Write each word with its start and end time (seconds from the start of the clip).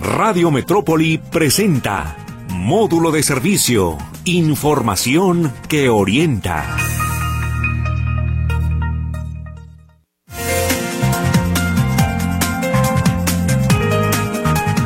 Radio 0.00 0.52
Metrópoli 0.52 1.18
presenta 1.18 2.16
Módulo 2.50 3.10
de 3.10 3.24
Servicio, 3.24 3.98
Información 4.26 5.52
que 5.68 5.88
orienta. 5.88 6.76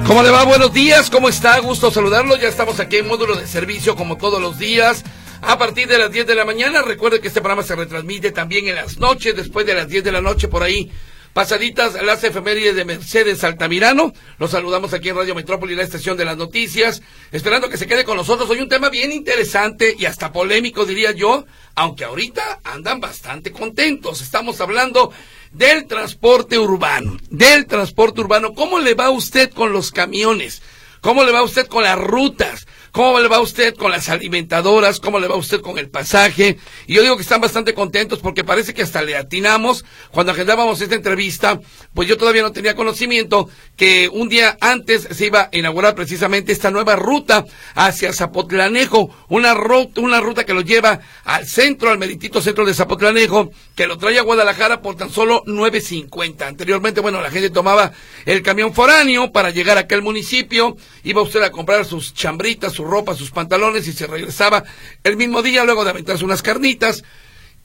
¿Cómo 0.07 0.23
le 0.23 0.31
va? 0.31 0.45
Buenos 0.45 0.73
días, 0.73 1.11
¿cómo 1.11 1.29
está? 1.29 1.59
Gusto 1.59 1.91
saludarlo. 1.91 2.37
Ya 2.37 2.49
estamos 2.49 2.81
aquí 2.81 2.97
en 2.97 3.07
módulo 3.07 3.37
de 3.37 3.47
servicio 3.47 3.95
como 3.97 4.17
todos 4.17 4.41
los 4.41 4.59
días. 4.59 5.05
A 5.43 5.59
partir 5.59 5.89
de 5.89 5.99
las 5.99 6.11
10 6.11 6.27
de 6.27 6.35
la 6.35 6.47
mañana, 6.47 6.81
recuerde 6.81 7.21
que 7.21 7.29
este 7.29 7.41
programa 7.43 7.63
se 7.63 7.77
retransmite 7.77 8.33
también 8.33 8.69
en 8.69 8.77
las 8.77 8.97
noches, 8.97 9.37
después 9.37 9.67
de 9.67 9.75
las 9.75 9.89
10 9.89 10.05
de 10.05 10.13
la 10.13 10.23
noche 10.23 10.49
por 10.49 10.63
ahí 10.63 10.91
Pasaditas 11.33 11.95
las 12.03 12.23
efemérides 12.25 12.77
de 12.77 12.85
Mercedes 12.85 13.43
Altamirano. 13.43 14.13
Los 14.39 14.51
saludamos 14.51 14.93
aquí 14.93 15.09
en 15.09 15.17
Radio 15.17 15.35
Metrópoli, 15.35 15.75
la 15.75 15.83
estación 15.83 16.19
de 16.19 16.27
las 16.27 16.37
noticias. 16.37 17.01
Esperando 17.31 17.71
que 17.71 17.79
se 17.79 17.87
quede 17.87 18.05
con 18.05 18.19
nosotros. 18.19 18.51
Hoy 18.51 18.61
un 18.61 18.69
tema 18.69 18.91
bien 18.91 19.13
interesante 19.13 19.97
y 19.99 20.05
hasta 20.05 20.31
polémico, 20.31 20.85
diría 20.85 21.13
yo. 21.13 21.47
Aunque 21.75 22.05
ahorita 22.05 22.61
andan 22.65 23.01
bastante 23.01 23.51
contentos. 23.51 24.21
Estamos 24.21 24.61
hablando 24.61 25.11
del 25.53 25.87
transporte 25.87 26.59
urbano. 26.59 27.17
Del 27.31 27.65
transporte 27.65 28.21
urbano. 28.21 28.53
¿Cómo 28.53 28.79
le 28.79 28.93
va 28.93 29.07
a 29.07 29.11
usted 29.11 29.51
con 29.53 29.73
los 29.73 29.91
camiones? 29.91 30.61
¿Cómo 31.01 31.25
le 31.25 31.33
va 31.33 31.39
a 31.39 31.45
usted 31.45 31.67
con 31.67 31.83
las 31.83 31.99
rutas? 31.99 32.67
¿Cómo 32.93 33.21
le 33.21 33.29
va 33.29 33.37
a 33.37 33.41
usted 33.41 33.75
con 33.75 33.91
las 33.91 34.11
alimentadoras? 34.11 35.01
¿Cómo 35.01 35.19
le 35.19 35.27
va 35.27 35.35
a 35.35 35.39
usted 35.39 35.63
con 35.63 35.79
el 35.79 35.89
pasaje? 35.89 36.59
Y 36.87 36.93
yo 36.93 37.01
digo 37.01 37.17
que 37.17 37.23
están 37.23 37.41
bastante 37.41 37.73
contentos 37.73 38.19
porque 38.19 38.45
parece 38.45 38.75
que 38.75 38.83
hasta 38.83 39.01
le 39.01 39.17
atinamos. 39.17 39.87
Cuando 40.11 40.33
agendábamos 40.33 40.79
esta 40.79 40.95
entrevista, 40.95 41.59
pues 41.95 42.07
yo 42.07 42.19
todavía 42.19 42.43
no 42.43 42.53
tenía 42.53 42.77
conocimiento 42.77 43.49
que 43.79 44.11
un 44.13 44.29
día 44.29 44.59
antes 44.61 45.09
se 45.11 45.25
iba 45.25 45.49
a 45.51 45.57
inaugurar 45.57 45.95
precisamente 45.95 46.53
esta 46.53 46.71
nueva 46.71 46.95
ruta 46.95 47.47
hacia 47.75 48.13
Zapotlanejo. 48.13 49.09
Una 49.31 49.55
ruta, 49.55 50.03
una 50.03 50.21
ruta 50.21 50.45
que 50.45 50.53
lo 50.53 50.61
lleva 50.61 51.01
al 51.25 51.47
centro, 51.47 51.89
al 51.89 51.97
meritito 51.97 52.43
centro 52.43 52.67
de 52.67 52.75
Zapotlanejo, 52.75 53.53
que 53.75 53.87
lo 53.87 53.97
trae 53.97 54.19
a 54.19 54.23
Guadalajara 54.23 54.83
por 54.83 54.97
tan 54.97 55.09
solo 55.09 55.43
9.50. 55.47 56.43
Anteriormente, 56.43 57.01
bueno, 57.01 57.23
la 57.23 57.31
gente 57.31 57.49
tomaba 57.49 57.91
el 58.27 58.43
camión 58.43 58.75
foráneo 58.75 59.33
para 59.33 59.49
llegar 59.49 59.79
a 59.79 59.81
aquel 59.81 60.03
municipio. 60.03 60.77
Iba 61.05 61.23
usted 61.23 61.43
a 61.43 61.51
comprar 61.51 61.85
sus 61.85 62.15
chambritas, 62.15 62.77
ropa, 62.77 63.15
sus 63.15 63.31
pantalones 63.31 63.87
y 63.89 63.93
se 63.93 64.07
regresaba 64.07 64.65
el 65.03 65.17
mismo 65.17 65.43
día 65.43 65.65
luego 65.65 65.85
de 65.85 65.91
aventarse 65.91 66.25
unas 66.25 66.43
carnitas. 66.43 67.03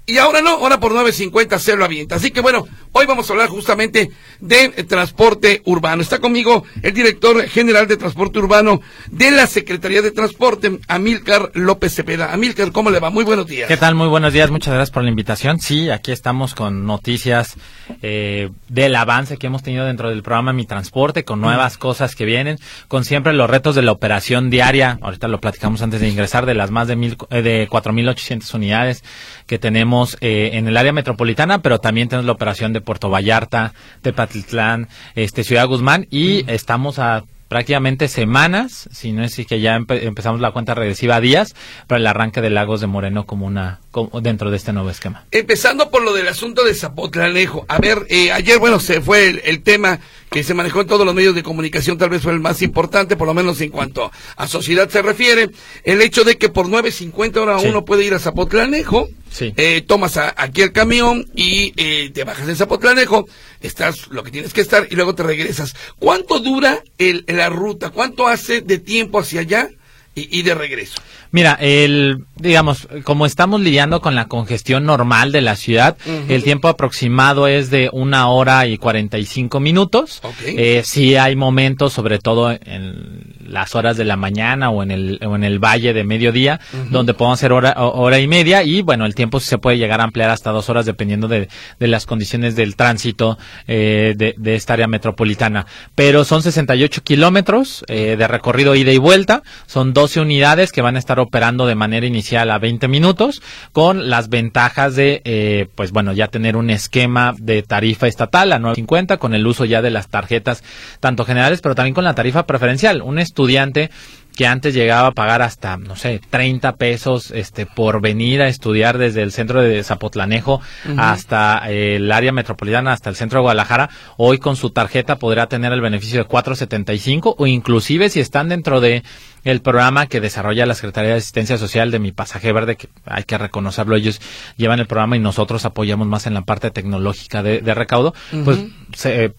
Y 0.10 0.20
ahora 0.20 0.42
no, 0.42 0.52
ahora 0.52 0.80
por 0.80 0.94
9.50 0.94 1.60
se 1.60 1.76
lo 1.76 1.84
avienta. 1.84 2.16
Así 2.16 2.32
que 2.32 2.40
bueno, 2.40 2.66
hoy 2.94 3.06
vamos 3.06 3.30
a 3.30 3.34
hablar 3.34 3.50
justamente 3.50 4.10
de 4.40 4.70
transporte 4.86 5.62
urbano. 5.66 6.02
Está 6.02 6.20
conmigo 6.20 6.64
el 6.82 6.94
director 6.94 7.46
general 7.50 7.90
de 7.90 7.98
transporte 7.98 8.40
urbano 8.40 8.80
de 9.12 9.32
la 9.32 9.48
Secretaría 9.48 10.02
de 10.02 10.12
Transporte, 10.12 10.80
Amílcar 10.88 11.52
López 11.56 11.94
Cepeda. 11.94 12.32
Amílcar, 12.32 12.72
¿cómo 12.72 12.90
le 12.90 13.02
va? 13.02 13.10
Muy 13.10 13.26
buenos 13.26 13.48
días. 13.48 13.68
¿Qué 13.68 13.76
tal? 13.76 13.96
Muy 13.96 14.08
buenos 14.08 14.32
días. 14.32 14.50
Muchas 14.50 14.74
gracias 14.74 14.94
por 14.94 15.04
la 15.04 15.10
invitación. 15.10 15.60
Sí, 15.60 15.90
aquí 15.90 16.14
estamos 16.14 16.56
con 16.56 16.86
noticias 16.86 17.58
eh, 18.02 18.50
del 18.70 18.96
avance 18.96 19.36
que 19.36 19.48
hemos 19.48 19.62
tenido 19.62 19.84
dentro 19.84 20.10
del 20.10 20.24
programa 20.24 20.54
Mi 20.54 20.66
Transporte, 20.66 21.26
con 21.26 21.42
nuevas 21.42 21.76
mm. 21.76 21.80
cosas 21.80 22.16
que 22.16 22.24
vienen, 22.24 22.60
con 22.88 23.04
siempre 23.04 23.34
los 23.34 23.50
retos 23.50 23.76
de 23.76 23.82
la 23.82 23.92
operación 23.92 24.50
diaria. 24.50 25.00
Ahorita 25.02 25.28
lo 25.28 25.42
platicamos 25.42 25.82
antes 25.82 26.00
de 26.00 26.08
ingresar 26.08 26.46
de 26.46 26.54
las 26.54 26.72
más 26.72 26.88
de, 26.88 26.96
mil, 26.96 27.18
eh, 27.30 27.42
de 27.42 27.68
4.800 27.68 28.54
unidades 28.54 29.04
que 29.48 29.60
tenemos 29.60 29.97
eh, 30.22 30.52
en 30.54 30.68
el 30.68 30.78
área 30.78 30.94
metropolitana, 30.94 31.62
pero 31.62 31.80
también 31.80 32.10
tenemos 32.10 32.26
la 32.26 32.34
operación 32.34 32.74
de 32.74 32.82
Puerto 32.82 33.10
Vallarta, 33.10 33.74
de 34.04 34.14
Patitlán, 34.14 34.88
este, 35.16 35.44
Ciudad 35.44 35.68
Guzmán 35.68 36.08
y 36.10 36.50
estamos 36.52 37.00
a 37.00 37.24
prácticamente 37.48 38.08
semanas, 38.08 38.90
si 38.92 39.12
no 39.12 39.24
es 39.24 39.36
que 39.36 39.62
ya 39.62 39.76
empezamos 39.76 40.42
la 40.42 40.52
cuenta 40.52 40.74
regresiva 40.74 41.16
a 41.16 41.22
días, 41.22 41.56
para 41.88 42.00
el 42.00 42.08
arranque 42.08 42.42
de 42.42 42.50
Lagos 42.50 42.82
de 42.82 42.88
Moreno 42.88 43.26
como 43.26 43.46
una 43.46 43.80
dentro 44.22 44.52
de 44.52 44.58
este 44.58 44.74
nuevo 44.74 44.90
esquema. 44.90 45.26
Empezando 45.32 45.90
por 45.90 46.04
lo 46.04 46.14
del 46.14 46.28
asunto 46.28 46.64
de 46.64 46.74
Zapotlanejo. 46.74 47.66
A 47.68 47.80
ver, 47.80 48.06
eh, 48.10 48.32
ayer, 48.32 48.60
bueno, 48.60 48.80
se 48.80 49.02
fue 49.02 49.42
el, 49.44 49.64
tema 49.64 50.00
que 50.30 50.44
se 50.44 50.54
manejó 50.54 50.82
en 50.82 50.88
todos 50.88 51.06
los 51.06 51.16
medios 51.16 51.36
de 51.36 51.44
comunicación, 51.44 51.98
tal 51.98 52.10
vez 52.10 52.22
fue 52.22 52.34
el 52.34 52.40
más 52.40 52.62
importante, 52.62 53.16
por 53.16 53.28
lo 53.28 53.34
menos 53.34 53.62
en 53.62 53.70
cuanto 53.70 54.12
a 54.36 54.48
sociedad 54.48 54.90
se 54.90 55.02
refiere, 55.02 55.50
el 55.84 56.02
hecho 56.02 56.24
de 56.24 56.38
que 56.38 56.50
por 56.50 56.68
9.50 56.68 57.38
ahora 57.38 57.58
uno 57.58 57.86
puede 57.86 58.04
ir 58.06 58.14
a 58.14 58.20
Zapotlanejo, 58.20 59.10
eh, 59.40 59.84
tomas 59.86 60.18
aquí 60.18 60.62
el 60.62 60.72
camión 60.72 61.26
y 61.36 61.74
eh, 61.78 62.12
te 62.14 62.24
bajas 62.24 62.48
en 62.50 62.56
Zapotlanejo, 62.56 63.28
estás 63.62 64.08
lo 64.10 64.24
que 64.24 64.32
tienes 64.32 64.54
que 64.54 64.62
estar 64.62 64.88
y 64.90 64.96
luego 64.96 65.16
te 65.16 65.24
regresas. 65.24 65.76
¿Cuánto 66.00 66.40
dura 66.40 66.84
el, 66.98 67.24
la 67.28 67.50
ruta? 67.50 67.92
¿Cuánto 67.92 68.28
hace 68.28 68.62
de 68.62 68.80
tiempo 68.80 69.20
hacia 69.20 69.42
allá 69.42 69.70
y, 70.16 70.40
y 70.40 70.42
de 70.42 70.56
regreso? 70.56 71.02
Mira, 71.32 71.58
el, 71.60 72.24
digamos, 72.36 72.88
como 73.04 73.26
estamos 73.26 73.62
lidiando 73.62 74.02
con 74.02 74.16
la 74.16 74.28
congestión 74.28 74.86
normal 74.86 75.32
de 75.32 75.42
la 75.42 75.56
ciudad, 75.56 75.98
el 76.28 76.44
tiempo 76.44 76.68
aproximado 76.68 77.48
es 77.48 77.70
de 77.70 77.90
una 77.92 78.30
hora 78.30 78.66
y 78.68 78.78
cuarenta 78.78 79.18
y 79.18 79.26
cinco 79.26 79.60
minutos. 79.60 80.22
Eh, 80.46 80.82
sí 80.86 81.16
hay 81.16 81.36
momentos, 81.36 81.94
sobre 81.94 82.20
todo 82.20 82.52
en 82.52 83.38
las 83.48 83.76
horas 83.76 83.98
de 83.98 84.06
la 84.06 84.18
mañana 84.18 84.70
o 84.70 84.84
en 84.84 84.92
el, 84.92 85.20
o 85.26 85.36
en 85.36 85.44
el 85.44 85.60
valle 85.60 85.94
de 85.94 86.04
mediodía, 86.04 86.60
donde 86.90 87.14
podemos 87.14 87.40
hacer 87.40 87.54
hora, 87.54 87.76
hora 87.78 88.20
y 88.20 88.28
media 88.28 88.64
y 88.64 88.82
bueno, 88.82 89.06
el 89.06 89.16
tiempo 89.16 89.40
se 89.40 89.58
puede 89.58 89.78
llegar 89.78 90.02
a 90.02 90.04
ampliar 90.04 90.30
hasta 90.30 90.52
dos 90.52 90.70
horas 90.70 90.86
dependiendo 90.86 91.28
de, 91.28 91.48
de 91.80 91.88
las 91.88 92.06
condiciones 92.06 92.56
del 92.56 92.76
tránsito 92.76 93.38
eh, 93.68 94.14
de, 94.18 94.36
de, 94.38 94.56
esta 94.56 94.74
área 94.74 94.88
metropolitana. 94.88 95.66
Pero 95.96 96.26
son 96.26 96.42
68 96.42 97.02
kilómetros 97.04 97.84
eh, 97.88 98.16
de 98.18 98.28
recorrido 98.28 98.76
ida 98.76 98.92
y 98.92 98.98
vuelta, 98.98 99.44
son 99.66 99.94
12 99.94 100.22
unidades 100.22 100.72
que 100.72 100.82
van 100.82 100.96
a 100.96 101.00
estar 101.00 101.17
operando 101.20 101.66
de 101.66 101.76
manera 101.76 102.06
inicial 102.06 102.52
a 102.52 102.60
20 102.60 102.88
minutos 102.88 103.42
con 103.72 104.10
las 104.10 104.30
ventajas 104.30 104.96
de, 104.96 105.22
eh, 105.26 105.68
pues 105.76 105.92
bueno, 105.92 106.14
ya 106.14 106.28
tener 106.28 106.56
un 106.56 106.70
esquema 106.70 107.34
de 107.38 107.64
tarifa 107.64 108.08
estatal 108.08 108.54
a 108.54 108.60
9.50 108.60 109.18
con 109.18 109.34
el 109.34 109.46
uso 109.46 109.66
ya 109.66 109.82
de 109.82 109.92
las 109.92 110.10
tarjetas 110.10 110.64
tanto 111.00 111.26
generales, 111.26 111.62
pero 111.62 111.76
también 111.76 111.94
con 111.94 112.04
la 112.04 112.16
tarifa 112.16 112.46
preferencial. 112.46 113.02
Un 113.02 113.20
estudiante 113.20 113.90
que 114.38 114.46
antes 114.46 114.76
llegaba 114.76 115.08
a 115.08 115.12
pagar 115.14 115.42
hasta, 115.42 115.78
no 115.78 115.96
sé, 115.96 116.22
30 116.30 116.76
pesos 116.76 117.32
este, 117.32 117.66
por 117.66 118.02
venir 118.02 118.44
a 118.44 118.48
estudiar 118.48 119.00
desde 119.00 119.24
el 119.24 119.32
centro 119.32 119.64
de 119.64 119.84
Zapotlanejo 119.84 120.62
hasta 120.96 121.64
eh, 121.72 121.96
el 121.96 122.12
área 122.12 122.32
metropolitana, 122.32 122.94
hasta 122.94 123.10
el 123.10 123.16
centro 123.16 123.40
de 123.40 123.42
Guadalajara, 123.42 123.90
hoy 124.16 124.38
con 124.38 124.56
su 124.56 124.70
tarjeta 124.70 125.16
podrá 125.16 125.48
tener 125.48 125.74
el 125.74 125.82
beneficio 125.82 126.24
de 126.24 126.30
4.75 126.30 127.34
o 127.36 127.48
inclusive 127.48 128.10
si 128.10 128.20
están 128.20 128.48
dentro 128.48 128.80
de 128.80 129.02
el 129.48 129.62
programa 129.62 130.08
que 130.08 130.20
desarrolla 130.20 130.66
la 130.66 130.76
Secretaría 130.76 131.12
de 131.12 131.18
Asistencia 131.18 131.58
Social 131.58 131.90
de 131.90 132.00
Mi 132.00 132.12
Pasaje 132.12 132.52
Verde, 132.52 132.76
que 132.76 132.90
hay 133.06 133.24
que 133.24 133.38
reconocerlo, 133.38 133.96
ellos 133.96 134.20
llevan 134.58 134.80
el 134.80 134.88
programa 134.88 135.16
y 135.16 135.20
nosotros 135.20 135.64
apoyamos 135.64 136.06
más 136.06 136.28
en 136.28 136.34
la 136.34 136.42
parte 136.42 136.70
tecnológica 136.70 137.44
de, 137.44 137.74
recaudo, 137.74 138.14
pues 138.44 138.60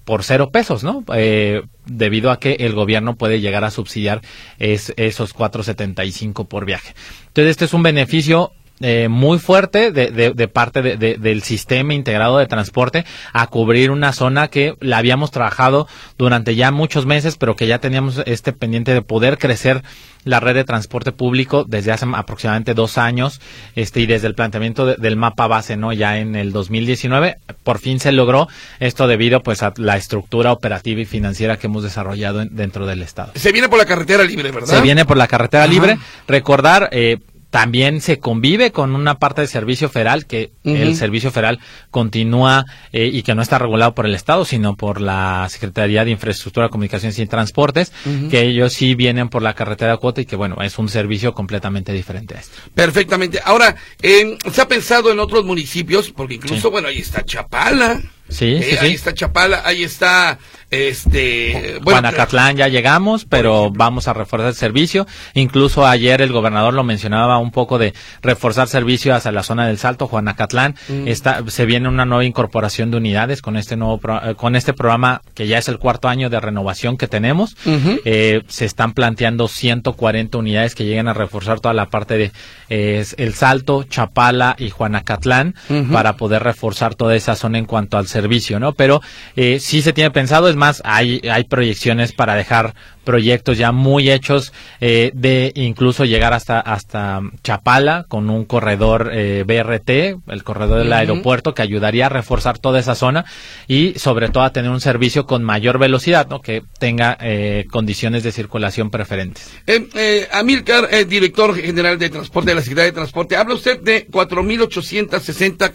por 0.05 0.25
cero 0.25 0.51
pesos, 0.51 0.83
¿no? 0.83 1.05
Eh, 1.15 1.63
debido 1.85 2.31
a 2.31 2.39
que 2.39 2.53
el 2.61 2.75
gobierno 2.75 3.17
puede 3.17 3.41
llegar 3.41 3.65
a 3.65 3.71
subsidiar 3.71 4.23
es, 4.59 4.95
esos 4.97 5.35
4.75 5.35 6.47
por 6.49 6.65
viaje. 6.65 6.95
Entonces, 7.29 7.51
este 7.51 7.65
es 7.67 7.75
un 7.75 7.83
beneficio 7.83 8.53
eh, 8.81 9.09
muy 9.09 9.39
fuerte 9.39 9.91
de, 9.91 10.11
de, 10.11 10.49
parte 10.49 10.83
de, 10.83 10.97
del 10.97 11.43
sistema 11.43 11.95
integrado 11.95 12.39
de 12.39 12.47
transporte 12.47 13.05
a 13.33 13.47
cubrir 13.47 13.91
una 13.91 14.13
zona 14.13 14.49
que 14.49 14.75
la 14.81 14.99
habíamos 14.99 15.31
trabajado 15.31 15.89
durante 16.17 16.55
ya 16.55 16.71
muchos 16.71 17.07
meses, 17.07 17.37
pero 17.37 17.57
que 17.57 17.67
ya 17.67 17.79
teníamos 17.79 18.23
este 18.27 18.53
pendiente 18.53 18.95
de 18.95 19.03
poder 19.03 19.39
crecer 19.39 19.83
la 20.25 20.41
red 20.41 20.55
de 20.55 20.65
transporte 20.65 21.13
público 21.13 21.65
desde 21.65 21.93
hace 21.93 22.07
aproximadamente 22.13 22.75
dos 22.75 22.99
años 22.99 23.41
este 23.77 24.01
y 24.01 24.07
desde 24.07 24.27
el 24.27 24.35
planteamiento 24.35 24.85
del 24.85 25.17
mapa 25.17 25.47
base 25.47 25.77
no 25.77 25.93
ya 25.93 26.19
en 26.19 26.37
el 26.37 26.53
2019 26.53 27.39
por 27.63 27.79
fin 27.79 28.01
se 28.01 28.13
logró 28.13 28.49
esto 28.81 29.07
debido 29.07 29.43
pues 29.43 29.63
a 29.63 29.73
la 29.77 29.97
estructura 29.97 30.53
operativa 30.53 31.01
y 31.01 31.05
financiera 31.05 31.57
que 31.57 31.69
hemos 31.69 31.83
desarrollado 31.83 32.45
dentro 32.45 32.87
del 32.87 33.03
estado. 33.03 33.33
Se 33.37 33.53
viene 33.53 33.69
por 33.69 33.79
la 33.79 33.87
carretera 33.87 34.25
libre 34.25 34.51
verdad 34.51 34.69
se 34.69 34.81
viene 34.81 35.05
por 35.05 35.17
la 35.17 35.27
carretera 35.27 35.67
libre. 35.67 35.99
Recordar 36.27 36.89
eh, 36.93 37.19
también 37.51 38.01
se 38.01 38.19
convive 38.19 38.73
con 38.73 38.95
una 38.95 39.19
parte 39.19 39.41
del 39.41 39.49
servicio 39.49 39.89
federal 39.89 40.27
que 40.27 40.53
el 40.65 40.97
servicio 40.97 41.31
federal 41.31 41.59
continúa 41.91 42.67
eh, 42.93 43.09
y 43.11 43.23
que 43.23 43.35
no 43.35 43.43
está 43.43 43.59
regulado 43.59 43.95
por 43.95 44.07
el 44.07 44.15
Estado, 44.15 44.45
sino 44.45 44.77
por 44.77 45.01
la 45.01 45.47
Secretaría 45.51 46.05
de 46.05 46.11
Infraestructura, 46.11 46.69
Comunicaciones 46.69 47.19
y 47.19 47.27
Transportes, 47.27 47.93
que 48.31 48.43
ellos 48.43 48.73
sí 48.73 48.95
vienen 48.95 49.29
por 49.29 49.43
la 49.43 49.55
carretera 49.55 49.97
cuota 49.97 50.21
y 50.21 50.27
que, 50.27 50.37
bueno, 50.37 50.57
es 50.63 50.79
un 50.79 50.89
servicio 50.89 51.33
completamente 51.33 51.93
diferente 51.93 52.37
a 52.37 52.41
este. 52.41 52.57
Perfectamente. 52.75 53.41
Ahora, 53.43 53.77
eh, 54.03 54.37
¿se 54.53 54.61
ha 54.61 54.69
pensado 54.69 55.11
en 55.11 55.19
otros 55.19 55.45
municipios? 55.45 56.11
Porque 56.11 56.35
incluso, 56.35 56.71
bueno, 56.71 56.89
ahí 56.89 56.99
está 56.99 57.25
Chapala. 57.25 58.01
Sí, 58.29 58.47
Eh, 58.57 58.63
sí, 58.63 58.77
Ahí 58.81 58.89
sí. 58.91 58.95
está 58.97 59.15
Chapala, 59.15 59.63
ahí 59.65 59.83
está 59.83 60.39
este 60.71 61.79
bueno, 61.83 62.01
Guanacatlán 62.03 62.57
ya 62.57 62.69
llegamos, 62.69 63.25
pero 63.25 63.71
vamos 63.71 64.07
a 64.07 64.13
reforzar 64.13 64.49
el 64.49 64.55
servicio. 64.55 65.07
Incluso 65.35 65.87
ayer 65.87 66.21
el 66.21 66.31
gobernador 66.33 66.75
lo 66.75 66.85
mencionaba 66.85 67.39
un 67.39 67.51
poco 67.51 67.79
de 67.79 67.95
reforzar 68.23 68.69
servicio 68.69 69.15
hacia 69.15 69.33
la 69.33 69.43
zona 69.43 69.67
del 69.67 69.79
Salto, 69.79 70.07
Juanacatlán. 70.09 70.75
Mm. 70.89 71.09
Está, 71.09 71.43
se 71.49 71.65
viene 71.65 71.89
una 71.89 72.05
nueva 72.05 72.25
incorporación 72.25 72.91
de 72.91 72.99
unidades 72.99 73.41
con 73.41 73.57
este 73.57 73.77
nuevo 73.77 73.99
pro- 73.99 74.23
eh, 74.23 74.35
con 74.35 74.57
este 74.57 74.75
programa 74.75 75.23
que 75.35 75.47
ya 75.47 75.57
es 75.59 75.69
el 75.69 75.79
cuarto 75.79 76.09
año 76.09 76.29
de 76.31 76.39
renovación 76.41 76.97
que 76.99 77.09
tenemos. 77.09 77.57
Eh, 78.05 78.43
se 78.49 78.65
están 78.67 78.93
planteando 78.93 79.49
140 79.49 80.37
unidades 80.39 80.75
que 80.75 80.85
lleguen 80.85 81.09
a 81.09 81.15
reforzar 81.15 81.61
toda 81.61 81.73
la 81.75 81.87
parte 81.87 82.19
de 82.19 82.33
eh, 82.69 83.05
el 83.17 83.35
Salto, 83.35 83.85
Chapala 83.85 84.55
y 84.59 84.69
Juanacatlán 84.71 85.55
Ujú. 85.71 85.93
para 85.93 86.17
poder 86.17 86.43
reforzar 86.43 86.95
toda 86.95 87.17
esa 87.17 87.35
zona 87.37 87.59
en 87.59 87.65
cuanto 87.65 87.97
al 87.97 88.07
servicio, 88.07 88.18
¿no? 88.59 88.73
Pero 88.73 89.01
eh, 89.37 89.61
sí 89.61 89.83
se 89.83 89.93
tiene 89.93 90.11
pensado, 90.11 90.49
es 90.49 90.57
más, 90.57 90.83
hay, 90.85 91.21
hay 91.31 91.45
proyecciones 91.45 92.13
para 92.13 92.35
dejar 92.35 92.75
proyectos 93.05 93.57
ya 93.57 93.73
muy 93.73 94.11
hechos 94.11 94.53
eh, 94.83 95.13
de 95.15 95.51
incluso 95.55 96.05
llegar 96.05 96.35
hasta 96.35 96.61
hasta 96.61 97.23
Chapala 97.43 98.05
con 98.07 98.29
un 98.29 98.45
corredor 98.45 99.11
eh, 99.15 99.45
BRT, 99.47 100.31
el 100.31 100.45
corredor 100.45 100.81
del 100.81 100.93
aeropuerto 100.93 101.55
que 101.55 101.63
ayudaría 101.63 102.07
a 102.07 102.09
reforzar 102.11 102.59
toda 102.59 102.79
esa 102.79 102.95
zona 102.95 103.25
y 103.67 103.95
sobre 103.99 104.29
todo 104.29 104.45
a 104.45 104.53
tener 104.53 104.71
un 104.71 104.83
servicio 104.83 105.25
con 105.27 105.43
mayor 105.43 105.79
velocidad, 105.79 106.29
¿no? 106.29 106.43
Que 106.43 106.63
tenga 106.79 107.17
eh, 107.23 107.65
condiciones 107.71 108.23
de 108.25 108.33
circulación 108.33 108.91
preferentes. 108.91 109.51
Eh, 109.67 109.89
eh, 109.95 110.29
Amilcar, 110.33 110.89
eh, 110.91 111.05
director 111.05 111.55
general 111.57 111.99
de 111.99 112.11
transporte 112.11 112.51
de 112.51 112.57
la 112.57 112.63
Secretaría 112.63 112.91
de 112.91 112.97
Transporte, 112.97 113.37
habla 113.37 113.55
usted 113.55 113.81
de 113.81 114.07
4.860 114.09 115.73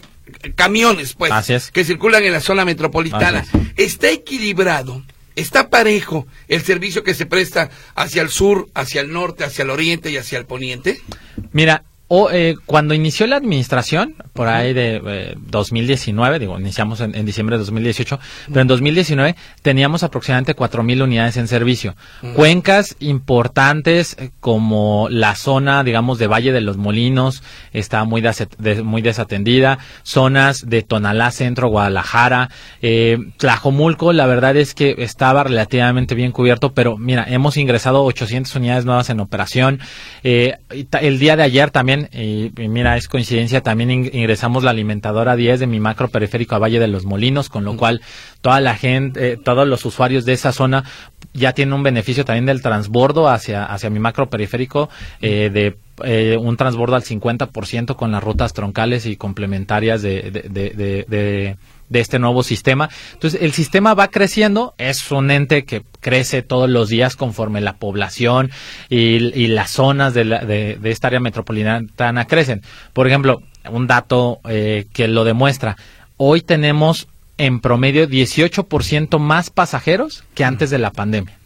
camiones, 0.54 1.14
pues, 1.14 1.32
Así 1.32 1.54
es. 1.54 1.70
que 1.70 1.84
circulan 1.84 2.24
en 2.24 2.32
la 2.32 2.40
zona 2.40 2.64
metropolitana. 2.64 3.44
¿Está 3.76 4.10
equilibrado? 4.10 5.02
¿Está 5.36 5.68
parejo 5.68 6.26
el 6.48 6.62
servicio 6.62 7.02
que 7.02 7.14
se 7.14 7.26
presta 7.26 7.70
hacia 7.96 8.22
el 8.22 8.28
sur, 8.28 8.68
hacia 8.74 9.00
el 9.00 9.12
norte, 9.12 9.44
hacia 9.44 9.62
el 9.64 9.70
oriente 9.70 10.10
y 10.10 10.16
hacia 10.16 10.38
el 10.38 10.46
poniente? 10.46 11.00
Mira, 11.52 11.84
o, 12.08 12.30
eh, 12.30 12.54
cuando 12.66 12.92
inició 12.94 13.26
la 13.26 13.36
administración, 13.36 14.14
por 14.34 14.46
ahí 14.48 14.72
de 14.74 15.00
eh, 15.06 15.34
2019, 15.38 16.38
digo, 16.38 16.58
iniciamos 16.60 17.00
en, 17.00 17.14
en 17.14 17.24
diciembre 17.24 17.56
de 17.56 17.60
2018, 17.60 18.20
pero 18.48 18.60
en 18.60 18.66
2019 18.68 19.36
teníamos 19.62 20.02
aproximadamente 20.02 20.54
4.000 20.54 21.02
unidades 21.02 21.36
en 21.38 21.48
servicio. 21.48 21.94
Cuencas 22.34 22.96
importantes 23.00 24.16
eh, 24.18 24.30
como 24.40 25.08
la 25.10 25.34
zona, 25.34 25.82
digamos, 25.84 26.18
de 26.18 26.26
Valle 26.26 26.52
de 26.52 26.60
los 26.60 26.76
Molinos 26.76 27.42
está 27.72 28.04
muy, 28.04 28.20
de- 28.20 28.82
muy 28.82 29.02
desatendida, 29.02 29.78
zonas 30.02 30.68
de 30.68 30.82
Tonalá 30.82 31.30
Centro, 31.30 31.68
Guadalajara, 31.68 32.50
eh, 32.82 33.18
Tlajomulco, 33.38 34.12
la 34.12 34.26
verdad 34.26 34.56
es 34.56 34.74
que 34.74 34.94
estaba 34.98 35.44
relativamente 35.44 36.14
bien 36.14 36.32
cubierto, 36.32 36.72
pero 36.72 36.96
mira, 36.98 37.24
hemos 37.28 37.56
ingresado 37.56 38.04
800 38.04 38.54
unidades 38.56 38.84
nuevas 38.84 39.10
en 39.10 39.20
operación. 39.20 39.80
Eh, 40.22 40.56
el 41.00 41.18
día 41.18 41.36
de 41.36 41.42
ayer 41.44 41.70
también, 41.70 41.93
y, 42.12 42.52
y 42.56 42.68
mira, 42.68 42.96
es 42.96 43.08
coincidencia, 43.08 43.60
también 43.62 43.90
in- 43.90 44.10
ingresamos 44.12 44.62
la 44.64 44.70
alimentadora 44.70 45.36
10 45.36 45.60
de 45.60 45.66
mi 45.66 45.80
macro 45.80 46.08
periférico 46.08 46.54
a 46.54 46.58
Valle 46.58 46.78
de 46.80 46.88
los 46.88 47.04
Molinos, 47.04 47.48
con 47.48 47.64
lo 47.64 47.76
cual 47.76 48.00
toda 48.40 48.60
la 48.60 48.74
gente, 48.76 49.32
eh, 49.32 49.36
todos 49.36 49.66
los 49.66 49.84
usuarios 49.84 50.24
de 50.24 50.32
esa 50.34 50.52
zona 50.52 50.84
ya 51.32 51.52
tienen 51.52 51.72
un 51.74 51.82
beneficio 51.82 52.24
también 52.24 52.46
del 52.46 52.62
transbordo 52.62 53.28
hacia, 53.28 53.64
hacia 53.64 53.90
mi 53.90 53.98
macro 53.98 54.28
periférico, 54.30 54.88
eh, 55.20 55.50
de 55.52 55.76
eh, 56.04 56.36
un 56.36 56.56
transbordo 56.56 56.96
al 56.96 57.02
50% 57.02 57.96
con 57.96 58.12
las 58.12 58.22
rutas 58.22 58.52
troncales 58.52 59.06
y 59.06 59.16
complementarias 59.16 60.02
de, 60.02 60.30
de, 60.30 60.42
de, 60.70 61.04
de- 61.08 61.56
de- 61.88 62.00
este 62.00 62.18
nuevo 62.18 62.42
sistema. 62.42 62.88
Entonces, 63.12 63.40
el 63.42 63.52
sistema 63.52 63.94
va 63.94 64.08
creciendo, 64.08 64.74
es 64.78 65.10
un 65.10 65.30
ente 65.30 65.64
que 65.64 65.82
crece 66.00 66.42
todos 66.42 66.68
los 66.68 66.88
días 66.88 67.16
conforme 67.16 67.60
la 67.60 67.76
población 67.76 68.50
y, 68.88 68.96
y 69.38 69.46
las 69.48 69.70
zonas 69.70 70.14
de, 70.14 70.24
la- 70.24 70.44
de, 70.44 70.76
de 70.80 70.90
esta 70.90 71.08
área 71.08 71.20
metropolitana 71.20 72.24
crecen. 72.26 72.62
Por 72.92 73.06
ejemplo, 73.06 73.42
un 73.70 73.86
dato 73.86 74.40
eh, 74.48 74.86
que 74.92 75.08
lo 75.08 75.24
demuestra, 75.24 75.76
hoy 76.16 76.40
tenemos 76.42 77.08
en 77.38 77.60
promedio 77.60 78.08
18% 78.08 79.18
más 79.18 79.50
pasajeros 79.50 80.24
que 80.34 80.44
antes 80.44 80.70
de 80.70 80.78
la 80.78 80.90
pandemia. 80.90 81.38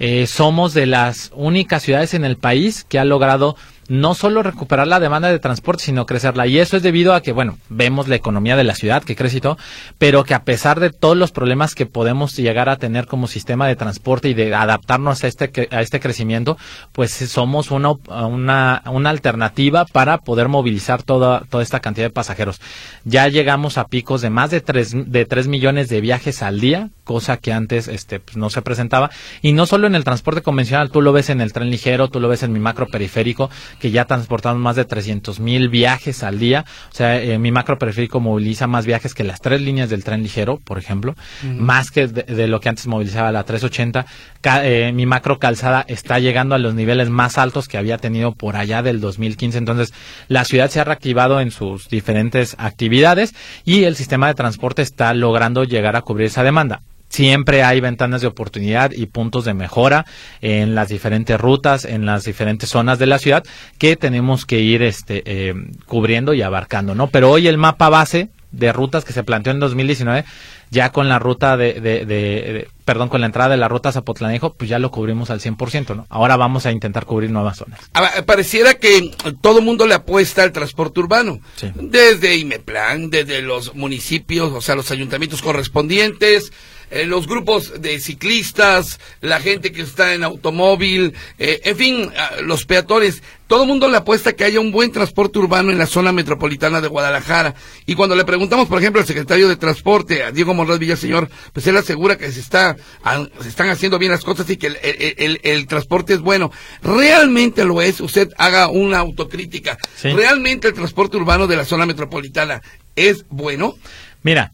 Eh, 0.00 0.26
somos 0.26 0.72
de 0.72 0.86
las 0.86 1.30
únicas 1.34 1.82
ciudades 1.82 2.14
en 2.14 2.24
el 2.24 2.38
país 2.38 2.86
que 2.88 2.98
ha 2.98 3.04
logrado 3.04 3.54
no 3.92 4.14
solo 4.14 4.42
recuperar 4.42 4.86
la 4.86 5.00
demanda 5.00 5.28
de 5.28 5.38
transporte, 5.38 5.84
sino 5.84 6.06
crecerla. 6.06 6.46
Y 6.46 6.58
eso 6.58 6.78
es 6.78 6.82
debido 6.82 7.12
a 7.12 7.20
que, 7.20 7.32
bueno, 7.32 7.58
vemos 7.68 8.08
la 8.08 8.16
economía 8.16 8.56
de 8.56 8.64
la 8.64 8.74
ciudad 8.74 9.02
que 9.02 9.14
crece 9.14 9.36
y 9.36 9.40
todo, 9.42 9.58
pero 9.98 10.24
que 10.24 10.32
a 10.32 10.44
pesar 10.44 10.80
de 10.80 10.88
todos 10.88 11.14
los 11.14 11.30
problemas 11.30 11.74
que 11.74 11.84
podemos 11.84 12.34
llegar 12.34 12.70
a 12.70 12.76
tener 12.76 13.06
como 13.06 13.26
sistema 13.26 13.66
de 13.66 13.76
transporte 13.76 14.30
y 14.30 14.34
de 14.34 14.54
adaptarnos 14.54 15.24
a 15.24 15.26
este, 15.26 15.68
a 15.70 15.82
este 15.82 16.00
crecimiento, 16.00 16.56
pues 16.92 17.10
somos 17.12 17.70
una, 17.70 17.90
una, 18.08 18.82
una 18.86 19.10
alternativa 19.10 19.84
para 19.84 20.16
poder 20.16 20.48
movilizar 20.48 21.02
toda, 21.02 21.42
toda 21.50 21.62
esta 21.62 21.80
cantidad 21.80 22.06
de 22.06 22.14
pasajeros. 22.14 22.62
Ya 23.04 23.28
llegamos 23.28 23.76
a 23.76 23.88
picos 23.88 24.22
de 24.22 24.30
más 24.30 24.50
de 24.50 24.62
3, 24.62 25.12
de 25.12 25.26
3 25.26 25.48
millones 25.48 25.90
de 25.90 26.00
viajes 26.00 26.42
al 26.42 26.60
día, 26.60 26.88
cosa 27.04 27.36
que 27.36 27.52
antes 27.52 27.88
este, 27.88 28.20
pues, 28.20 28.38
no 28.38 28.48
se 28.48 28.62
presentaba. 28.62 29.10
Y 29.42 29.52
no 29.52 29.66
solo 29.66 29.86
en 29.86 29.94
el 29.94 30.04
transporte 30.04 30.40
convencional, 30.40 30.90
tú 30.90 31.02
lo 31.02 31.12
ves 31.12 31.28
en 31.28 31.42
el 31.42 31.52
tren 31.52 31.68
ligero, 31.68 32.08
tú 32.08 32.20
lo 32.20 32.28
ves 32.28 32.42
en 32.42 32.52
mi 32.52 32.58
macro 32.58 32.86
periférico, 32.86 33.50
que 33.82 33.90
ya 33.90 34.04
transportamos 34.04 34.62
más 34.62 34.76
de 34.76 34.84
300 34.84 35.40
mil 35.40 35.68
viajes 35.68 36.22
al 36.22 36.38
día. 36.38 36.64
O 36.92 36.94
sea, 36.94 37.20
eh, 37.20 37.36
mi 37.40 37.50
macro 37.50 37.78
periférico 37.80 38.20
moviliza 38.20 38.68
más 38.68 38.86
viajes 38.86 39.12
que 39.12 39.24
las 39.24 39.40
tres 39.40 39.60
líneas 39.60 39.90
del 39.90 40.04
tren 40.04 40.22
ligero, 40.22 40.60
por 40.64 40.78
ejemplo, 40.78 41.16
más 41.42 41.90
que 41.90 42.06
de, 42.06 42.22
de 42.22 42.46
lo 42.46 42.60
que 42.60 42.68
antes 42.68 42.86
movilizaba 42.86 43.32
la 43.32 43.42
380. 43.42 44.06
Ca- 44.40 44.64
eh, 44.64 44.92
mi 44.92 45.04
macro 45.04 45.40
calzada 45.40 45.84
está 45.88 46.20
llegando 46.20 46.54
a 46.54 46.58
los 46.58 46.74
niveles 46.74 47.10
más 47.10 47.38
altos 47.38 47.66
que 47.66 47.76
había 47.76 47.98
tenido 47.98 48.30
por 48.32 48.54
allá 48.54 48.82
del 48.82 49.00
2015. 49.00 49.58
Entonces, 49.58 49.92
la 50.28 50.44
ciudad 50.44 50.70
se 50.70 50.78
ha 50.78 50.84
reactivado 50.84 51.40
en 51.40 51.50
sus 51.50 51.88
diferentes 51.88 52.54
actividades 52.58 53.34
y 53.64 53.82
el 53.82 53.96
sistema 53.96 54.28
de 54.28 54.34
transporte 54.34 54.82
está 54.82 55.12
logrando 55.12 55.64
llegar 55.64 55.96
a 55.96 56.02
cubrir 56.02 56.28
esa 56.28 56.44
demanda. 56.44 56.82
Siempre 57.12 57.62
hay 57.62 57.78
ventanas 57.80 58.22
de 58.22 58.26
oportunidad 58.26 58.90
y 58.92 59.04
puntos 59.04 59.44
de 59.44 59.52
mejora 59.52 60.06
en 60.40 60.74
las 60.74 60.88
diferentes 60.88 61.38
rutas, 61.38 61.84
en 61.84 62.06
las 62.06 62.24
diferentes 62.24 62.70
zonas 62.70 62.98
de 62.98 63.04
la 63.04 63.18
ciudad 63.18 63.44
que 63.76 63.96
tenemos 63.96 64.46
que 64.46 64.60
ir 64.60 64.80
este, 64.82 65.22
eh, 65.26 65.54
cubriendo 65.84 66.32
y 66.32 66.40
abarcando, 66.40 66.94
¿no? 66.94 67.08
Pero 67.08 67.30
hoy 67.30 67.48
el 67.48 67.58
mapa 67.58 67.90
base 67.90 68.30
de 68.50 68.72
rutas 68.72 69.04
que 69.04 69.12
se 69.12 69.24
planteó 69.24 69.52
en 69.52 69.60
2019, 69.60 70.24
ya 70.70 70.90
con 70.90 71.08
la 71.08 71.18
ruta 71.18 71.56
de, 71.58 71.74
de- 71.74 72.04
de- 72.06 72.06
de- 72.06 72.68
perdón, 72.86 73.08
con 73.10 73.20
la 73.20 73.26
entrada 73.26 73.50
de 73.50 73.56
la 73.58 73.68
ruta 73.68 73.92
Zapotlanejo, 73.92 74.54
pues 74.54 74.68
ya 74.70 74.78
lo 74.78 74.90
cubrimos 74.90 75.28
al 75.30 75.40
100%, 75.40 75.94
¿no? 75.94 76.06
Ahora 76.08 76.36
vamos 76.38 76.64
a 76.66 76.72
intentar 76.72 77.04
cubrir 77.06 77.30
nuevas 77.30 77.58
zonas. 77.58 77.78
Ah, 77.94 78.10
Pareciera 78.26 78.74
que 78.74 79.10
todo 79.42 79.60
mundo 79.60 79.86
le 79.86 79.94
apuesta 79.94 80.42
al 80.42 80.52
transporte 80.52 81.00
urbano. 81.00 81.40
Sí. 81.56 81.70
Desde 81.74 82.36
Imeplan, 82.36 83.10
desde 83.10 83.40
los 83.42 83.74
municipios, 83.74 84.50
o 84.52 84.60
sea, 84.62 84.74
los 84.74 84.90
ayuntamientos 84.90 85.40
correspondientes, 85.42 86.52
eh, 86.92 87.06
los 87.06 87.26
grupos 87.26 87.80
de 87.80 87.98
ciclistas, 88.00 89.00
la 89.20 89.40
gente 89.40 89.72
que 89.72 89.82
está 89.82 90.14
en 90.14 90.22
automóvil, 90.24 91.14
eh, 91.38 91.60
en 91.64 91.76
fin, 91.76 92.10
ah, 92.16 92.30
los 92.42 92.64
peatones. 92.66 93.22
Todo 93.48 93.62
el 93.64 93.68
mundo 93.68 93.86
le 93.88 93.98
apuesta 93.98 94.32
que 94.32 94.44
haya 94.44 94.60
un 94.60 94.72
buen 94.72 94.92
transporte 94.92 95.38
urbano 95.38 95.70
en 95.70 95.76
la 95.78 95.86
zona 95.86 96.10
metropolitana 96.10 96.80
de 96.80 96.88
Guadalajara. 96.88 97.54
Y 97.84 97.94
cuando 97.94 98.16
le 98.16 98.24
preguntamos, 98.24 98.66
por 98.66 98.78
ejemplo, 98.78 99.00
al 99.02 99.06
secretario 99.06 99.46
de 99.46 99.56
Transporte, 99.56 100.22
a 100.22 100.30
Diego 100.30 100.54
Monraz 100.54 100.78
Villaseñor, 100.78 101.28
pues 101.52 101.66
él 101.66 101.76
asegura 101.76 102.16
que 102.16 102.32
se 102.32 102.40
está, 102.40 102.76
ah, 103.04 103.26
se 103.42 103.48
están 103.48 103.68
haciendo 103.68 103.98
bien 103.98 104.10
las 104.12 104.24
cosas 104.24 104.48
y 104.48 104.56
que 104.56 104.68
el, 104.68 104.78
el- 104.82 105.14
el- 105.18 105.40
el 105.42 105.66
transporte 105.66 106.14
es 106.14 106.20
bueno. 106.20 106.50
Realmente 106.82 107.64
lo 107.64 107.82
es. 107.82 108.00
Usted 108.00 108.30
haga 108.38 108.68
una 108.68 108.98
autocrítica. 109.00 109.76
Sí. 109.96 110.10
Realmente 110.12 110.68
el 110.68 110.74
transporte 110.74 111.16
urbano 111.18 111.46
de 111.46 111.56
la 111.56 111.64
zona 111.66 111.84
metropolitana 111.84 112.62
es 112.96 113.24
bueno. 113.28 113.74
Mira, 114.22 114.52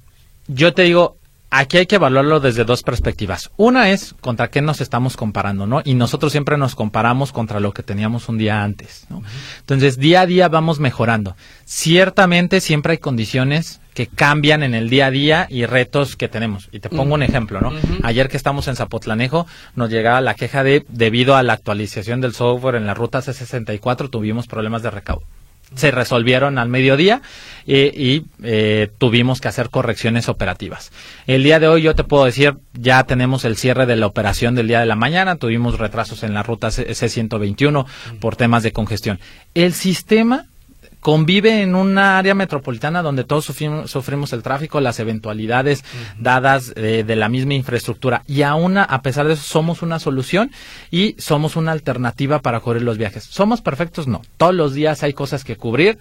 yo 0.48 0.72
te 0.74 0.82
digo, 0.82 1.17
aquí 1.50 1.78
hay 1.78 1.86
que 1.86 1.96
evaluarlo 1.96 2.40
desde 2.40 2.64
dos 2.64 2.82
perspectivas. 2.82 3.50
Una 3.56 3.90
es 3.90 4.14
contra 4.20 4.50
qué 4.50 4.62
nos 4.62 4.80
estamos 4.80 5.16
comparando, 5.16 5.66
¿no? 5.66 5.80
Y 5.84 5.94
nosotros 5.94 6.32
siempre 6.32 6.56
nos 6.58 6.74
comparamos 6.74 7.32
contra 7.32 7.60
lo 7.60 7.72
que 7.72 7.82
teníamos 7.82 8.28
un 8.28 8.38
día 8.38 8.62
antes, 8.62 9.06
¿no? 9.08 9.22
Entonces, 9.60 9.98
día 9.98 10.22
a 10.22 10.26
día 10.26 10.48
vamos 10.48 10.80
mejorando. 10.80 11.36
Ciertamente 11.64 12.60
siempre 12.60 12.92
hay 12.92 12.98
condiciones 12.98 13.80
que 13.94 14.06
cambian 14.06 14.62
en 14.62 14.74
el 14.74 14.90
día 14.90 15.06
a 15.06 15.10
día 15.10 15.46
y 15.50 15.66
retos 15.66 16.14
que 16.14 16.28
tenemos. 16.28 16.68
Y 16.70 16.80
te 16.80 16.88
pongo 16.88 17.14
un 17.14 17.22
ejemplo, 17.22 17.60
¿no? 17.60 17.72
Ayer 18.04 18.28
que 18.28 18.36
estamos 18.36 18.68
en 18.68 18.76
Zapotlanejo, 18.76 19.46
nos 19.74 19.90
llegaba 19.90 20.20
la 20.20 20.34
queja 20.34 20.62
de, 20.62 20.84
debido 20.88 21.34
a 21.34 21.42
la 21.42 21.54
actualización 21.54 22.20
del 22.20 22.34
software 22.34 22.76
en 22.76 22.86
la 22.86 22.94
ruta 22.94 23.20
C64, 23.20 24.08
tuvimos 24.10 24.46
problemas 24.46 24.82
de 24.82 24.90
recaudo 24.90 25.24
se 25.74 25.90
resolvieron 25.90 26.58
al 26.58 26.68
mediodía 26.68 27.20
eh, 27.66 27.92
y 27.94 28.22
eh, 28.42 28.88
tuvimos 28.98 29.40
que 29.40 29.48
hacer 29.48 29.68
correcciones 29.70 30.28
operativas. 30.28 30.90
El 31.26 31.42
día 31.42 31.60
de 31.60 31.68
hoy 31.68 31.82
yo 31.82 31.94
te 31.94 32.04
puedo 32.04 32.24
decir, 32.24 32.54
ya 32.72 33.04
tenemos 33.04 33.44
el 33.44 33.56
cierre 33.56 33.84
de 33.86 33.96
la 33.96 34.06
operación 34.06 34.54
del 34.54 34.68
día 34.68 34.80
de 34.80 34.86
la 34.86 34.96
mañana, 34.96 35.36
tuvimos 35.36 35.78
retrasos 35.78 36.22
en 36.22 36.32
la 36.34 36.42
ruta 36.42 36.70
C- 36.70 36.88
C121 36.88 37.86
por 38.20 38.36
temas 38.36 38.62
de 38.62 38.72
congestión. 38.72 39.20
El 39.54 39.74
sistema 39.74 40.46
convive 41.00 41.62
en 41.62 41.74
un 41.74 41.98
área 41.98 42.34
metropolitana 42.34 43.02
donde 43.02 43.24
todos 43.24 43.44
sufrimos, 43.44 44.32
el 44.32 44.42
tráfico, 44.42 44.80
las 44.80 45.00
eventualidades 45.00 45.84
dadas 46.18 46.72
eh, 46.76 47.04
de 47.06 47.16
la 47.16 47.28
misma 47.28 47.54
infraestructura 47.54 48.22
y 48.26 48.42
aún 48.42 48.78
a 48.78 49.02
pesar 49.02 49.26
de 49.26 49.34
eso 49.34 49.42
somos 49.42 49.82
una 49.82 49.98
solución 49.98 50.50
y 50.90 51.14
somos 51.18 51.56
una 51.56 51.72
alternativa 51.72 52.40
para 52.40 52.60
cubrir 52.60 52.82
los 52.82 52.98
viajes. 52.98 53.24
¿Somos 53.24 53.60
perfectos? 53.60 54.06
No. 54.06 54.22
Todos 54.36 54.54
los 54.54 54.74
días 54.74 55.02
hay 55.02 55.12
cosas 55.12 55.44
que 55.44 55.56
cubrir. 55.56 55.98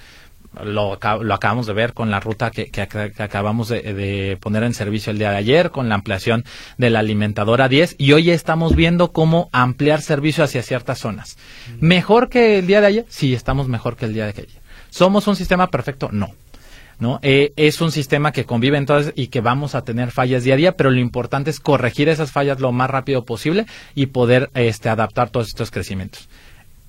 Lo, 0.63 0.93
acabamos 0.93 1.67
de 1.67 1.73
ver 1.73 1.93
con 1.93 2.09
la 2.09 2.19
ruta 2.19 2.49
que, 2.49 2.71
acabamos 3.19 3.67
de, 3.67 4.37
poner 4.41 4.63
en 4.63 4.73
servicio 4.73 5.11
el 5.11 5.19
día 5.19 5.29
de 5.29 5.37
ayer, 5.37 5.69
con 5.69 5.87
la 5.87 5.95
ampliación 5.95 6.45
de 6.77 6.89
la 6.89 6.99
alimentadora 6.99 7.67
10 7.67 7.95
y 7.99 8.13
hoy 8.13 8.31
estamos 8.31 8.75
viendo 8.75 9.11
cómo 9.11 9.49
ampliar 9.51 10.01
servicio 10.01 10.43
hacia 10.43 10.63
ciertas 10.63 10.99
zonas. 10.99 11.37
¿Mejor 11.79 12.29
que 12.29 12.59
el 12.59 12.65
día 12.65 12.81
de 12.81 12.87
ayer? 12.87 13.05
Sí, 13.07 13.35
estamos 13.35 13.67
mejor 13.67 13.97
que 13.97 14.05
el 14.05 14.13
día 14.13 14.23
de 14.23 14.29
ayer. 14.29 14.66
¿Somos 14.89 15.27
un 15.27 15.35
sistema 15.35 15.67
perfecto? 15.67 16.09
No. 16.11 16.31
¿no? 16.99 17.19
Eh, 17.21 17.53
es 17.55 17.81
un 17.81 17.91
sistema 17.91 18.31
que 18.31 18.45
convive 18.45 18.77
entonces 18.77 19.13
y 19.15 19.27
que 19.27 19.41
vamos 19.41 19.75
a 19.75 19.83
tener 19.83 20.11
fallas 20.11 20.43
día 20.43 20.55
a 20.55 20.57
día, 20.57 20.77
pero 20.77 20.89
lo 20.89 20.99
importante 20.99 21.49
es 21.49 21.59
corregir 21.59 22.09
esas 22.09 22.31
fallas 22.31 22.59
lo 22.59 22.71
más 22.71 22.89
rápido 22.89 23.25
posible 23.25 23.65
y 23.95 24.07
poder 24.07 24.49
este, 24.53 24.89
adaptar 24.89 25.29
todos 25.29 25.47
estos 25.47 25.71
crecimientos. 25.71 26.27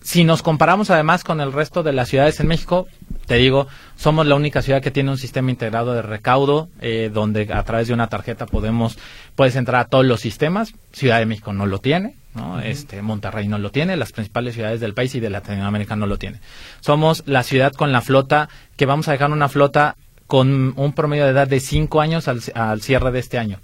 Si 0.01 0.25
nos 0.25 0.43
comparamos 0.43 0.91
además 0.91 1.25
con 1.25 1.41
el 1.41 1.53
resto 1.53 1.83
de 1.83 1.93
las 1.93 2.09
ciudades 2.09 2.39
en 2.41 2.47
México, 2.47 2.87
te 3.27 3.35
digo, 3.35 3.67
somos 3.97 4.27
la 4.27 4.37
única 4.37 4.63
ciudad 4.63 4.81
que 4.81 4.93
tiene 4.93 5.11
un 5.11 5.19
sistema 5.19 5.51
integrado 5.51 5.93
de 5.93 6.03
recaudo, 6.03 6.69
eh, 6.81 7.11
donde 7.13 7.53
a 7.53 7.63
través 7.65 7.89
de 7.89 7.95
una 7.95 8.07
tarjeta 8.07 8.47
podemos, 8.47 8.97
puedes 9.35 9.57
entrar 9.57 9.81
a 9.83 9.89
todos 9.89 10.07
los 10.07 10.21
sistemas. 10.21 10.73
Ciudad 10.93 11.19
de 11.19 11.27
México 11.27 11.53
no 11.53 11.67
lo 11.67 11.81
tiene, 11.81 12.15
¿no? 12.35 12.61
Este, 12.61 13.03
Monterrey 13.03 13.49
no 13.49 13.59
lo 13.59 13.71
tiene, 13.71 13.97
las 13.97 14.13
principales 14.13 14.55
ciudades 14.55 14.81
del 14.81 14.95
país 14.95 15.15
y 15.15 15.21
de 15.21 15.31
Latinoamérica 15.31 15.97
no 15.97 16.07
lo 16.07 16.19
tienen. 16.19 16.41
Somos 16.81 17.23
la 17.27 17.43
ciudad 17.43 17.73
con 17.73 17.93
la 17.93 18.01
flota, 18.01 18.49
que 18.77 18.87
vamos 18.87 19.09
a 19.09 19.13
dejar 19.13 19.31
una 19.31 19.49
flota 19.49 19.97
con 20.27 20.75
un 20.77 20.93
promedio 20.93 21.25
de 21.25 21.31
edad 21.31 21.49
de 21.49 21.61
cinco 21.61 22.01
años 22.01 22.29
al, 22.29 22.81
cierre 22.81 23.13
de 23.13 23.19
este 23.19 23.39
año. 23.39 23.61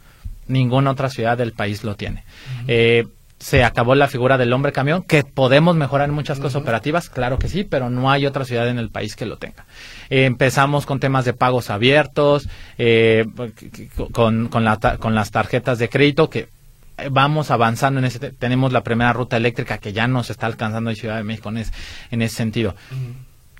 Ninguna 0.47 0.91
otra 0.91 1.11
ciudad 1.11 1.39
del 1.39 1.53
país 1.53 1.85
lo 1.85 1.95
tiene 1.95 2.25
se 3.45 3.63
acabó 3.63 3.95
la 3.95 4.09
figura 4.09 4.39
del 4.39 4.55
hombre 4.55 4.73
camión, 4.73 5.03
que 5.03 5.23
podemos 5.23 5.77
mejorar 5.77 6.09
en 6.09 6.15
muchas 6.15 6.39
cosas 6.39 6.63
operativas, 6.63 7.11
claro 7.11 7.39
que 7.39 7.49
sí, 7.49 7.63
pero 7.63 7.91
no 7.91 8.11
hay 8.11 8.25
otra 8.25 8.47
ciudad 8.47 8.69
en 8.69 8.79
el 8.79 8.89
país 8.89 9.17
que 9.17 9.27
lo 9.27 9.37
tenga. 9.37 9.67
Eh, 10.09 10.25
empezamos 10.25 10.87
con 10.87 10.99
temas 10.99 11.27
de 11.27 11.35
pagos 11.35 11.69
abiertos, 11.69 12.49
eh, 12.79 13.27
con, 14.13 14.49
con, 14.49 14.65
las 14.65 15.31
tarjetas 15.31 15.79
de 15.79 15.91
crédito, 15.91 16.31
que 16.31 16.49
vamos 17.11 17.51
avanzando 17.51 18.01
en 18.01 18.07
ese, 18.07 18.19
tenemos 18.19 18.73
la 18.73 18.83
primera 18.83 19.13
ruta 19.13 19.37
eléctrica 19.37 19.79
que 19.79 19.93
ya 19.93 20.07
nos 20.07 20.31
está 20.31 20.47
alcanzando 20.47 20.91
en 20.91 20.97
Ciudad 20.97 21.17
de 21.17 21.25
México 21.25 21.49
en, 21.49 21.65
en 22.11 22.23
ese 22.23 22.37
sentido 22.37 22.75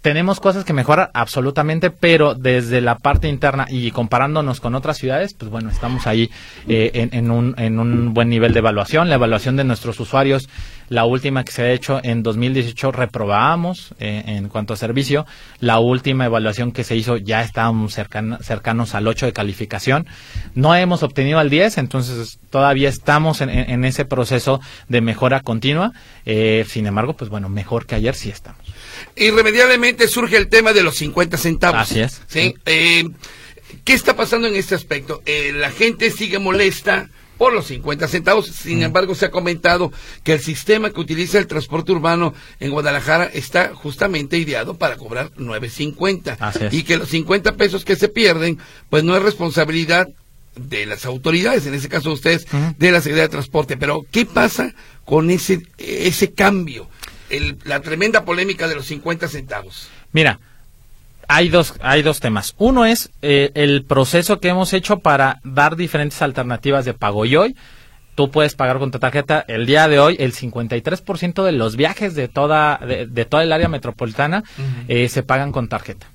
tenemos 0.05 0.39
cosas 0.39 0.67
que 0.67 0.75
mejorar 0.75 1.11
absolutamente, 1.15 1.89
pero 1.89 2.35
desde 2.35 2.83
la 2.83 2.99
parte 2.99 3.27
interna 3.27 3.65
y 3.71 3.91
comparándonos 3.91 4.61
con 4.61 4.75
otras 4.75 4.99
ciudades, 4.99 5.33
pues 5.33 5.51
bueno, 5.51 5.71
estamos 5.71 6.07
ahí 6.07 6.31
eh, 6.69 7.09
en, 7.11 7.31
un, 7.31 7.55
en 7.57 7.79
un 7.79 8.13
buen 8.13 8.29
nivel 8.29 8.53
de 8.53 8.59
evaluación. 8.59 9.09
La 9.09 9.15
evaluación 9.15 9.57
de 9.57 9.65
nuestros 9.65 9.99
usuarios, 9.99 10.51
la 10.89 11.05
última 11.05 11.45
que 11.45 11.53
se 11.53 11.63
ha 11.63 11.73
hecho 11.73 12.01
en 12.03 12.23
2018 12.23 12.93
reprobábamos 12.93 13.95
eh, 13.99 14.23
en 14.27 14.49
cuanto 14.49 14.75
a 14.75 14.77
servicio. 14.77 15.27
La 15.61 15.79
última 15.79 16.27
evaluación 16.27 16.73
que 16.73 16.85
se 16.85 16.97
hizo 16.97 17.17
ya 17.17 17.43
estábamos 17.43 17.95
cercanos 17.95 18.95
al 18.95 19.07
8 19.07 19.27
de 19.27 19.33
calificación. 19.33 20.07
No 20.55 20.75
hemos 20.75 21.03
obtenido 21.03 21.39
al 21.39 21.51
10, 21.51 21.79
entonces 21.79 22.39
todavía 22.51 22.89
estamos 22.89 23.41
en, 23.41 23.85
ese 23.85 24.05
proceso 24.05 24.61
de 24.89 25.01
mejora 25.01 25.41
continua. 25.41 25.93
Eh, 26.27 26.65
sin 26.69 26.87
embargo, 26.87 27.15
pues 27.15 27.31
bueno, 27.31 27.49
mejor 27.49 27.87
que 27.87 27.95
ayer 27.95 28.15
sí 28.15 28.31
estamos 28.31 28.65
irremediablemente 29.17 30.09
surge 30.09 30.37
el 30.37 30.49
tema 30.49 30.73
de 30.73 30.83
los 30.83 30.97
50 30.97 31.37
centavos. 31.37 31.81
Así 31.81 32.01
es. 32.01 32.21
¿sí? 32.27 32.55
Eh, 32.67 33.05
¿Qué 33.85 33.93
está 33.93 34.17
pasando 34.17 34.49
en 34.49 34.55
este 34.55 34.75
aspecto? 34.75 35.23
Eh, 35.27 35.53
la 35.55 35.71
gente 35.71 36.11
sigue 36.11 36.39
molesta 36.39 37.09
por 37.39 37.53
los 37.53 37.67
50 37.67 38.09
centavos. 38.09 38.47
Sin 38.47 38.83
embargo, 38.83 39.15
se 39.15 39.27
ha 39.27 39.31
comentado 39.31 39.93
que 40.23 40.35
el 40.35 40.41
sistema 40.41 40.91
que 40.91 41.01
utiliza 41.01 41.39
el 41.39 41.47
transporte 41.47 41.93
urbano 41.93 42.35
en 42.61 42.71
Guadalajara 42.71 43.25
está 43.25 43.75
justamente 43.75 44.39
ideado 44.39 44.77
para 44.77 44.97
cobrar 44.97 45.33
9.50 45.35 46.73
y 46.73 46.83
que 46.83 46.97
los 46.97 47.09
50 47.09 47.57
pesos 47.57 47.85
que 47.85 47.97
se 47.97 48.09
pierden, 48.09 48.59
pues 48.91 49.05
no 49.05 49.17
es 49.17 49.23
responsabilidad 49.23 50.09
de 50.57 50.87
las 50.87 51.05
autoridades, 51.05 51.67
en 51.67 51.75
ese 51.75 51.89
caso 51.89 52.13
ustedes, 52.13 52.47
de 52.79 52.93
la 52.93 53.01
Secretaría 53.01 53.25
de 53.25 53.29
Transporte. 53.29 53.77
Pero, 53.77 54.05
¿qué 54.11 54.25
pasa 54.25 54.73
con 55.05 55.31
ese, 55.31 55.63
ese 55.79 56.33
cambio? 56.33 56.89
la 57.65 57.81
tremenda 57.81 58.25
polémica 58.25 58.69
de 58.69 58.77
los 58.77 58.87
50 58.87 59.27
centavos? 59.27 59.89
Mira, 60.13 60.39
hay 61.29 61.49
dos, 61.49 61.75
hay 61.81 62.03
dos 62.03 62.21
temas. 62.21 62.55
Uno 62.59 62.85
es 62.85 63.11
eh, 63.23 63.51
el 63.55 63.85
proceso 63.85 64.41
que 64.41 64.49
hemos 64.49 64.73
hecho 64.73 64.99
para 65.01 65.41
dar 65.45 65.77
diferentes 65.77 66.21
alternativas 66.23 66.85
de 66.85 66.95
pago. 66.95 67.25
Y 67.25 67.37
hoy 67.37 67.57
tú 68.15 68.31
puedes 68.31 68.55
pagar 68.55 68.79
con 68.79 68.91
tu 68.91 68.99
tarjeta. 68.99 69.45
El 69.47 69.67
día 69.67 69.89
de 69.89 69.99
hoy, 69.99 70.17
el 70.19 70.33
53% 70.33 71.45
de 71.45 71.53
los 71.53 71.77
viajes 71.77 72.15
de 72.15 72.29
toda, 72.29 72.79
de, 72.79 73.25
toda 73.25 73.43
el 73.43 73.53
área 73.53 73.69
metropolitana 73.69 74.45
eh, 74.89 75.09
se 75.09 75.23
pagan 75.23 75.53
con 75.53 75.69
tarjeta. 75.69 76.07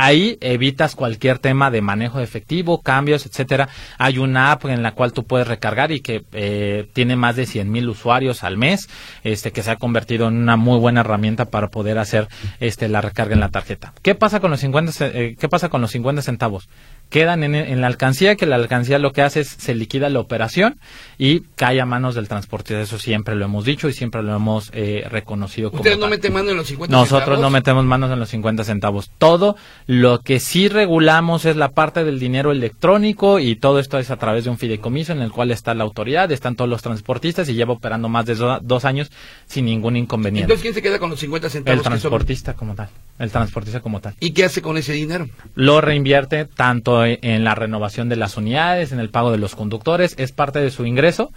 Ahí 0.00 0.38
evitas 0.40 0.94
cualquier 0.94 1.40
tema 1.40 1.72
de 1.72 1.82
manejo 1.82 2.18
de 2.18 2.24
efectivo, 2.24 2.82
cambios, 2.82 3.26
etcétera. 3.26 3.68
Hay 3.98 4.18
una 4.18 4.52
app 4.52 4.66
en 4.66 4.84
la 4.84 4.92
cual 4.92 5.12
tú 5.12 5.24
puedes 5.24 5.48
recargar 5.48 5.90
y 5.90 6.00
que 6.00 6.24
eh, 6.32 6.88
tiene 6.92 7.16
más 7.16 7.34
de 7.34 7.46
100 7.46 7.68
mil 7.68 7.88
usuarios 7.88 8.44
al 8.44 8.56
mes, 8.56 8.88
este 9.24 9.50
que 9.50 9.64
se 9.64 9.72
ha 9.72 9.76
convertido 9.76 10.28
en 10.28 10.36
una 10.36 10.56
muy 10.56 10.78
buena 10.78 11.00
herramienta 11.00 11.46
para 11.46 11.66
poder 11.68 11.98
hacer 11.98 12.28
este 12.60 12.88
la 12.88 13.00
recarga 13.00 13.34
en 13.34 13.40
la 13.40 13.48
tarjeta. 13.48 13.92
¿Qué 14.00 14.14
pasa 14.14 14.38
con 14.38 14.52
los 14.52 14.60
50 14.60 14.92
eh, 15.00 15.36
qué 15.36 15.48
pasa 15.48 15.68
con 15.68 15.80
los 15.80 15.90
50 15.90 16.22
centavos? 16.22 16.68
Quedan 17.08 17.42
en, 17.42 17.80
la 17.80 17.86
alcancía, 17.86 18.36
que 18.36 18.46
la 18.46 18.56
alcancía 18.56 18.98
lo 18.98 19.12
que 19.12 19.22
hace 19.22 19.40
es 19.40 19.48
se 19.48 19.74
liquida 19.74 20.08
la 20.08 20.20
operación 20.20 20.78
y 21.16 21.40
cae 21.56 21.80
a 21.80 21.86
manos 21.86 22.14
del 22.14 22.28
transporte. 22.28 22.80
Eso 22.80 22.98
siempre 22.98 23.34
lo 23.34 23.44
hemos 23.44 23.64
dicho 23.64 23.88
y 23.88 23.92
siempre 23.92 24.22
lo 24.22 24.34
hemos 24.34 24.70
eh, 24.74 25.06
reconocido. 25.10 25.70
¿Ustedes 25.72 25.98
no 25.98 26.08
meten 26.08 26.32
mano 26.32 26.50
en 26.50 26.56
los 26.56 26.66
50 26.66 26.94
Nosotros 26.94 27.40
no 27.40 27.50
metemos 27.50 27.84
manos 27.84 28.10
en 28.10 28.18
los 28.18 28.28
50 28.28 28.64
centavos. 28.64 29.10
Todo 29.18 29.56
lo 29.86 30.20
que 30.20 30.40
sí 30.40 30.68
regulamos 30.68 31.44
es 31.44 31.56
la 31.56 31.70
parte 31.70 32.04
del 32.04 32.18
dinero 32.18 32.52
electrónico 32.52 33.38
y 33.38 33.56
todo 33.56 33.78
esto 33.78 33.98
es 33.98 34.10
a 34.10 34.16
través 34.16 34.44
de 34.44 34.50
un 34.50 34.58
fideicomiso 34.58 35.12
en 35.12 35.22
el 35.22 35.32
cual 35.32 35.50
está 35.50 35.74
la 35.74 35.84
autoridad, 35.84 36.30
están 36.30 36.56
todos 36.56 36.68
los 36.68 36.82
transportistas 36.82 37.48
y 37.48 37.54
lleva 37.54 37.72
operando 37.72 38.08
más 38.08 38.26
de 38.26 38.34
dos 38.34 38.84
años 38.84 39.10
sin 39.46 39.64
ningún 39.64 39.96
inconveniente. 39.96 40.44
Entonces, 40.44 40.62
¿quién 40.62 40.74
se 40.74 40.82
queda 40.82 40.98
con 40.98 41.10
los 41.10 41.20
50 41.20 41.50
centavos? 41.50 41.78
El 41.78 41.84
transportista 41.84 42.54
como 42.54 42.74
tal. 42.74 42.88
El 43.18 43.30
transportista 43.30 43.80
como 43.80 44.00
tal. 44.00 44.14
¿Y 44.20 44.30
qué 44.30 44.44
hace 44.44 44.62
con 44.62 44.76
ese 44.76 44.92
dinero? 44.92 45.28
Lo 45.54 45.80
reinvierte 45.80 46.44
tanto 46.44 46.97
en 47.04 47.44
la 47.44 47.54
renovación 47.54 48.08
de 48.08 48.16
las 48.16 48.36
unidades, 48.36 48.92
en 48.92 49.00
el 49.00 49.10
pago 49.10 49.30
de 49.30 49.38
los 49.38 49.54
conductores, 49.54 50.14
es 50.18 50.32
parte 50.32 50.60
de 50.60 50.70
su 50.70 50.86
ingreso 50.86 51.30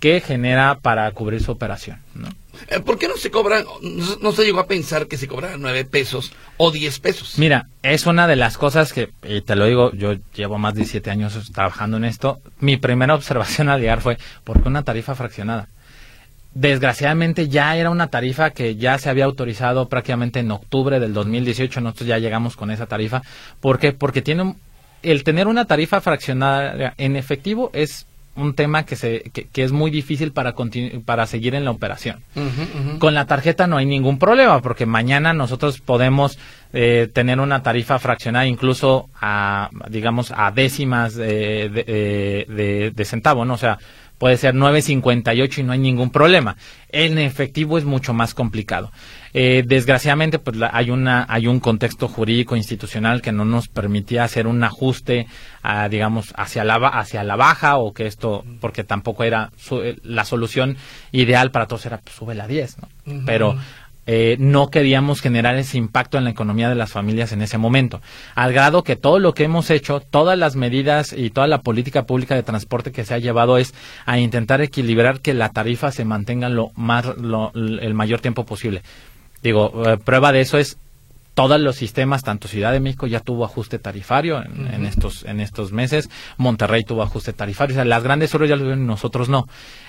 que 0.00 0.20
genera 0.20 0.78
para 0.80 1.10
cubrir 1.12 1.42
su 1.42 1.52
operación. 1.52 2.00
¿no? 2.14 2.28
Eh, 2.68 2.80
¿Por 2.80 2.98
qué 2.98 3.08
no 3.08 3.16
se 3.16 3.30
cobran, 3.30 3.64
no, 4.20 4.32
se 4.32 4.44
llegó 4.44 4.60
a 4.60 4.66
pensar 4.66 5.06
que 5.06 5.16
se 5.16 5.28
cobraran 5.28 5.60
nueve 5.60 5.84
pesos 5.84 6.32
o 6.56 6.70
diez 6.70 6.98
pesos? 6.98 7.34
Mira, 7.38 7.66
es 7.82 8.06
una 8.06 8.26
de 8.26 8.36
las 8.36 8.58
cosas 8.58 8.92
que, 8.92 9.10
y 9.22 9.40
te 9.42 9.56
lo 9.56 9.66
digo, 9.66 9.92
yo 9.92 10.14
llevo 10.34 10.58
más 10.58 10.74
de 10.74 10.84
siete 10.84 11.10
años 11.10 11.50
trabajando 11.52 11.96
en 11.96 12.04
esto. 12.04 12.38
Mi 12.60 12.76
primera 12.76 13.14
observación 13.16 13.68
al 13.68 13.80
llegar 13.80 14.00
fue, 14.00 14.18
¿por 14.44 14.62
qué 14.62 14.68
una 14.68 14.82
tarifa 14.82 15.14
fraccionada? 15.14 15.68
Desgraciadamente 16.54 17.48
ya 17.48 17.76
era 17.76 17.90
una 17.90 18.08
tarifa 18.08 18.50
que 18.50 18.76
ya 18.76 18.98
se 18.98 19.10
había 19.10 19.26
autorizado 19.26 19.88
prácticamente 19.88 20.40
en 20.40 20.50
octubre 20.50 20.98
del 20.98 21.12
2018. 21.12 21.80
Nosotros 21.80 22.08
ya 22.08 22.18
llegamos 22.18 22.56
con 22.56 22.70
esa 22.70 22.86
tarifa. 22.86 23.22
¿Por 23.60 23.78
qué? 23.78 23.92
Porque 23.92 24.22
tiene 24.22 24.56
el 25.02 25.24
tener 25.24 25.46
una 25.46 25.64
tarifa 25.64 26.00
fraccionada 26.00 26.94
en 26.96 27.16
efectivo 27.16 27.70
es 27.72 28.06
un 28.38 28.54
tema 28.54 28.84
que, 28.84 28.94
se, 28.94 29.30
que, 29.32 29.64
es 29.64 29.72
muy 29.72 29.90
difícil 29.90 30.30
para, 30.30 30.54
para 31.04 31.26
seguir 31.26 31.56
en 31.56 31.64
la 31.64 31.72
operación. 31.72 32.22
Con 33.00 33.14
la 33.14 33.26
tarjeta 33.26 33.66
no 33.66 33.76
hay 33.76 33.86
ningún 33.86 34.18
problema 34.18 34.62
porque 34.62 34.86
mañana 34.86 35.32
nosotros 35.32 35.80
podemos 35.80 36.38
eh, 36.72 37.08
tener 37.12 37.40
una 37.40 37.64
tarifa 37.64 37.98
fraccionada 37.98 38.46
incluso 38.46 39.08
a, 39.20 39.70
digamos, 39.90 40.32
a 40.34 40.52
décimas 40.52 41.16
de, 41.16 41.68
de, 41.68 42.92
de 42.94 43.04
centavo, 43.04 43.44
¿no? 43.44 43.54
O 43.54 43.58
sea, 43.58 43.78
puede 44.18 44.36
ser 44.36 44.54
9.58 44.54 45.58
y 45.58 45.62
no 45.62 45.72
hay 45.72 45.78
ningún 45.78 46.10
problema. 46.10 46.56
En 46.90 47.18
efectivo 47.18 47.78
es 47.78 47.84
mucho 47.84 48.12
más 48.12 48.34
complicado. 48.34 48.90
Eh, 49.34 49.62
desgraciadamente, 49.66 50.38
pues 50.38 50.56
hay 50.72 50.90
una 50.90 51.26
hay 51.28 51.46
un 51.46 51.60
contexto 51.60 52.08
jurídico 52.08 52.56
institucional 52.56 53.22
que 53.22 53.32
no 53.32 53.44
nos 53.44 53.68
permitía 53.68 54.24
hacer 54.24 54.46
un 54.46 54.62
ajuste, 54.64 55.26
digamos, 55.90 56.32
hacia 56.36 56.64
la 56.64 56.76
hacia 56.76 57.22
la 57.24 57.36
baja 57.36 57.76
o 57.76 57.92
que 57.92 58.06
esto, 58.06 58.44
porque 58.60 58.84
tampoco 58.84 59.24
era 59.24 59.50
la 60.02 60.24
solución 60.24 60.76
ideal 61.12 61.50
para 61.50 61.66
todos 61.66 61.86
era 61.86 61.98
pues, 61.98 62.16
sube 62.16 62.34
la 62.34 62.46
10, 62.46 62.78
¿no? 62.78 62.88
Pero 63.26 63.56
eh, 64.10 64.36
no 64.38 64.70
queríamos 64.70 65.20
generar 65.20 65.56
ese 65.56 65.76
impacto 65.76 66.16
en 66.16 66.24
la 66.24 66.30
economía 66.30 66.70
de 66.70 66.74
las 66.74 66.90
familias 66.90 67.32
en 67.32 67.42
ese 67.42 67.58
momento. 67.58 68.00
Al 68.34 68.54
grado 68.54 68.82
que 68.82 68.96
todo 68.96 69.18
lo 69.18 69.34
que 69.34 69.44
hemos 69.44 69.68
hecho, 69.68 70.00
todas 70.00 70.38
las 70.38 70.56
medidas 70.56 71.12
y 71.12 71.28
toda 71.28 71.46
la 71.46 71.60
política 71.60 72.04
pública 72.04 72.34
de 72.34 72.42
transporte 72.42 72.90
que 72.90 73.04
se 73.04 73.12
ha 73.12 73.18
llevado 73.18 73.58
es 73.58 73.74
a 74.06 74.18
intentar 74.18 74.62
equilibrar 74.62 75.20
que 75.20 75.34
la 75.34 75.50
tarifa 75.50 75.92
se 75.92 76.06
mantenga 76.06 76.48
lo 76.48 76.70
más, 76.74 77.04
el 77.04 77.92
mayor 77.92 78.20
tiempo 78.20 78.46
posible. 78.46 78.80
Digo, 79.42 79.82
eh, 79.84 79.98
prueba 79.98 80.32
de 80.32 80.40
eso 80.40 80.56
es 80.56 80.78
todos 81.38 81.60
los 81.60 81.76
sistemas, 81.76 82.24
tanto 82.24 82.48
Ciudad 82.48 82.72
de 82.72 82.80
México 82.80 83.06
ya 83.06 83.20
tuvo 83.20 83.44
ajuste 83.44 83.78
tarifario 83.78 84.42
en, 84.42 84.84
estos 84.86 85.22
en 85.24 85.38
estos 85.38 85.70
meses, 85.70 86.10
Monterrey 86.36 86.82
tuvo 86.82 87.00
ajuste 87.00 87.32
tarifario, 87.32 87.74
o 87.74 87.76
sea, 87.76 87.84
las 87.84 88.02
grandes 88.02 88.34
urbes 88.34 88.48
ya 88.48 88.56
lo 88.56 88.74
nosotros 88.74 89.28
no. 89.28 89.46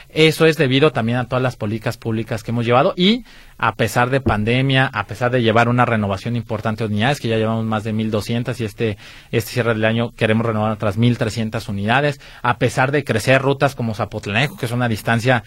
Eso 0.10 0.46
es 0.46 0.58
debido 0.58 0.92
también 0.92 1.20
a 1.20 1.26
todas 1.26 1.44
las 1.44 1.56
políticas 1.56 1.98
públicas 1.98 2.44
que 2.44 2.52
hemos 2.52 2.66
llevado 2.66 2.94
y 2.98 3.24
a 3.60 3.74
pesar 3.76 4.10
de 4.10 4.22
pandemia, 4.22 4.86
a 4.88 5.06
pesar 5.06 5.32
de 5.32 5.44
llevar 5.44 5.68
una 5.68 5.86
renovación 5.86 6.36
importante 6.36 6.84
de 6.84 6.90
unidades, 6.90 7.20
que 7.20 7.28
ya 7.28 7.38
llevamos 7.38 7.66
más 7.66 7.84
de 7.84 7.94
1.200 7.94 8.60
y 8.60 8.64
este, 8.64 8.98
este 9.32 9.52
cierre 9.52 9.74
del 9.74 9.86
año 9.86 10.12
queremos 10.16 10.46
renovar 10.46 10.72
otras 10.72 10.98
1.300 10.98 11.68
unidades, 11.70 12.20
a 12.42 12.58
pesar 12.58 12.92
de 12.92 13.04
crecer 13.04 13.42
rutas 13.42 13.76
como 13.76 13.94
Zapotlanejo, 13.94 14.58
que 14.58 14.66
es 14.66 14.72
una 14.72 14.88
distancia 14.88 15.44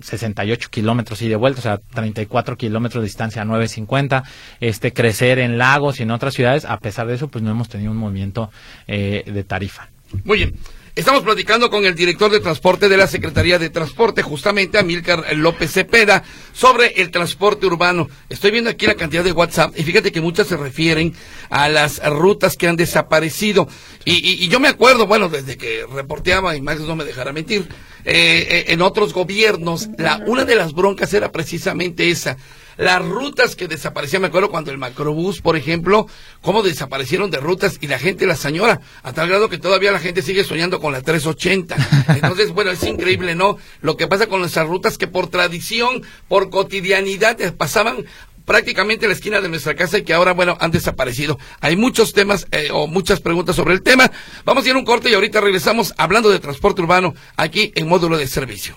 68 0.00 0.58
pues, 0.58 0.68
kilómetros 0.68 1.22
y 1.22 1.28
de 1.28 1.36
vuelta, 1.36 1.60
o 1.60 1.62
sea, 1.62 1.78
34 1.94 2.56
kilómetros 2.56 3.02
de 3.02 3.06
distancia 3.06 3.42
a 3.42 3.44
950, 3.44 4.24
este, 4.60 4.92
crecer 4.92 5.38
en 5.38 5.56
lagos 5.56 6.00
y 6.00 6.02
en 6.02 6.10
otras 6.10 6.34
ciudades, 6.34 6.64
a 6.64 6.78
pesar 6.78 7.06
de 7.06 7.14
eso, 7.14 7.28
pues 7.28 7.42
no 7.42 7.50
hemos 7.50 7.68
tenido 7.68 7.92
un 7.92 7.98
movimiento 7.98 8.50
eh, 8.88 9.22
de 9.24 9.44
tarifa. 9.44 9.88
Muy 10.24 10.38
bien. 10.38 10.54
Estamos 10.96 11.24
platicando 11.24 11.68
con 11.68 11.84
el 11.84 11.94
director 11.94 12.30
de 12.30 12.40
transporte 12.40 12.88
de 12.88 12.96
la 12.96 13.06
Secretaría 13.06 13.58
de 13.58 13.68
Transporte, 13.68 14.22
justamente 14.22 14.78
Amílcar 14.78 15.36
López 15.36 15.70
Cepeda, 15.70 16.24
sobre 16.54 16.86
el 17.02 17.10
transporte 17.10 17.66
urbano. 17.66 18.08
Estoy 18.30 18.50
viendo 18.50 18.70
aquí 18.70 18.86
la 18.86 18.94
cantidad 18.94 19.22
de 19.22 19.32
WhatsApp 19.32 19.78
y 19.78 19.82
fíjate 19.82 20.10
que 20.10 20.22
muchas 20.22 20.46
se 20.46 20.56
refieren 20.56 21.12
a 21.50 21.68
las 21.68 22.02
rutas 22.02 22.56
que 22.56 22.66
han 22.66 22.76
desaparecido. 22.76 23.68
Y, 24.06 24.48
yo 24.48 24.58
me 24.58 24.68
acuerdo, 24.68 25.06
bueno, 25.06 25.28
desde 25.28 25.58
que 25.58 25.84
reporteaba, 25.84 26.56
y 26.56 26.62
Max 26.62 26.80
no 26.80 26.96
me 26.96 27.04
dejará 27.04 27.30
mentir, 27.34 27.68
eh, 28.06 28.46
eh, 28.48 28.64
en 28.68 28.80
otros 28.80 29.12
gobiernos, 29.12 29.90
la, 29.98 30.22
una 30.26 30.46
de 30.46 30.54
las 30.54 30.72
broncas 30.72 31.12
era 31.12 31.30
precisamente 31.30 32.08
esa 32.08 32.38
las 32.76 33.04
rutas 33.04 33.56
que 33.56 33.68
desaparecían, 33.68 34.22
me 34.22 34.28
acuerdo 34.28 34.50
cuando 34.50 34.70
el 34.70 34.78
macrobús, 34.78 35.40
por 35.40 35.56
ejemplo, 35.56 36.06
cómo 36.42 36.62
desaparecieron 36.62 37.30
de 37.30 37.38
rutas 37.38 37.78
y 37.80 37.86
la 37.86 37.98
gente 37.98 38.26
la 38.26 38.36
señora, 38.36 38.80
a 39.02 39.12
tal 39.12 39.28
grado 39.28 39.48
que 39.48 39.58
todavía 39.58 39.92
la 39.92 39.98
gente 39.98 40.22
sigue 40.22 40.44
soñando 40.44 40.80
con 40.80 40.92
la 40.92 41.00
380. 41.00 41.76
Entonces, 42.08 42.52
bueno, 42.52 42.70
es 42.70 42.82
increíble, 42.82 43.34
¿no? 43.34 43.56
Lo 43.80 43.96
que 43.96 44.06
pasa 44.06 44.26
con 44.26 44.40
nuestras 44.40 44.66
rutas 44.66 44.98
que 44.98 45.06
por 45.06 45.28
tradición, 45.28 46.02
por 46.28 46.50
cotidianidad, 46.50 47.40
eh, 47.40 47.52
pasaban 47.52 48.04
prácticamente 48.44 49.06
la 49.06 49.12
esquina 49.12 49.40
de 49.40 49.48
nuestra 49.48 49.74
casa 49.74 49.98
y 49.98 50.04
que 50.04 50.14
ahora, 50.14 50.32
bueno, 50.32 50.56
han 50.60 50.70
desaparecido. 50.70 51.38
Hay 51.60 51.76
muchos 51.76 52.12
temas 52.12 52.46
eh, 52.52 52.68
o 52.72 52.86
muchas 52.86 53.20
preguntas 53.20 53.56
sobre 53.56 53.74
el 53.74 53.82
tema. 53.82 54.10
Vamos 54.44 54.64
a 54.64 54.68
ir 54.68 54.74
a 54.74 54.78
un 54.78 54.84
corte 54.84 55.10
y 55.10 55.14
ahorita 55.14 55.40
regresamos 55.40 55.92
hablando 55.98 56.30
de 56.30 56.38
transporte 56.38 56.80
urbano 56.80 57.14
aquí 57.36 57.72
en 57.74 57.88
módulo 57.88 58.16
de 58.16 58.26
servicio. 58.26 58.76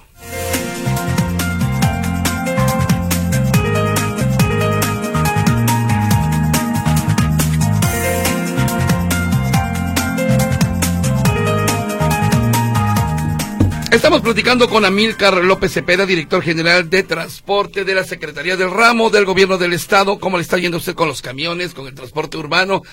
Estamos 13.91 14.21
platicando 14.21 14.69
con 14.69 14.85
Amílcar 14.85 15.43
López 15.43 15.73
Cepeda, 15.73 16.05
director 16.05 16.43
general 16.43 16.91
de 16.91 17.01
transporte 17.01 17.83
de 17.83 17.95
la 17.95 18.03
Secretaría 18.03 18.55
del 18.55 18.69
Ramo 18.69 19.09
del 19.09 19.25
Gobierno 19.25 19.57
del 19.57 19.73
Estado. 19.73 20.19
¿Cómo 20.19 20.37
le 20.37 20.43
está 20.43 20.59
yendo 20.59 20.77
usted 20.77 20.93
con 20.93 21.07
los 21.07 21.23
camiones, 21.23 21.73
con 21.73 21.87
el 21.87 21.95
transporte 21.95 22.37
urbano? 22.37 22.83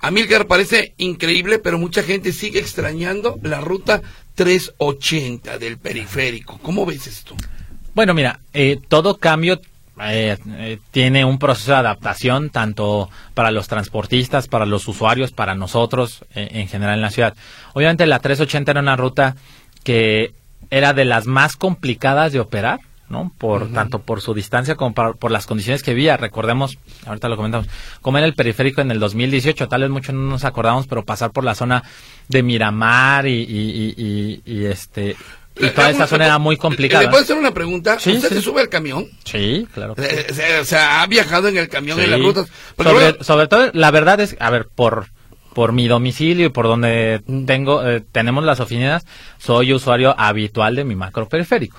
Amílcar 0.00 0.46
parece 0.46 0.94
increíble, 0.96 1.58
pero 1.58 1.78
mucha 1.78 2.02
gente 2.02 2.32
sigue 2.32 2.58
extrañando 2.58 3.38
la 3.42 3.60
ruta 3.60 4.00
380 4.34 5.58
del 5.58 5.76
periférico. 5.76 6.58
¿Cómo 6.62 6.86
ves 6.86 7.06
esto? 7.06 7.36
Bueno, 7.94 8.14
mira, 8.14 8.40
eh, 8.54 8.78
todo 8.88 9.18
cambio 9.18 9.60
eh, 10.00 10.38
eh, 10.58 10.78
tiene 10.90 11.26
un 11.26 11.38
proceso 11.38 11.72
de 11.72 11.78
adaptación 11.78 12.48
tanto 12.48 13.10
para 13.34 13.50
los 13.50 13.68
transportistas, 13.68 14.48
para 14.48 14.64
los 14.64 14.88
usuarios, 14.88 15.32
para 15.32 15.54
nosotros 15.54 16.24
en 16.34 16.66
general 16.66 16.94
en 16.94 17.02
la 17.02 17.10
ciudad. 17.10 17.34
Obviamente 17.74 18.06
la 18.06 18.20
380 18.20 18.70
era 18.70 18.80
una 18.80 18.96
ruta 18.96 19.36
que 19.84 20.32
era 20.70 20.92
de 20.92 21.04
las 21.04 21.26
más 21.26 21.56
complicadas 21.56 22.32
de 22.32 22.40
operar, 22.40 22.80
¿no? 23.08 23.32
Por 23.38 23.72
tanto 23.72 24.00
por 24.00 24.20
su 24.20 24.34
distancia 24.34 24.74
como 24.74 24.94
por, 24.94 25.30
las 25.30 25.46
condiciones 25.46 25.82
que 25.82 25.92
había. 25.92 26.16
Recordemos, 26.16 26.78
ahorita 27.06 27.28
lo 27.28 27.36
comentamos, 27.36 27.68
como 28.02 28.18
era 28.18 28.26
el 28.26 28.34
periférico 28.34 28.80
en 28.80 28.90
el 28.90 28.98
2018, 28.98 29.68
tal 29.68 29.82
vez 29.82 29.90
muchos 29.90 30.14
no 30.14 30.22
nos 30.22 30.44
acordamos, 30.44 30.86
pero 30.86 31.04
pasar 31.04 31.30
por 31.30 31.44
la 31.44 31.54
zona 31.54 31.82
de 32.28 32.42
Miramar 32.42 33.26
y, 33.26 33.42
y, 33.42 34.42
y, 34.44 34.64
este 34.64 35.16
y 35.58 35.70
toda 35.70 35.90
esa 35.90 36.06
zona 36.06 36.26
era 36.26 36.38
muy 36.38 36.56
complicada. 36.56 37.04
¿Le 37.04 37.08
puedo 37.08 37.22
hacer 37.22 37.36
una 37.36 37.54
pregunta? 37.54 37.94
¿Usted 37.94 38.20
se 38.20 38.42
sube 38.42 38.60
al 38.60 38.68
camión? 38.68 39.08
Sí, 39.24 39.66
claro. 39.72 39.94
o 39.94 40.64
sea, 40.64 41.02
ha 41.02 41.06
viajado 41.06 41.48
en 41.48 41.56
el 41.56 41.68
camión 41.68 41.98
en 42.00 42.10
las 42.10 42.20
rutas. 42.20 42.48
Sobre, 42.76 43.24
sobre, 43.24 43.48
todo, 43.48 43.70
la 43.72 43.90
verdad 43.90 44.20
es, 44.20 44.36
a 44.38 44.50
ver, 44.50 44.68
por 44.74 45.06
por 45.56 45.72
mi 45.72 45.88
domicilio 45.88 46.48
y 46.48 46.50
por 46.50 46.66
donde 46.66 47.22
tengo 47.46 47.82
eh, 47.82 48.02
tenemos 48.12 48.44
las 48.44 48.60
oficinas, 48.60 49.06
soy 49.38 49.72
usuario 49.72 50.14
habitual 50.18 50.76
de 50.76 50.84
mi 50.84 50.96
macro 50.96 51.30
periférico. 51.30 51.78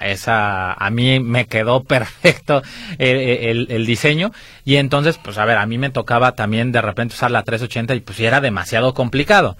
Esa, 0.00 0.72
a 0.72 0.90
mí 0.90 1.20
me 1.20 1.46
quedó 1.46 1.84
perfecto 1.84 2.62
el, 2.98 3.68
el, 3.70 3.86
diseño 3.86 4.32
y 4.64 4.74
entonces, 4.74 5.20
pues 5.22 5.38
a 5.38 5.44
ver, 5.44 5.58
a 5.58 5.66
mí 5.66 5.78
me 5.78 5.90
tocaba 5.90 6.32
también 6.32 6.72
de 6.72 6.82
repente 6.82 7.14
usar 7.14 7.30
la 7.30 7.44
380 7.44 7.94
y 7.94 8.00
pues 8.00 8.18
era 8.18 8.40
demasiado 8.40 8.92
complicado 8.92 9.56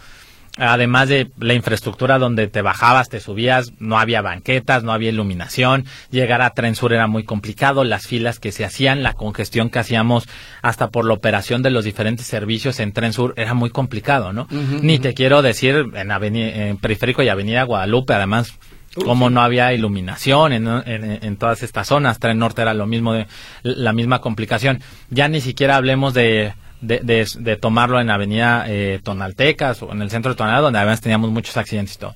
además 0.57 1.09
de 1.09 1.31
la 1.39 1.55
infraestructura 1.55 2.19
donde 2.19 2.47
te 2.47 2.63
bajabas, 2.63 3.09
te 3.09 3.21
subías, 3.21 3.73
no 3.79 3.99
había 3.99 4.21
banquetas, 4.21 4.83
no 4.83 4.93
había 4.93 5.11
iluminación, 5.11 5.87
llegar 6.11 6.43
a 6.43 6.51
Tren 6.51 6.75
Sur 6.75 6.93
era 6.93 7.07
muy 7.07 7.25
complicado, 7.25 7.85
las 7.85 8.07
filas 8.07 8.39
que 8.39 8.53
se 8.53 8.65
hacían, 8.65 9.03
la 9.03 9.15
congestión 9.15 9.71
que 9.71 9.79
hacíamos 9.79 10.29
hasta 10.61 10.91
por 10.91 11.07
la 11.07 11.15
operación 11.15 11.63
de 11.63 11.71
los 11.71 11.85
diferentes 11.85 12.27
servicios 12.27 12.81
en 12.81 12.93
Tren 12.93 13.13
Sur 13.13 13.35
era 13.37 13.55
muy 13.55 13.71
complicado, 13.71 14.33
¿no? 14.33 14.47
Ni 14.51 14.99
te 14.99 15.15
quiero 15.15 15.43
decir 15.43 15.87
en, 15.95 16.37
en 16.37 16.77
Periférico 16.77 17.23
y 17.23 17.29
Avenida 17.29 17.63
Guadalupe, 17.63 18.15
además 18.15 18.59
como 18.95 19.31
no 19.31 19.41
había 19.41 19.73
iluminación 19.73 20.53
en, 20.53 20.67
en, 20.67 21.37
todas 21.37 21.63
estas 21.63 21.89
zonas, 21.89 22.19
Tren 22.19 22.39
Norte 22.39 22.61
era 22.61 22.75
lo 22.75 22.87
mismo, 22.87 23.15
de, 23.15 23.27
la 23.63 23.93
misma 23.93 24.21
complicación. 24.21 24.83
Ya 25.09 25.29
ni 25.29 25.41
siquiera 25.41 25.77
hablemos 25.77 26.13
de 26.13 26.53
de, 26.83 27.27
de, 27.39 27.57
tomarlo 27.57 28.01
en 28.01 28.11
Avenida 28.11 28.65
eh, 28.69 29.01
Tonaltecas 29.03 29.83
o 29.83 29.93
en 29.93 30.03
el 30.03 30.11
centro 30.11 30.33
de 30.33 30.37
Tonalá, 30.37 30.61
donde 30.61 30.79
además 30.79 31.01
teníamos 31.01 31.31
muchos 31.31 31.57
accidentes 31.57 31.95
y 31.95 31.99
todo. 31.99 32.15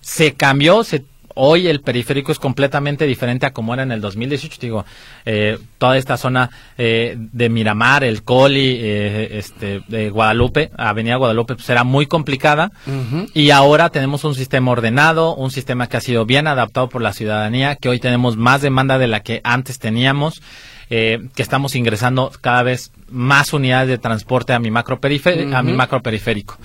Se 0.00 0.34
cambió, 0.34 0.84
se, 0.84 1.04
hoy 1.36 1.68
el 1.68 1.80
periférico 1.80 2.32
es 2.32 2.38
completamente 2.38 3.06
diferente 3.06 3.46
a 3.46 3.52
como 3.52 3.72
era 3.74 3.84
en 3.84 3.92
el 3.92 4.00
2018. 4.00 4.58
Digo, 4.60 4.84
eh, 5.24 5.58
toda 5.78 5.96
esta 5.96 6.16
zona 6.16 6.50
eh, 6.76 7.14
de 7.16 7.48
Miramar, 7.48 8.02
el 8.04 8.22
Coli, 8.22 8.78
eh, 8.80 9.38
este, 9.38 9.82
de 9.86 10.10
Guadalupe, 10.10 10.70
Avenida 10.76 11.16
Guadalupe, 11.16 11.54
pues 11.54 11.68
era 11.70 11.84
muy 11.84 12.06
complicada. 12.06 12.72
Y 13.34 13.50
ahora 13.50 13.90
tenemos 13.90 14.24
un 14.24 14.34
sistema 14.34 14.72
ordenado, 14.72 15.34
un 15.34 15.50
sistema 15.50 15.88
que 15.88 15.98
ha 15.98 16.00
sido 16.00 16.26
bien 16.26 16.46
adaptado 16.46 16.88
por 16.88 17.02
la 17.02 17.12
ciudadanía, 17.12 17.76
que 17.76 17.88
hoy 17.88 18.00
tenemos 18.00 18.36
más 18.36 18.62
demanda 18.62 18.98
de 18.98 19.06
la 19.06 19.20
que 19.20 19.40
antes 19.44 19.78
teníamos. 19.78 20.42
Eh, 20.88 21.28
que 21.34 21.42
estamos 21.42 21.74
ingresando 21.74 22.30
cada 22.40 22.62
vez 22.62 22.92
más 23.08 23.52
unidades 23.52 23.88
de 23.88 23.98
transporte 23.98 24.52
a 24.52 24.60
mi 24.60 24.70
macro, 24.70 25.00
a 25.52 25.62
mi 25.62 25.72
macro 25.72 26.00
periférico. 26.00 26.58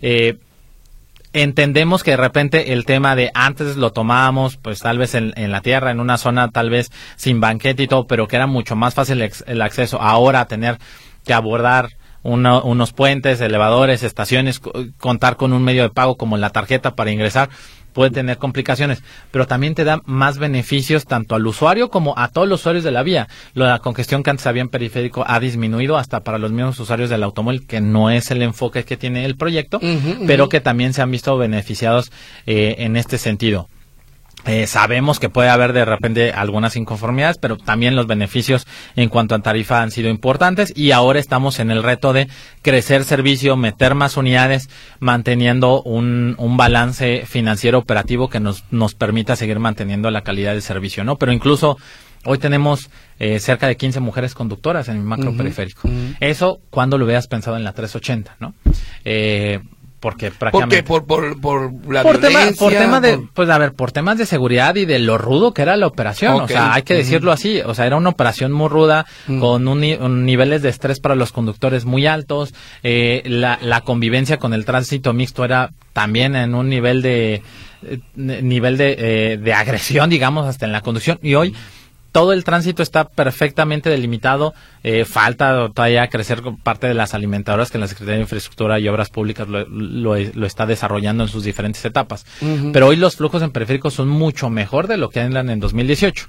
Eh, 0.00 0.38
entendemos 1.32 2.04
que 2.04 2.12
de 2.12 2.16
repente 2.16 2.72
el 2.72 2.84
tema 2.84 3.16
de 3.16 3.32
antes 3.34 3.76
lo 3.76 3.90
tomábamos 3.92 4.56
pues 4.56 4.78
tal 4.78 4.98
vez 4.98 5.14
en, 5.14 5.32
la 5.50 5.60
tierra, 5.60 5.90
en 5.90 5.98
una 5.98 6.18
zona 6.18 6.50
tal 6.50 6.70
vez 6.70 6.92
sin 7.16 7.40
banquete 7.40 7.82
y 7.82 7.88
todo, 7.88 8.06
pero 8.06 8.28
que 8.28 8.36
era 8.36 8.46
mucho 8.46 8.76
más 8.76 8.94
fácil 8.94 9.20
el, 9.20 9.62
acceso. 9.62 10.00
Ahora 10.00 10.46
tener 10.46 10.78
que 11.24 11.34
abordar 11.34 11.90
unos 12.24 12.92
puentes, 12.92 13.40
elevadores, 13.40 14.02
estaciones, 14.02 14.60
contar 14.98 15.36
con 15.36 15.52
un 15.52 15.62
medio 15.62 15.82
de 15.82 15.90
pago 15.90 16.16
como 16.16 16.36
la 16.36 16.50
tarjeta 16.50 16.94
para 16.96 17.12
ingresar, 17.12 17.50
puede 17.94 18.10
tener 18.10 18.36
complicaciones, 18.36 19.02
pero 19.30 19.46
también 19.46 19.74
te 19.74 19.84
da 19.84 20.02
más 20.04 20.38
beneficios 20.38 21.06
tanto 21.06 21.34
al 21.34 21.46
usuario 21.46 21.88
como 21.88 22.18
a 22.18 22.28
todos 22.28 22.46
los 22.46 22.60
usuarios 22.60 22.84
de 22.84 22.90
la 22.90 23.02
vía. 23.02 23.28
La 23.54 23.78
congestión 23.78 24.22
que 24.22 24.30
antes 24.30 24.46
había 24.46 24.62
en 24.62 24.68
periférico 24.68 25.24
ha 25.26 25.40
disminuido 25.40 25.96
hasta 25.96 26.20
para 26.20 26.38
los 26.38 26.50
mismos 26.50 26.78
usuarios 26.80 27.08
del 27.08 27.22
automóvil, 27.22 27.66
que 27.66 27.80
no 27.80 28.10
es 28.10 28.30
el 28.30 28.42
enfoque 28.42 28.84
que 28.84 28.96
tiene 28.98 29.24
el 29.24 29.36
proyecto, 29.36 29.80
pero 30.26 30.48
que 30.48 30.60
también 30.60 30.92
se 30.92 31.00
han 31.00 31.10
visto 31.10 31.38
beneficiados 31.38 32.10
eh, 32.46 32.76
en 32.78 32.96
este 32.96 33.16
sentido. 33.16 33.68
Eh, 34.46 34.66
sabemos 34.66 35.18
que 35.20 35.28
puede 35.28 35.48
haber 35.48 35.72
de 35.72 35.84
repente 35.84 36.32
algunas 36.32 36.76
inconformidades, 36.76 37.38
pero 37.38 37.56
también 37.56 37.96
los 37.96 38.06
beneficios 38.06 38.66
en 38.96 39.08
cuanto 39.08 39.34
a 39.34 39.38
tarifa 39.38 39.82
han 39.82 39.90
sido 39.90 40.10
importantes 40.10 40.72
y 40.76 40.90
ahora 40.92 41.18
estamos 41.18 41.60
en 41.60 41.70
el 41.70 41.82
reto 41.82 42.12
de 42.12 42.28
crecer 42.62 43.04
servicio, 43.04 43.56
meter 43.56 43.94
más 43.94 44.16
unidades, 44.16 44.68
manteniendo 45.00 45.82
un, 45.82 46.34
un 46.38 46.56
balance 46.56 47.24
financiero 47.26 47.78
operativo 47.78 48.28
que 48.28 48.40
nos, 48.40 48.64
nos 48.70 48.94
permita 48.94 49.36
seguir 49.36 49.58
manteniendo 49.58 50.10
la 50.10 50.22
calidad 50.22 50.52
del 50.52 50.62
servicio, 50.62 51.04
¿no? 51.04 51.16
Pero 51.16 51.32
incluso 51.32 51.78
Hoy 52.26 52.38
tenemos 52.38 52.88
eh, 53.18 53.38
cerca 53.38 53.66
de 53.66 53.76
15 53.76 54.00
mujeres 54.00 54.34
conductoras 54.34 54.88
en 54.88 54.96
el 54.96 55.02
macro 55.02 55.36
periférico. 55.36 55.88
Eso 56.20 56.60
cuando 56.70 56.96
lo 56.96 57.04
hubieras 57.04 57.28
pensado 57.28 57.56
en 57.56 57.64
la 57.64 57.72
380, 57.72 58.36
¿no? 58.40 58.54
Eh, 59.04 59.60
porque 60.04 60.30
prácticamente... 60.30 60.82
¿Por 60.82 61.06
Por, 61.06 61.40
por, 61.40 61.72
la 61.90 62.02
por 62.02 62.20
violencia. 62.20 62.28
Tema, 62.28 62.58
por 62.58 62.72
tema 62.74 63.00
de, 63.00 63.26
pues 63.32 63.48
a 63.48 63.56
ver, 63.56 63.72
por 63.72 63.90
temas 63.90 64.18
de 64.18 64.26
seguridad 64.26 64.76
y 64.76 64.84
de 64.84 64.98
lo 64.98 65.16
rudo 65.16 65.54
que 65.54 65.62
era 65.62 65.78
la 65.78 65.86
operación. 65.86 66.42
O 66.42 66.46
sea, 66.46 66.74
hay 66.74 66.82
que 66.82 66.92
decirlo 66.92 67.32
así. 67.32 67.62
O 67.62 67.74
sea, 67.74 67.86
era 67.86 67.96
una 67.96 68.10
operación 68.10 68.52
muy 68.52 68.68
ruda, 68.68 69.06
con 69.26 69.66
un, 69.66 69.80
niveles 70.26 70.60
de 70.60 70.68
estrés 70.68 71.00
para 71.00 71.14
los 71.14 71.32
conductores 71.32 71.86
muy 71.86 72.06
altos. 72.06 72.52
Eh, 72.82 73.22
la, 73.24 73.58
la 73.62 73.80
convivencia 73.80 74.36
con 74.36 74.52
el 74.52 74.66
tránsito 74.66 75.14
mixto 75.14 75.42
era 75.42 75.72
también 75.94 76.36
en 76.36 76.54
un 76.54 76.68
nivel 76.68 77.00
de 77.00 77.42
eh, 77.86 77.98
nivel 78.14 78.76
de, 78.76 78.96
eh, 78.98 79.36
de 79.38 79.54
agresión, 79.54 80.10
digamos, 80.10 80.46
hasta 80.46 80.66
en 80.66 80.72
la 80.72 80.82
conducción. 80.82 81.18
Y 81.22 81.34
hoy 81.34 81.54
todo 82.14 82.32
el 82.32 82.44
tránsito 82.44 82.84
está 82.84 83.08
perfectamente 83.08 83.90
delimitado. 83.90 84.54
Eh, 84.84 85.04
falta 85.04 85.68
todavía 85.74 86.06
crecer 86.06 86.42
parte 86.62 86.86
de 86.86 86.94
las 86.94 87.12
alimentadoras 87.12 87.72
que 87.72 87.78
la 87.78 87.88
Secretaría 87.88 88.14
de 88.14 88.20
Infraestructura 88.20 88.78
y 88.78 88.86
Obras 88.86 89.10
Públicas 89.10 89.48
lo, 89.48 89.64
lo, 89.66 90.46
está 90.46 90.64
desarrollando 90.64 91.24
en 91.24 91.28
sus 91.28 91.42
diferentes 91.42 91.84
etapas. 91.84 92.24
Pero 92.72 92.86
hoy 92.86 92.94
los 92.94 93.16
flujos 93.16 93.42
en 93.42 93.50
periféricos 93.50 93.94
son 93.94 94.08
mucho 94.08 94.48
mejor 94.48 94.86
de 94.86 94.96
lo 94.96 95.10
que 95.10 95.18
eran 95.18 95.50
en 95.50 95.58
2018. 95.58 96.28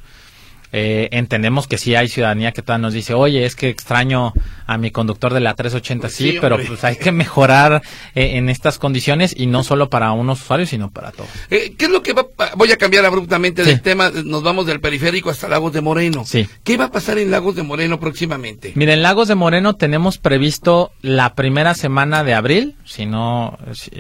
Eh, 0.78 1.08
entendemos 1.14 1.68
que 1.68 1.78
sí 1.78 1.96
hay 1.96 2.10
ciudadanía 2.10 2.52
que 2.52 2.62
todavía 2.62 2.82
nos 2.82 2.94
dice, 2.94 3.14
oye, 3.14 3.46
es 3.46 3.56
que 3.56 3.70
extraño 3.70 4.34
a 4.68 4.78
mi 4.78 4.92
conductor 4.92 5.34
de 5.34 5.40
la 5.40 5.54
380, 5.54 6.02
pues 6.02 6.14
sí, 6.14 6.38
pero 6.42 6.58
pues 6.58 6.84
hay 6.84 6.98
que 6.98 7.14
mejorar 7.14 7.82
eh, 8.14 8.32
en 8.34 8.50
estas 8.50 8.78
condiciones 8.78 9.34
y 9.38 9.46
no 9.46 9.64
solo 9.64 9.90
para 9.90 10.12
unos 10.12 10.42
usuarios, 10.42 10.68
sino 10.72 10.92
para 10.92 11.14
todos. 11.14 11.30
Eh, 11.50 11.76
¿Qué 11.78 11.86
es 11.86 11.92
lo 11.92 12.04
que 12.04 12.12
va, 12.12 12.26
voy 12.58 12.74
a 12.74 12.76
cambiar 12.76 13.06
abruptamente 13.06 13.64
del 13.64 13.82
tema, 13.82 14.12
nos 14.26 14.44
vamos 14.44 14.66
del 14.66 14.82
periférico 14.82 15.30
hasta 15.30 15.48
Lagos 15.48 15.72
de 15.72 15.80
Moreno? 15.80 16.26
Sí. 16.26 16.46
¿Qué 16.66 16.76
va 16.76 16.86
a 16.86 16.92
pasar 16.92 17.20
en 17.20 17.32
Lagos 17.32 17.56
de 17.56 17.64
Moreno 17.64 17.98
próximamente? 17.98 18.74
Miren, 18.76 18.96
en 18.96 19.04
Lagos 19.04 19.30
de 19.30 19.36
Moreno 19.36 19.78
tenemos 19.78 20.18
previsto 20.18 20.92
la 21.02 21.36
primera 21.36 21.74
semana 21.74 22.26
de 22.26 22.34
abril, 22.34 22.76
si 22.84 23.06
no, 23.06 23.58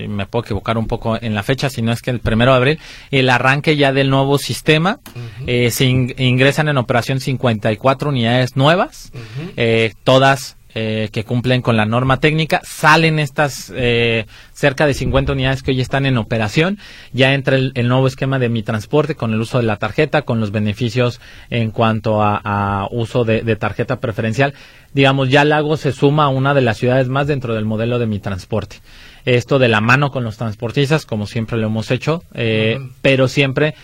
me 0.09 0.25
puedo 0.25 0.43
equivocar 0.43 0.77
un 0.77 0.88
poco 0.88 1.17
en 1.21 1.35
la 1.35 1.43
fecha, 1.43 1.69
si 1.69 1.81
no 1.81 1.93
es 1.93 2.01
que 2.01 2.11
el 2.11 2.19
primero 2.19 2.51
de 2.51 2.57
abril, 2.57 2.79
el 3.11 3.29
arranque 3.29 3.77
ya 3.77 3.93
del 3.93 4.09
nuevo 4.09 4.38
sistema, 4.38 4.99
se 5.45 5.85
ingresan 5.85 6.64
en 6.69 6.78
operación 6.78 7.19
54 7.19 8.10
unidades 8.10 8.56
nuevas, 8.56 9.12
eh, 9.58 9.93
todas 10.04 10.58
eh, 10.78 11.08
que 11.13 11.23
cumplen 11.23 11.62
con 11.62 11.78
la 11.78 11.86
norma 11.86 12.19
técnica. 12.19 12.60
Salen 12.65 13.17
estas 13.17 13.71
eh, 13.73 14.25
cerca 14.51 14.86
de 14.86 14.93
50 14.93 15.32
unidades 15.32 15.63
que 15.63 15.71
hoy 15.71 15.80
están 15.80 16.06
en 16.06 16.17
operación. 16.17 16.80
Ya 17.13 17.34
entra 17.34 17.56
el, 17.56 17.88
nuevo 17.88 18.08
esquema 18.08 18.39
de 18.39 18.49
mi 18.49 18.62
transporte 18.62 19.15
con 19.15 19.32
el 19.34 19.39
uso 19.39 19.58
de 19.58 19.63
la 19.63 19.78
tarjeta, 19.78 20.23
con 20.23 20.41
los 20.41 20.51
beneficios 20.51 21.21
en 21.49 21.71
cuanto 21.71 22.21
a, 22.21 22.89
uso 22.91 23.23
de, 23.23 23.56
tarjeta 23.56 24.01
preferencial. 24.01 24.54
Digamos, 24.93 25.30
ya 25.30 25.45
Lago 25.45 25.78
se 25.78 25.93
suma 25.93 26.25
a 26.25 26.28
una 26.28 26.54
de 26.54 26.62
las 26.62 26.75
ciudades 26.75 27.08
más 27.08 27.28
dentro 27.28 27.54
del 27.54 27.63
modelo 27.63 27.97
de 27.97 28.08
mi 28.08 28.19
transporte. 28.19 28.82
Esto 29.23 29.60
de 29.60 29.69
la 29.69 29.80
mano 29.80 30.12
con 30.12 30.25
los 30.25 30.36
transportistas, 30.36 31.06
como 31.06 31.25
siempre 31.25 31.58
lo 31.58 31.67
hemos 31.67 31.89
hecho, 31.89 32.21
pero 33.01 33.30
siempre 33.30 33.75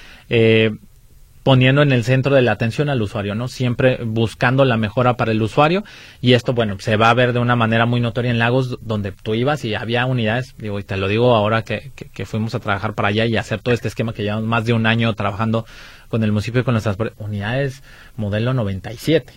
poniendo 1.43 1.81
en 1.81 1.91
el 1.91 2.03
centro 2.03 2.35
de 2.35 2.41
la 2.41 2.51
atención 2.51 2.89
al 2.89 3.01
usuario, 3.01 3.35
¿no? 3.35 3.47
Siempre 3.47 3.99
buscando 4.03 4.65
la 4.65 4.77
mejora 4.77 5.17
para 5.17 5.31
el 5.31 5.41
usuario 5.41 5.83
y 6.21 6.33
esto, 6.33 6.53
bueno, 6.53 6.77
se 6.79 6.97
va 6.97 7.09
a 7.09 7.13
ver 7.13 7.33
de 7.33 7.39
una 7.39 7.55
manera 7.55 7.85
muy 7.85 7.99
notoria 7.99 8.31
en 8.31 8.39
Lagos 8.39 8.77
donde 8.81 9.11
tú 9.11 9.33
ibas 9.33 9.65
y 9.65 9.75
había 9.75 10.05
unidades, 10.05 10.55
digo, 10.57 10.79
y 10.79 10.83
te 10.83 10.97
lo 10.97 11.07
digo 11.07 11.35
ahora 11.35 11.63
que, 11.63 11.91
que, 11.95 12.25
fuimos 12.25 12.55
a 12.55 12.59
trabajar 12.59 12.93
para 12.93 13.09
allá 13.09 13.25
y 13.25 13.37
hacer 13.37 13.59
todo 13.61 13.73
este 13.73 13.87
esquema 13.87 14.13
que 14.13 14.23
llevamos 14.23 14.45
más 14.45 14.65
de 14.65 14.73
un 14.73 14.85
año 14.85 15.13
trabajando 15.15 15.65
con 16.09 16.23
el 16.23 16.31
municipio 16.31 16.61
y 16.61 16.63
con 16.63 16.73
nuestras 16.73 16.97
unidades 17.17 17.83
modelo 18.15 18.53
97. 18.53 19.33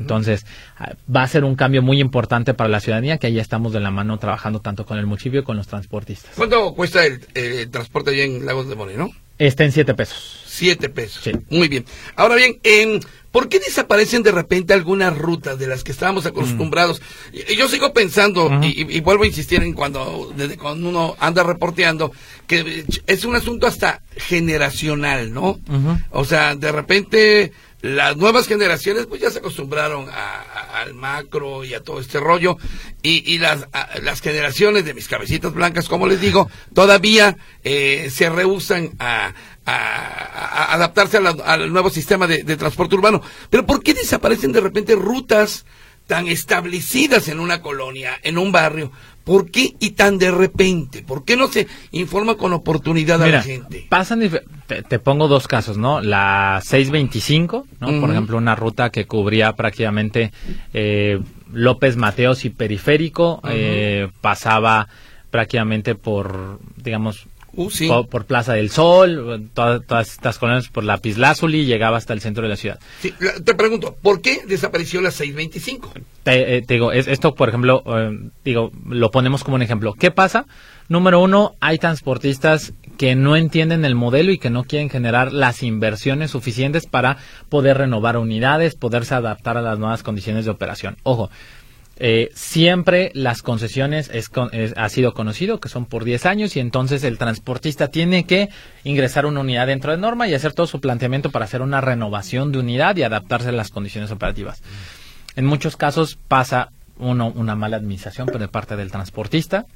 Entonces, 0.00 0.46
ah, 0.78 0.94
va 1.14 1.22
a 1.22 1.28
ser 1.28 1.44
un 1.44 1.54
cambio 1.54 1.82
muy 1.82 2.00
importante 2.00 2.54
para 2.54 2.68
la 2.68 2.80
ciudadanía, 2.80 3.18
que 3.18 3.26
ahí 3.26 3.38
estamos 3.38 3.72
de 3.72 3.80
la 3.80 3.90
mano 3.90 4.18
trabajando 4.18 4.60
tanto 4.60 4.86
con 4.86 4.98
el 4.98 5.06
municipio 5.06 5.40
y 5.40 5.42
con 5.44 5.56
los 5.56 5.66
transportistas. 5.66 6.32
¿Cuánto 6.34 6.74
cuesta 6.74 7.04
el, 7.04 7.20
transporte 7.70 8.10
allá 8.10 8.24
en 8.24 8.46
Lagos 8.46 8.68
de 8.68 8.74
Moreno? 8.74 9.10
Está 9.38 9.64
en 9.64 9.72
siete 9.72 9.94
pesos. 9.94 10.42
Siete 10.46 10.88
pesos. 10.88 11.22
Sí. 11.22 11.32
Muy 11.50 11.68
bien. 11.68 11.84
Ahora 12.14 12.36
bien, 12.36 12.58
en, 12.62 13.00
¿por 13.30 13.48
qué 13.48 13.58
desaparecen 13.58 14.22
de 14.22 14.32
repente 14.32 14.72
algunas 14.72 15.16
rutas 15.16 15.58
de 15.58 15.66
las 15.66 15.84
que 15.84 15.92
estábamos 15.92 16.24
acostumbrados? 16.24 17.02
y 17.32 17.56
Yo 17.56 17.68
sigo 17.68 17.92
pensando, 17.92 18.50
y, 18.62 19.00
vuelvo 19.00 19.24
a 19.24 19.26
insistir 19.26 19.62
en 19.62 19.74
cuando, 19.74 20.32
desde 20.34 20.56
cuando 20.56 20.88
uno 20.88 21.16
anda 21.20 21.42
reporteando, 21.42 22.12
que 22.46 22.84
es 23.06 23.24
un 23.24 23.36
asunto 23.36 23.66
hasta 23.66 24.02
generacional, 24.16 25.32
¿no? 25.32 25.60
O 26.10 26.24
sea, 26.24 26.54
de 26.54 26.72
repente 26.72 27.52
las 27.82 28.16
nuevas 28.16 28.46
generaciones 28.46 29.06
pues 29.06 29.20
ya 29.20 29.30
se 29.30 29.38
acostumbraron 29.38 30.08
al 30.10 30.94
macro 30.94 31.64
y 31.64 31.74
a 31.74 31.82
todo 31.82 32.00
este 32.00 32.18
rollo 32.18 32.56
y, 33.02 33.22
y 33.32 33.38
las, 33.38 33.68
las 34.02 34.20
generaciones 34.20 34.84
de 34.84 34.94
mis 34.94 35.08
cabecitas 35.08 35.52
blancas, 35.52 35.88
como 35.88 36.06
les 36.06 36.20
digo, 36.20 36.50
todavía 36.74 37.36
eh, 37.64 38.08
se 38.10 38.30
rehusan 38.30 38.92
a, 38.98 39.34
a, 39.66 40.74
adaptarse 40.74 41.18
al 41.18 41.72
nuevo 41.72 41.90
sistema 41.90 42.26
de, 42.26 42.42
de 42.42 42.56
transporte 42.56 42.94
urbano. 42.94 43.22
Pero 43.50 43.66
¿por 43.66 43.82
qué 43.82 43.94
desaparecen 43.94 44.52
de 44.52 44.60
repente 44.60 44.94
rutas 44.94 45.66
tan 46.06 46.28
establecidas 46.28 47.28
en 47.28 47.40
una 47.40 47.62
colonia, 47.62 48.18
en 48.22 48.38
un 48.38 48.52
barrio? 48.52 48.90
¿Por 49.26 49.50
qué 49.50 49.74
y 49.80 49.90
tan 49.90 50.18
de 50.18 50.30
repente? 50.30 51.02
¿Por 51.02 51.24
qué 51.24 51.36
no 51.36 51.48
se 51.48 51.66
informa 51.90 52.36
con 52.36 52.52
oportunidad 52.52 53.20
a 53.20 53.26
la 53.26 53.42
gente? 53.42 53.84
Pasan, 53.88 54.20
te, 54.68 54.98
pongo 55.00 55.26
dos 55.26 55.48
casos, 55.48 55.76
¿no? 55.76 56.00
La 56.00 56.60
625, 56.62 57.66
¿no? 57.80 58.00
Por 58.00 58.10
ejemplo, 58.10 58.38
una 58.38 58.54
ruta 58.54 58.90
que 58.90 59.06
cubría 59.06 59.52
prácticamente 59.54 60.30
eh, 60.72 61.18
López 61.52 61.96
Mateos 61.96 62.44
y 62.44 62.50
Periférico, 62.50 63.42
eh, 63.48 64.10
pasaba 64.20 64.86
prácticamente 65.32 65.96
por, 65.96 66.60
digamos, 66.76 67.26
Uh, 67.56 68.06
por, 68.06 68.26
Plaza 68.26 68.52
del 68.52 68.70
Sol, 68.70 69.50
todas, 69.54 70.10
estas 70.10 70.38
colonias 70.38 70.68
por 70.68 70.84
la 70.84 70.98
Pislázuli, 70.98 71.64
llegaba 71.64 71.96
hasta 71.96 72.12
el 72.12 72.20
centro 72.20 72.42
de 72.42 72.50
la 72.50 72.56
ciudad. 72.56 72.78
te 73.00 73.54
pregunto, 73.54 73.96
¿por 74.02 74.20
qué 74.20 74.42
desapareció 74.46 75.00
la 75.00 75.10
625? 75.10 75.92
Te, 76.22 76.56
eh, 76.56 76.62
te 76.62 76.74
digo, 76.74 76.92
esto, 76.92 77.34
por 77.34 77.48
ejemplo, 77.48 77.82
eh, 77.86 78.30
digo, 78.44 78.72
lo 78.86 79.10
ponemos 79.10 79.42
como 79.42 79.54
un 79.54 79.62
ejemplo. 79.62 79.94
¿Qué 79.94 80.10
pasa? 80.10 80.46
Número 80.88 81.20
uno, 81.20 81.54
hay 81.60 81.78
transportistas 81.78 82.74
que 82.98 83.14
no 83.14 83.36
entienden 83.36 83.84
el 83.84 83.94
modelo 83.94 84.32
y 84.32 84.38
que 84.38 84.50
no 84.50 84.64
quieren 84.64 84.90
generar 84.90 85.32
las 85.32 85.62
inversiones 85.62 86.30
suficientes 86.30 86.86
para 86.86 87.16
poder 87.48 87.78
renovar 87.78 88.16
unidades, 88.16 88.74
poderse 88.74 89.14
adaptar 89.14 89.56
a 89.56 89.62
las 89.62 89.78
nuevas 89.78 90.02
condiciones 90.02 90.44
de 90.44 90.50
operación. 90.50 90.96
Ojo, 91.02 91.30
eh, 91.98 92.30
siempre 92.34 93.10
las 93.14 93.40
concesiones 93.40 94.10
es, 94.12 94.30
ha 94.76 94.88
sido 94.90 95.14
conocido 95.14 95.60
que 95.60 95.70
son 95.70 95.86
por 95.86 96.04
10 96.04 96.26
años 96.26 96.56
y 96.56 96.60
entonces 96.60 97.04
el 97.04 97.16
transportista 97.16 97.88
tiene 97.88 98.24
que 98.24 98.50
ingresar 98.84 99.24
una 99.24 99.40
unidad 99.40 99.68
dentro 99.68 99.92
de 99.92 99.98
norma 99.98 100.28
y 100.28 100.34
hacer 100.34 100.52
todo 100.52 100.66
su 100.66 100.80
planteamiento 100.80 101.30
para 101.30 101.46
hacer 101.46 101.62
una 101.62 101.80
renovación 101.80 102.52
de 102.52 102.58
unidad 102.58 102.96
y 102.96 103.02
adaptarse 103.02 103.48
a 103.48 103.52
las 103.52 103.70
condiciones 103.70 104.10
operativas. 104.10 104.62
En 105.36 105.46
muchos 105.46 105.76
casos 105.76 106.18
pasa 106.28 106.70
uno, 106.98 107.32
una 107.34 107.54
mala 107.54 107.76
administración 107.76 108.26
por 108.26 108.46
parte 108.48 108.76
del 108.76 108.90
transportista, 108.90 109.66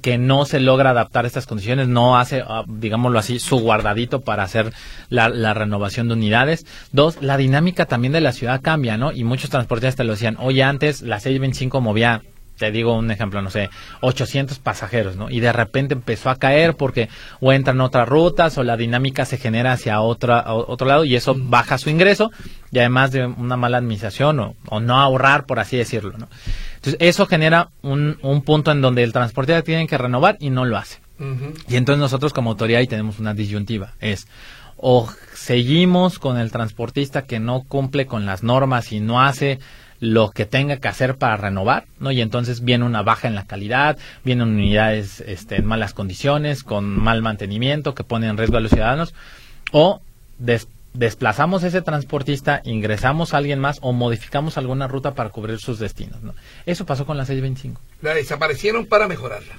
que 0.00 0.18
no 0.18 0.44
se 0.44 0.60
logra 0.60 0.90
adaptar 0.90 1.24
a 1.24 1.28
estas 1.28 1.46
condiciones, 1.46 1.88
no 1.88 2.18
hace, 2.18 2.42
ah, 2.46 2.64
digámoslo 2.66 3.18
así, 3.18 3.38
su 3.38 3.58
guardadito 3.58 4.20
para 4.20 4.42
hacer 4.42 4.72
la, 5.08 5.54
renovación 5.54 6.08
de 6.08 6.14
unidades. 6.14 6.66
Dos, 6.92 7.22
la 7.22 7.36
dinámica 7.36 7.86
también 7.86 8.12
de 8.12 8.20
la 8.20 8.32
ciudad 8.32 8.60
cambia, 8.60 8.96
¿no? 8.96 9.12
Y 9.12 9.24
muchos 9.24 9.50
transportistas 9.50 9.96
te 9.96 10.04
lo 10.04 10.12
decían, 10.12 10.36
oye, 10.40 10.62
antes 10.62 11.02
la 11.02 11.20
625 11.20 11.80
movía 11.80 12.22
te 12.58 12.70
digo 12.70 12.96
un 12.96 13.10
ejemplo, 13.10 13.42
no 13.42 13.50
sé, 13.50 13.70
800 14.00 14.58
pasajeros, 14.58 15.16
¿no? 15.16 15.30
Y 15.30 15.40
de 15.40 15.52
repente 15.52 15.94
empezó 15.94 16.30
a 16.30 16.36
caer 16.36 16.76
porque 16.76 17.08
o 17.40 17.52
entran 17.52 17.80
otras 17.80 18.08
rutas 18.08 18.56
o 18.58 18.62
la 18.62 18.76
dinámica 18.76 19.24
se 19.24 19.38
genera 19.38 19.72
hacia 19.72 20.00
otra, 20.00 20.52
otro 20.52 20.86
lado 20.86 21.04
y 21.04 21.16
eso 21.16 21.34
baja 21.36 21.78
su 21.78 21.90
ingreso 21.90 22.30
y 22.70 22.78
además 22.78 23.10
de 23.10 23.26
una 23.26 23.56
mala 23.56 23.78
administración 23.78 24.40
o, 24.40 24.80
no 24.80 24.98
ahorrar, 24.98 25.46
por 25.46 25.60
así 25.60 25.76
decirlo, 25.76 26.16
¿no? 26.18 26.28
Entonces, 26.76 26.96
eso 27.00 27.26
genera 27.26 27.70
un, 27.82 28.18
un 28.22 28.42
punto 28.42 28.72
en 28.72 28.80
donde 28.80 29.02
el 29.02 29.12
transportista 29.12 29.62
tiene 29.62 29.86
que 29.86 29.98
renovar 29.98 30.36
y 30.40 30.50
no 30.50 30.64
lo 30.64 30.76
hace. 30.76 31.00
Y 31.68 31.76
entonces 31.76 32.00
nosotros 32.00 32.32
como 32.32 32.50
autoridad 32.50 32.80
ahí 32.80 32.88
tenemos 32.88 33.20
una 33.20 33.32
disyuntiva, 33.32 33.92
es 34.00 34.26
o 34.84 35.08
seguimos 35.32 36.18
con 36.18 36.38
el 36.38 36.50
transportista 36.50 37.22
que 37.22 37.38
no 37.38 37.62
cumple 37.62 38.06
con 38.06 38.26
las 38.26 38.42
normas 38.42 38.90
y 38.90 38.98
no 38.98 39.22
hace 39.22 39.60
lo 40.02 40.32
que 40.32 40.46
tenga 40.46 40.78
que 40.78 40.88
hacer 40.88 41.14
para 41.14 41.36
renovar, 41.36 41.84
¿no? 42.00 42.10
Y 42.10 42.20
entonces 42.22 42.64
viene 42.64 42.84
una 42.84 43.02
baja 43.02 43.28
en 43.28 43.36
la 43.36 43.46
calidad, 43.46 43.96
vienen 44.24 44.48
unidades 44.48 45.22
este, 45.24 45.54
en 45.54 45.64
malas 45.64 45.94
condiciones, 45.94 46.64
con 46.64 46.98
mal 46.98 47.22
mantenimiento, 47.22 47.94
que 47.94 48.02
ponen 48.02 48.30
en 48.30 48.36
riesgo 48.36 48.56
a 48.56 48.60
los 48.60 48.72
ciudadanos, 48.72 49.14
o 49.70 50.02
desplazamos 50.92 51.62
ese 51.62 51.82
transportista, 51.82 52.62
ingresamos 52.64 53.32
a 53.32 53.36
alguien 53.36 53.60
más 53.60 53.78
o 53.80 53.92
modificamos 53.92 54.58
alguna 54.58 54.88
ruta 54.88 55.14
para 55.14 55.30
cubrir 55.30 55.60
sus 55.60 55.78
destinos, 55.78 56.20
¿no? 56.20 56.34
Eso 56.66 56.84
pasó 56.84 57.06
con 57.06 57.16
la 57.16 57.24
625. 57.24 57.80
La 58.00 58.12
desaparecieron 58.12 58.86
para 58.86 59.06
mejorarla. 59.06 59.54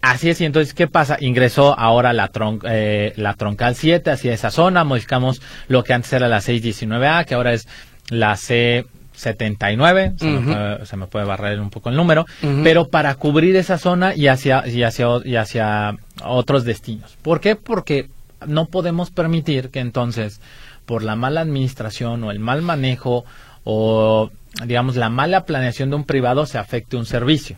Así 0.00 0.30
es, 0.30 0.40
y 0.40 0.46
entonces, 0.46 0.72
¿qué 0.72 0.88
pasa? 0.88 1.18
Ingresó 1.20 1.78
ahora 1.78 2.14
la, 2.14 2.30
eh, 2.64 3.12
la 3.16 3.34
troncal 3.34 3.74
7 3.74 4.10
hacia 4.10 4.32
esa 4.32 4.50
zona, 4.50 4.84
modificamos 4.84 5.42
lo 5.68 5.84
que 5.84 5.92
antes 5.92 6.14
era 6.14 6.28
la 6.28 6.40
619A, 6.40 7.26
que 7.26 7.34
ahora 7.34 7.52
es 7.52 7.68
la 8.08 8.36
C 8.36 8.86
79, 9.14 10.14
se, 10.18 10.96
me 10.96 11.06
puede, 11.06 11.24
barrer 11.24 11.60
un 11.60 11.70
poco 11.70 11.90
el 11.90 11.96
número, 11.96 12.26
pero 12.62 12.88
para 12.88 13.14
cubrir 13.14 13.56
esa 13.56 13.78
zona 13.78 14.14
y 14.14 14.28
hacia, 14.28 14.66
y 14.66 14.82
hacia, 14.82 15.06
y 15.24 15.36
hacia 15.36 15.96
otros 16.24 16.64
destinos. 16.64 17.16
¿Por 17.22 17.40
qué? 17.40 17.56
Porque 17.56 18.08
no 18.46 18.66
podemos 18.66 19.10
permitir 19.10 19.70
que 19.70 19.80
entonces, 19.80 20.40
por 20.86 21.02
la 21.02 21.16
mala 21.16 21.40
administración 21.40 22.24
o 22.24 22.30
el 22.30 22.40
mal 22.40 22.62
manejo 22.62 23.24
o, 23.64 24.30
digamos, 24.64 24.96
la 24.96 25.08
mala 25.08 25.44
planeación 25.44 25.90
de 25.90 25.96
un 25.96 26.04
privado, 26.04 26.46
se 26.46 26.58
afecte 26.58 26.96
un 26.96 27.06
servicio. 27.06 27.56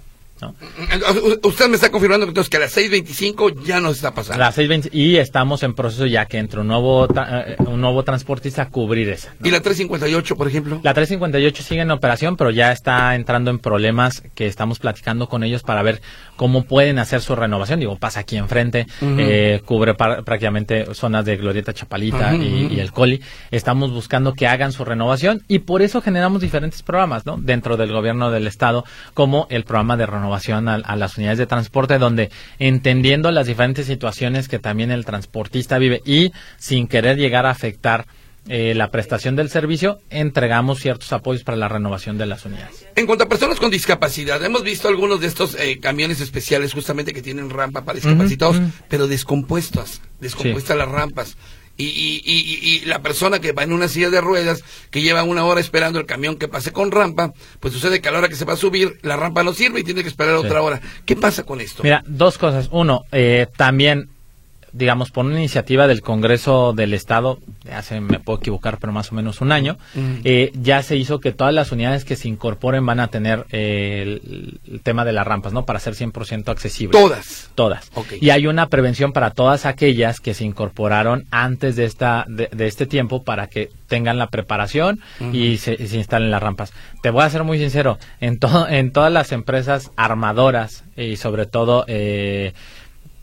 Usted 1.43 1.69
me 1.69 1.77
está 1.77 1.91
confirmando 1.91 2.27
entonces 2.27 2.51
que 2.51 2.57
a 2.57 2.61
las 2.61 2.77
6.25 2.77 3.63
ya 3.65 3.81
nos 3.81 3.97
está 3.97 4.13
pasando. 4.13 4.41
Las 4.41 4.59
6.20 4.59 4.91
y 4.93 5.17
estamos 5.17 5.63
en 5.63 5.75
proceso 5.75 6.07
ya 6.07 6.27
que 6.27 6.39
entre 6.39 6.61
un 6.61 6.67
nuevo, 6.67 7.07
eh, 7.07 7.57
un 7.59 7.81
nuevo 7.81 8.03
transportista 8.03 8.63
a 8.63 8.69
cubrir 8.69 9.09
esa. 9.09 9.35
¿Y 9.43 9.51
la 9.51 9.61
358, 9.61 10.37
por 10.37 10.49
ejemplo? 10.49 10.81
La 10.83 10.93
358 10.93 11.63
sigue 11.63 11.83
en 11.83 11.91
operación, 11.91 12.37
pero 12.37 12.51
ya 12.51 12.73
está 12.73 13.15
entrando 13.15 13.51
en 13.51 13.59
problemas 13.61 14.23
que 14.35 14.47
estamos 14.47 14.81
platicando 14.81 15.29
con 15.29 15.45
ellos 15.45 15.63
para 15.63 15.83
ver 15.83 16.03
cómo 16.37 16.65
pueden 16.65 16.99
hacer 16.99 17.21
su 17.21 17.37
renovación. 17.37 17.79
Digo, 17.79 17.97
pasa 17.97 18.21
aquí 18.21 18.37
enfrente, 18.37 18.87
eh, 19.01 19.63
cubre 19.65 19.95
prácticamente 19.95 20.95
zonas 20.95 21.25
de 21.25 21.37
Glorieta 21.37 21.73
Chapalita 21.73 22.35
y, 22.35 22.81
el 22.81 22.93
Coli. 22.93 23.23
Estamos 23.51 23.93
buscando 23.93 24.35
que 24.35 24.49
hagan 24.49 24.73
su 24.73 24.85
renovación 24.85 25.43
y 25.47 25.61
por 25.61 25.83
eso 25.83 26.03
generamos 26.03 26.41
diferentes 26.41 26.83
programas, 26.83 27.25
¿no? 27.25 27.37
Dentro 27.37 27.77
del 27.77 27.93
gobierno 27.93 28.31
del 28.31 28.47
Estado, 28.49 28.85
como 29.15 29.47
el 29.51 29.65
programa 29.65 29.97
de 29.97 30.07
renovación 30.07 30.24
a, 30.33 30.97
las 30.97 31.17
unidades 31.17 31.39
de 31.39 31.47
transporte, 31.47 31.99
donde 31.99 32.31
entendiendo 32.59 33.31
las 33.31 33.47
diferentes 33.47 33.87
situaciones 33.87 34.49
que 34.49 34.59
también 34.59 34.91
el 34.91 35.05
transportista 35.05 35.79
vive 35.79 36.03
y 36.05 36.33
sin 36.59 36.87
querer 36.87 37.17
llegar 37.17 37.47
a 37.47 37.51
afectar 37.51 38.07
eh, 38.47 38.75
la 38.75 38.91
prestación 38.91 39.37
del 39.37 39.49
servicio, 39.49 40.01
entregamos 40.11 40.81
ciertos 40.81 41.13
apoyos 41.15 41.45
para 41.45 41.57
la 41.57 41.69
renovación 41.69 42.19
de 42.19 42.27
las 42.27 42.45
unidades. 42.45 42.87
En 42.95 43.07
cuanto 43.07 43.25
a 43.25 43.29
personas 43.29 43.59
con 43.59 43.71
discapacidad, 43.71 44.45
hemos 44.45 44.63
visto 44.63 44.87
algunos 44.87 45.21
de 45.21 45.29
estos 45.29 45.55
eh, 45.59 45.81
camiones 45.81 46.21
especiales 46.21 46.75
justamente 46.75 47.15
que 47.15 47.23
tienen 47.23 47.49
rampa 47.49 47.87
para 47.87 47.97
discapacitados, 47.97 48.61
pero 48.89 49.07
descompuestas, 49.07 50.03
descompuestas 50.21 50.77
las 50.77 50.89
rampas 50.89 51.39
y, 51.77 51.85
y, 51.85 52.23
y, 52.25 52.85
la 52.87 53.03
persona 53.03 53.41
que 53.41 53.53
va 53.53 53.65
en 53.65 53.73
una 53.73 53.89
silla 53.89 54.11
de 54.11 54.21
ruedas, 54.21 54.63
que 54.91 55.03
lleva 55.03 55.25
una 55.25 55.45
hora 55.45 55.61
esperando 55.61 55.99
el 55.99 56.07
camión 56.07 56.37
que 56.37 56.47
pase 56.47 56.73
con 56.73 56.91
rampa, 56.91 57.33
pues 57.61 57.75
sucede 57.75 58.01
que 58.01 58.09
a 58.09 58.13
la 58.13 58.19
hora 58.19 58.29
que 58.29 58.37
se 58.37 58.45
va 58.45 58.53
a 58.53 58.57
subir, 58.57 58.99
la 59.03 59.17
rampa 59.17 59.43
no 59.43 59.53
sirve 59.53 59.81
y 59.81 59.85
tiene 59.85 60.03
que 60.03 60.09
esperar 60.09 60.37
otra 60.37 60.63
hora. 60.63 60.81
¿Qué 61.05 61.17
pasa 61.17 61.43
con 61.43 61.61
esto? 61.61 61.83
Mira, 61.83 62.03
dos 62.07 62.39
cosas. 62.39 62.69
Uno, 62.71 63.05
eh, 63.11 63.49
también 63.57 64.11
digamos, 64.75 65.13
por 65.13 65.25
una 65.25 65.39
iniciativa 65.39 65.87
del 65.87 66.03
Congreso 66.03 66.73
del 66.73 66.95
Estado, 66.95 67.39
hace, 67.73 68.01
me 68.01 68.19
puedo 68.19 68.41
equivocar, 68.41 68.79
pero 68.79 68.93
más 68.93 69.13
o 69.13 69.15
menos 69.15 69.41
un 69.41 69.53
año, 69.53 69.79
eh, 70.25 70.51
ya 70.61 70.83
se 70.83 70.97
hizo 70.97 71.21
que 71.21 71.31
todas 71.31 71.55
las 71.55 71.71
unidades 71.71 72.05
que 72.05 72.17
se 72.17 72.27
incorporen 72.27 72.85
van 72.85 72.99
a 72.99 73.07
tener 73.07 73.47
eh, 73.53 74.21
el, 74.25 74.81
tema 74.83 75.05
de 75.05 75.13
las 75.13 75.27
rampas, 75.27 75.53
¿no? 75.53 75.65
Para 75.65 75.79
ser 75.79 75.95
100% 75.95 76.49
accesibles. 76.49 77.01
Todas. 77.01 77.51
Todas. 77.55 77.91
Y 78.21 78.31
hay 78.31 78.49
una 78.49 78.67
prevención 78.69 79.13
para 79.13 79.31
todas 79.31 79.65
aquellas 79.65 80.19
que 80.19 80.35
se 80.35 80.45
incorporaron 80.45 81.25
antes 81.31 81.77
de, 81.77 81.85
esta, 81.85 82.27
de, 82.29 82.49
este 82.67 82.87
tiempo 82.87 83.23
para 83.23 83.47
que 83.47 83.71
tengan 83.87 84.19
la 84.19 84.27
preparación 84.27 85.01
y, 85.33 85.59
se, 85.59 85.77
instalen 85.81 86.33
las 86.33 86.43
rampas. 86.43 86.73
Te 87.01 87.11
voy 87.11 87.23
a 87.23 87.31
ser 87.31 87.45
muy 87.45 87.59
sincero, 87.59 87.99
en, 88.21 88.41
en 88.71 88.91
todas 88.91 89.13
las 89.13 89.31
empresas 89.31 89.93
armadoras 89.97 90.83
y 90.97 91.15
sobre 91.15 91.47
todo... 91.47 91.85
Eh, 91.87 92.53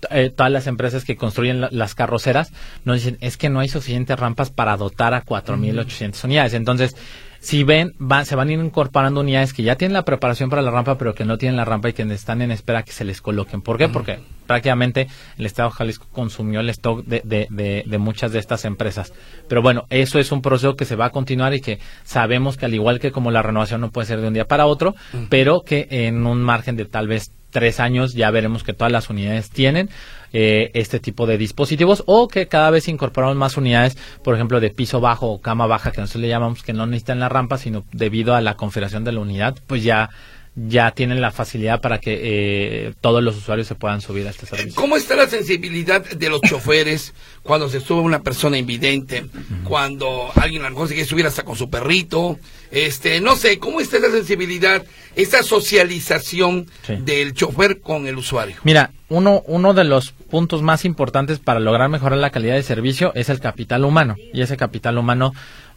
eh, 0.09 0.31
todas 0.35 0.51
las 0.51 0.67
empresas 0.67 1.05
que 1.05 1.15
construyen 1.15 1.61
las 1.69 1.95
carroceras 1.95 2.51
nos 2.85 2.97
dicen 2.97 3.17
es 3.21 3.37
que 3.37 3.49
no 3.49 3.59
hay 3.59 3.69
suficientes 3.69 4.19
rampas 4.19 4.49
para 4.49 4.77
dotar 4.77 5.13
a 5.13 5.23
4.800 5.23 6.23
unidades. 6.23 6.53
Entonces, 6.53 6.95
si 7.41 7.63
ven, 7.63 7.93
van, 7.97 8.27
se 8.27 8.35
van 8.35 8.49
a 8.49 8.53
ir 8.53 8.59
incorporando 8.59 9.21
unidades 9.21 9.51
que 9.51 9.63
ya 9.63 9.75
tienen 9.75 9.93
la 9.93 10.05
preparación 10.05 10.51
para 10.51 10.61
la 10.61 10.69
rampa, 10.69 10.99
pero 10.99 11.15
que 11.15 11.25
no 11.25 11.39
tienen 11.39 11.57
la 11.57 11.65
rampa 11.65 11.89
y 11.89 11.93
que 11.93 12.03
están 12.03 12.41
en 12.43 12.51
espera 12.51 12.83
que 12.83 12.91
se 12.91 13.03
les 13.03 13.19
coloquen. 13.19 13.63
¿Por 13.63 13.79
qué? 13.79 13.89
Porque 13.89 14.19
prácticamente 14.45 15.07
el 15.39 15.47
Estado 15.47 15.69
de 15.69 15.75
Jalisco 15.75 16.05
consumió 16.11 16.59
el 16.59 16.69
stock 16.69 17.03
de, 17.03 17.21
de, 17.23 17.83
de, 17.85 17.97
muchas 17.97 18.31
de 18.31 18.37
estas 18.37 18.63
empresas. 18.63 19.11
Pero 19.47 19.63
bueno, 19.63 19.85
eso 19.89 20.19
es 20.19 20.31
un 20.31 20.43
proceso 20.43 20.75
que 20.75 20.85
se 20.85 20.95
va 20.95 21.05
a 21.05 21.09
continuar 21.09 21.55
y 21.55 21.61
que 21.61 21.79
sabemos 22.03 22.57
que 22.57 22.65
al 22.65 22.75
igual 22.75 22.99
que 22.99 23.11
como 23.11 23.31
la 23.31 23.41
renovación 23.41 23.81
no 23.81 23.89
puede 23.89 24.07
ser 24.07 24.21
de 24.21 24.27
un 24.27 24.35
día 24.35 24.45
para 24.45 24.67
otro, 24.67 24.93
pero 25.29 25.61
que 25.61 25.87
en 25.89 26.27
un 26.27 26.43
margen 26.43 26.75
de 26.75 26.85
tal 26.85 27.07
vez 27.07 27.31
tres 27.51 27.79
años 27.79 28.13
ya 28.13 28.31
veremos 28.31 28.63
que 28.63 28.73
todas 28.73 28.91
las 28.91 29.09
unidades 29.09 29.49
tienen 29.49 29.89
eh, 30.33 30.71
este 30.73 30.99
tipo 30.99 31.27
de 31.27 31.37
dispositivos 31.37 32.03
o 32.05 32.27
que 32.27 32.47
cada 32.47 32.69
vez 32.71 32.87
incorporamos 32.87 33.35
más 33.35 33.57
unidades, 33.57 33.97
por 34.23 34.33
ejemplo, 34.33 34.59
de 34.59 34.69
piso 34.69 35.01
bajo 35.01 35.27
o 35.27 35.41
cama 35.41 35.67
baja, 35.67 35.91
que 35.91 36.01
nosotros 36.01 36.21
le 36.21 36.29
llamamos 36.29 36.63
que 36.63 36.73
no 36.73 36.85
necesitan 36.85 37.19
la 37.19 37.29
rampa, 37.29 37.57
sino 37.57 37.83
debido 37.91 38.33
a 38.33 38.41
la 38.41 38.55
configuración 38.55 39.03
de 39.03 39.11
la 39.11 39.19
unidad, 39.19 39.55
pues 39.67 39.83
ya 39.83 40.09
ya 40.55 40.91
tienen 40.91 41.21
la 41.21 41.31
facilidad 41.31 41.79
para 41.79 41.99
que 41.99 42.19
eh, 42.21 42.93
todos 42.99 43.23
los 43.23 43.37
usuarios 43.37 43.67
se 43.67 43.75
puedan 43.75 44.01
subir 44.01 44.27
a 44.27 44.31
este 44.31 44.45
servicio. 44.45 44.75
¿Cómo 44.75 44.97
está 44.97 45.15
la 45.15 45.27
sensibilidad 45.27 46.03
de 46.03 46.29
los 46.29 46.41
choferes 46.41 47.13
cuando 47.41 47.69
se 47.69 47.79
sube 47.79 48.01
una 48.01 48.21
persona 48.21 48.57
invidente, 48.57 49.25
cuando 49.63 50.29
alguien 50.35 50.61
a 50.63 50.65
lo 50.65 50.71
mejor 50.71 50.89
se 50.89 50.95
quiere 50.95 51.09
subir 51.09 51.25
hasta 51.25 51.43
con 51.43 51.55
su 51.55 51.69
perrito? 51.69 52.37
Este, 52.69 53.21
no 53.21 53.37
sé, 53.37 53.59
¿cómo 53.59 53.79
está 53.79 53.99
la 53.99 54.09
sensibilidad, 54.09 54.83
esta 55.15 55.43
socialización 55.43 56.67
del 56.99 57.33
chofer 57.33 57.81
con 57.81 58.07
el 58.07 58.17
usuario? 58.17 58.57
Mira, 58.63 58.91
uno, 59.09 59.43
uno 59.45 59.73
de 59.73 59.83
los 59.83 60.11
puntos 60.11 60.61
más 60.61 60.85
importantes 60.85 61.39
para 61.39 61.59
lograr 61.59 61.89
mejorar 61.89 62.19
la 62.19 62.29
calidad 62.29 62.55
de 62.55 62.63
servicio 62.63 63.11
es 63.15 63.29
el 63.29 63.39
capital 63.39 63.83
humano. 63.83 64.15
Y 64.33 64.41
ese 64.41 64.57
capital 64.57 64.97
humano 64.97 65.33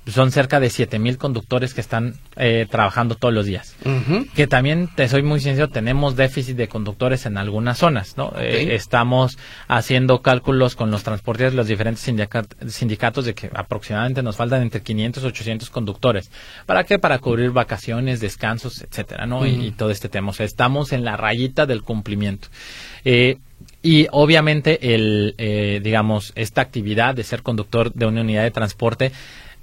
son 0.06 0.30
cerca 0.32 0.60
de 0.60 0.68
7000 0.68 1.16
conductores 1.16 1.72
que 1.72 1.80
están 1.80 2.14
eh, 2.36 2.66
trabajando 2.70 3.14
todos 3.14 3.32
los 3.32 3.46
días. 3.46 3.74
Que 4.34 4.46
también, 4.46 4.88
te 4.94 5.08
soy 5.08 5.22
muy 5.22 5.40
sincero, 5.40 5.68
tenemos 5.68 6.14
déficit 6.14 6.56
de 6.56 6.68
conductores 6.68 7.24
en 7.24 7.38
algunas 7.38 7.78
zonas, 7.78 8.16
¿no? 8.16 8.32
Eh, 8.38 8.74
estamos 8.74 9.38
haciendo 9.66 10.20
cálculos 10.20 10.76
con 10.76 10.90
los 10.90 11.04
transportes 11.04 11.52
de 11.52 11.56
los 11.56 11.68
diferentes 11.68 12.02
sindicatos 12.68 13.24
de 13.24 13.34
que 13.34 13.50
aproximadamente 13.54 14.22
nos 14.22 14.36
faltan 14.36 14.62
entre 14.62 14.82
500 14.82 15.22
y 15.22 15.26
800 15.26 15.70
conductores. 15.70 16.30
¿Para 16.66 16.84
qué? 16.84 16.98
Para 16.98 17.18
cubrir 17.18 17.50
vacaciones, 17.50 18.20
descansos, 18.20 18.82
etcétera, 18.82 19.26
¿no? 19.26 19.46
y, 19.46 19.70
todo 19.70 19.90
este 19.90 20.08
tema. 20.08 20.30
O 20.30 20.34
sea, 20.34 20.44
estamos 20.44 20.92
en 20.92 21.04
la 21.04 21.16
rayita 21.16 21.64
del 21.66 21.82
cumplimiento. 21.82 22.48
Eh, 23.04 23.38
y 23.82 24.06
obviamente, 24.12 24.94
el, 24.94 25.34
digamos, 25.82 26.32
esta 26.36 26.60
actividad 26.60 27.14
de 27.14 27.24
ser 27.24 27.42
conductor 27.42 27.92
de 27.92 28.06
una 28.06 28.20
unidad 28.20 28.42
de 28.42 28.50
transporte 28.50 29.12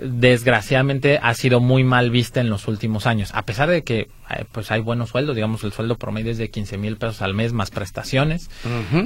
desgraciadamente 0.02 1.20
ha 1.22 1.34
sido 1.34 1.60
muy 1.60 1.84
mal 1.84 2.10
vista 2.10 2.42
en 2.42 2.50
los 2.50 2.68
últimos 2.68 3.06
años. 3.06 3.32
A 3.34 3.44
pesar 3.44 3.70
de 3.70 3.84
que 3.84 4.00
eh, 4.00 4.46
pues 4.52 4.72
hay 4.72 4.82
buenos 4.82 5.10
sueldos, 5.10 5.36
digamos 5.36 5.64
el 5.64 5.72
sueldo 5.72 5.98
promedio 5.98 6.32
es 6.32 6.38
de 6.38 6.50
15 6.50 6.78
mil 6.78 6.98
pesos 6.98 7.22
al 7.22 7.34
mes 7.34 7.54
más 7.54 7.72
prestaciones, 7.72 8.50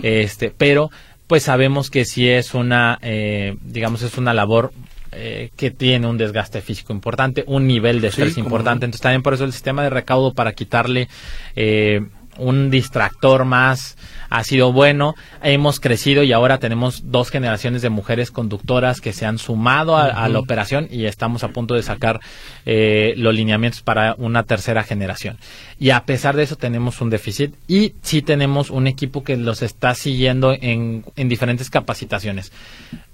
este, 0.03 0.53
pero 0.55 0.89
pues 1.27 1.43
sabemos 1.43 1.89
que 1.89 2.05
si 2.05 2.29
es 2.29 2.53
una, 2.53 2.97
eh, 3.01 3.57
digamos 3.61 4.01
es 4.01 4.17
una 4.17 4.33
labor 4.33 4.71
eh, 5.11 5.49
que 5.55 5.71
tiene 5.71 6.07
un 6.07 6.17
desgaste 6.17 6.61
físico 6.61 6.93
importante, 6.93 7.43
un 7.47 7.67
nivel 7.67 8.01
de 8.01 8.09
estrés 8.09 8.37
importante. 8.37 8.85
Entonces 8.85 9.01
también 9.01 9.23
por 9.23 9.33
eso 9.33 9.43
el 9.43 9.53
sistema 9.53 9.83
de 9.83 9.89
recaudo 9.89 10.33
para 10.33 10.53
quitarle 10.53 11.07
un 12.37 12.69
distractor 12.69 13.45
más 13.45 13.97
ha 14.29 14.43
sido 14.43 14.71
bueno. 14.71 15.15
Hemos 15.43 15.79
crecido 15.79 16.23
y 16.23 16.33
ahora 16.33 16.57
tenemos 16.57 17.11
dos 17.11 17.29
generaciones 17.29 17.81
de 17.81 17.89
mujeres 17.89 18.31
conductoras 18.31 19.01
que 19.01 19.13
se 19.13 19.25
han 19.25 19.37
sumado 19.37 19.97
a, 19.97 20.27
la 20.27 20.39
operación 20.39 20.87
y 20.89 21.05
estamos 21.05 21.43
a 21.43 21.49
punto 21.49 21.75
de 21.75 21.83
sacar 21.83 22.19
eh, 22.65 23.13
los 23.17 23.33
lineamientos 23.33 23.81
para 23.81 24.15
una 24.17 24.43
tercera 24.43 24.83
generación. 24.83 25.37
Y 25.79 25.91
a 25.91 26.05
pesar 26.05 26.35
de 26.35 26.43
eso 26.43 26.55
tenemos 26.55 27.01
un 27.01 27.09
déficit 27.09 27.53
y 27.67 27.93
sí 28.01 28.21
tenemos 28.21 28.69
un 28.69 28.87
equipo 28.87 29.23
que 29.23 29.37
los 29.37 29.61
está 29.61 29.93
siguiendo 29.93 30.53
en, 30.53 31.05
en 31.15 31.29
diferentes 31.29 31.69
capacitaciones. 31.69 32.51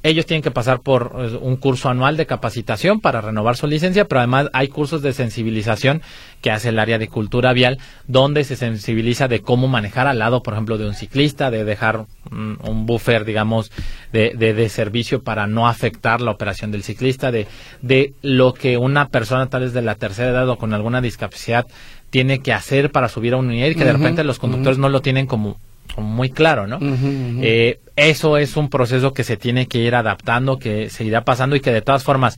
Ellos 0.03 0.25
tienen 0.25 0.41
que 0.41 0.51
pasar 0.51 0.79
por 0.79 1.15
eh, 1.17 1.37
un 1.39 1.57
curso 1.57 1.89
anual 1.89 2.17
de 2.17 2.25
capacitación 2.25 3.01
para 3.01 3.21
renovar 3.21 3.57
su 3.57 3.67
licencia, 3.67 4.05
pero 4.05 4.19
además 4.19 4.49
hay 4.53 4.67
cursos 4.67 5.01
de 5.01 5.13
sensibilización 5.13 6.01
que 6.41 6.51
hace 6.51 6.69
el 6.69 6.79
área 6.79 6.97
de 6.97 7.07
cultura 7.07 7.53
vial, 7.53 7.77
donde 8.07 8.43
se 8.43 8.55
sensibiliza 8.55 9.27
de 9.27 9.41
cómo 9.41 9.67
manejar 9.67 10.07
al 10.07 10.19
lado, 10.19 10.43
por 10.43 10.53
ejemplo, 10.53 10.77
de 10.77 10.87
un 10.87 10.93
ciclista, 10.93 11.51
de 11.51 11.63
dejar 11.63 12.05
un, 12.31 12.85
buffer, 12.85 13.25
digamos, 13.25 13.71
de, 14.11 14.33
de, 14.35 14.69
servicio 14.69 15.21
para 15.23 15.47
no 15.47 15.67
afectar 15.67 16.21
la 16.21 16.31
operación 16.31 16.71
del 16.71 16.83
ciclista, 16.83 17.31
de, 17.31 17.47
de 17.81 18.13
lo 18.21 18.53
que 18.53 18.77
una 18.77 19.09
persona 19.09 19.47
tal 19.47 19.61
vez 19.61 19.73
de 19.73 19.81
la 19.81 19.95
tercera 19.95 20.31
edad 20.31 20.49
o 20.49 20.57
con 20.57 20.73
alguna 20.73 21.01
discapacidad 21.01 21.67
tiene 22.09 22.41
que 22.41 22.53
hacer 22.53 22.91
para 22.91 23.07
subir 23.07 23.33
a 23.33 23.37
un 23.37 23.47
unidad 23.47 23.67
y 23.67 23.75
que 23.75 23.85
de 23.85 23.93
repente 23.93 24.23
los 24.23 24.39
conductores 24.39 24.77
no 24.77 24.89
lo 24.89 25.01
tienen 25.01 25.27
como 25.27 25.57
muy 25.97 26.29
claro, 26.29 26.67
¿no? 26.67 26.79
Eh, 26.81 27.79
eso 27.95 28.37
es 28.37 28.55
un 28.55 28.69
proceso 28.69 29.13
que 29.13 29.23
se 29.23 29.37
tiene 29.37 29.67
que 29.67 29.79
ir 29.79 29.95
adaptando, 29.95 30.57
que 30.57 30.89
se 30.89 31.03
irá 31.03 31.23
pasando 31.23 31.55
y 31.55 31.59
que 31.59 31.71
de 31.71 31.81
todas 31.81 32.03
formas, 32.03 32.37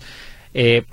eh, 0.54 0.84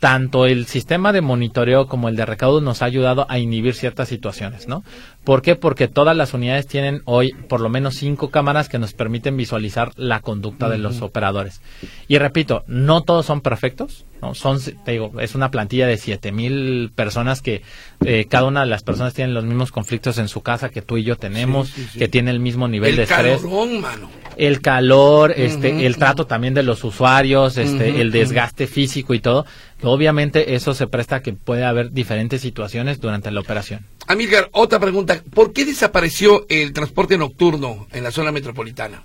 tanto 0.00 0.46
el 0.46 0.66
sistema 0.66 1.12
de 1.12 1.20
monitoreo 1.20 1.86
como 1.86 2.08
el 2.08 2.16
de 2.16 2.24
recaudo 2.24 2.62
nos 2.62 2.80
ha 2.80 2.86
ayudado 2.86 3.26
a 3.28 3.38
inhibir 3.38 3.74
ciertas 3.74 4.08
situaciones, 4.08 4.66
¿no? 4.66 4.82
¿Por 5.24 5.42
qué? 5.42 5.56
Porque 5.56 5.88
todas 5.88 6.16
las 6.16 6.32
unidades 6.32 6.66
tienen 6.66 7.02
hoy 7.04 7.32
por 7.48 7.60
lo 7.60 7.68
menos 7.68 7.96
cinco 7.96 8.30
cámaras 8.30 8.70
que 8.70 8.78
nos 8.78 8.94
permiten 8.94 9.36
visualizar 9.36 9.92
la 9.96 10.20
conducta 10.20 10.70
de 10.70 10.78
los 10.78 11.02
operadores. 11.02 11.60
Y 12.08 12.16
repito, 12.16 12.64
no 12.66 13.02
todos 13.02 13.26
son 13.26 13.42
perfectos, 13.42 14.06
¿no? 14.22 14.34
Son, 14.34 14.58
te 14.84 14.92
digo, 14.92 15.12
es 15.20 15.34
una 15.34 15.50
plantilla 15.50 15.86
de 15.86 15.98
siete 15.98 16.32
mil 16.32 16.90
personas 16.94 17.42
que 17.42 17.62
eh, 18.06 18.24
cada 18.24 18.46
una 18.46 18.60
de 18.60 18.66
las 18.66 18.82
personas 18.82 19.12
tienen 19.12 19.34
los 19.34 19.44
mismos 19.44 19.70
conflictos 19.70 20.16
en 20.16 20.28
su 20.28 20.40
casa 20.40 20.70
que 20.70 20.80
tú 20.80 20.96
y 20.96 21.04
yo 21.04 21.16
tenemos, 21.16 21.74
que 21.98 22.08
tiene 22.08 22.30
el 22.30 22.40
mismo 22.40 22.68
nivel 22.68 22.96
de 22.96 23.02
estrés. 23.02 23.42
mano. 23.42 24.08
El 24.36 24.60
calor, 24.60 25.32
este, 25.36 25.86
el 25.86 25.96
trato 25.96 26.26
también 26.26 26.54
de 26.54 26.62
los 26.62 26.82
usuarios, 26.84 27.56
este, 27.56 28.00
el 28.00 28.10
desgaste 28.10 28.66
físico 28.66 29.14
y 29.14 29.20
todo. 29.20 29.46
Obviamente 29.82 30.54
eso 30.54 30.74
se 30.74 30.86
presta 30.86 31.16
a 31.16 31.22
que 31.22 31.32
puede 31.32 31.64
haber 31.64 31.92
diferentes 31.92 32.40
situaciones 32.40 33.00
durante 33.00 33.30
la 33.30 33.40
operación. 33.40 33.86
Amílcar, 34.06 34.48
otra 34.52 34.78
pregunta. 34.78 35.22
¿Por 35.32 35.52
qué 35.52 35.64
desapareció 35.64 36.46
el 36.48 36.72
transporte 36.72 37.16
nocturno 37.16 37.86
en 37.92 38.02
la 38.02 38.10
zona 38.10 38.32
metropolitana? 38.32 39.04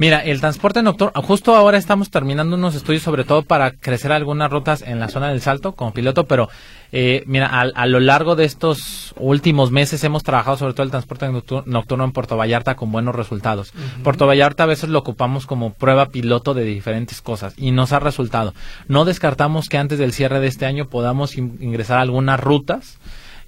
Mira, 0.00 0.20
el 0.20 0.40
transporte 0.40 0.82
nocturno, 0.82 1.12
justo 1.20 1.54
ahora 1.54 1.76
estamos 1.76 2.08
terminando 2.08 2.56
unos 2.56 2.74
estudios 2.74 3.02
sobre 3.02 3.24
todo 3.24 3.42
para 3.42 3.72
crecer 3.72 4.12
algunas 4.12 4.50
rutas 4.50 4.80
en 4.80 4.98
la 4.98 5.08
zona 5.08 5.28
del 5.28 5.42
Salto 5.42 5.72
como 5.72 5.92
piloto, 5.92 6.24
pero 6.24 6.48
eh, 6.90 7.22
mira, 7.26 7.48
a, 7.48 7.86
lo 7.86 8.00
largo 8.00 8.34
de 8.34 8.46
estos 8.46 9.12
últimos 9.18 9.70
meses 9.70 10.02
hemos 10.02 10.22
trabajado 10.22 10.56
sobre 10.56 10.72
todo 10.72 10.84
el 10.84 10.90
transporte 10.90 11.28
nocturno 11.66 12.04
en 12.04 12.12
Puerto 12.12 12.38
Vallarta 12.38 12.76
con 12.76 12.90
buenos 12.90 13.14
resultados. 13.14 13.74
Puerto 14.02 14.26
Vallarta 14.26 14.62
a 14.62 14.68
veces 14.68 14.88
lo 14.88 15.00
ocupamos 15.00 15.46
como 15.46 15.74
prueba 15.74 16.06
piloto 16.06 16.54
de 16.54 16.64
diferentes 16.64 17.20
cosas 17.20 17.52
y 17.58 17.70
nos 17.70 17.92
ha 17.92 17.98
resultado. 17.98 18.54
No 18.88 19.04
descartamos 19.04 19.68
que 19.68 19.76
antes 19.76 19.98
del 19.98 20.14
cierre 20.14 20.40
de 20.40 20.46
este 20.46 20.64
año 20.64 20.88
podamos 20.88 21.36
ingresar 21.36 21.98
a 21.98 22.00
algunas 22.00 22.40
rutas 22.40 22.98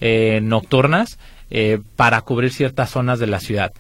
eh, 0.03 0.41
nocturnas 0.43 1.19
eh, 1.49 1.81
para 1.97 2.21
cubrir 2.21 2.53
ciertas 2.53 2.91
zonas 2.91 3.19
de 3.19 3.29
la 3.29 3.41
ciudad. 3.41 3.73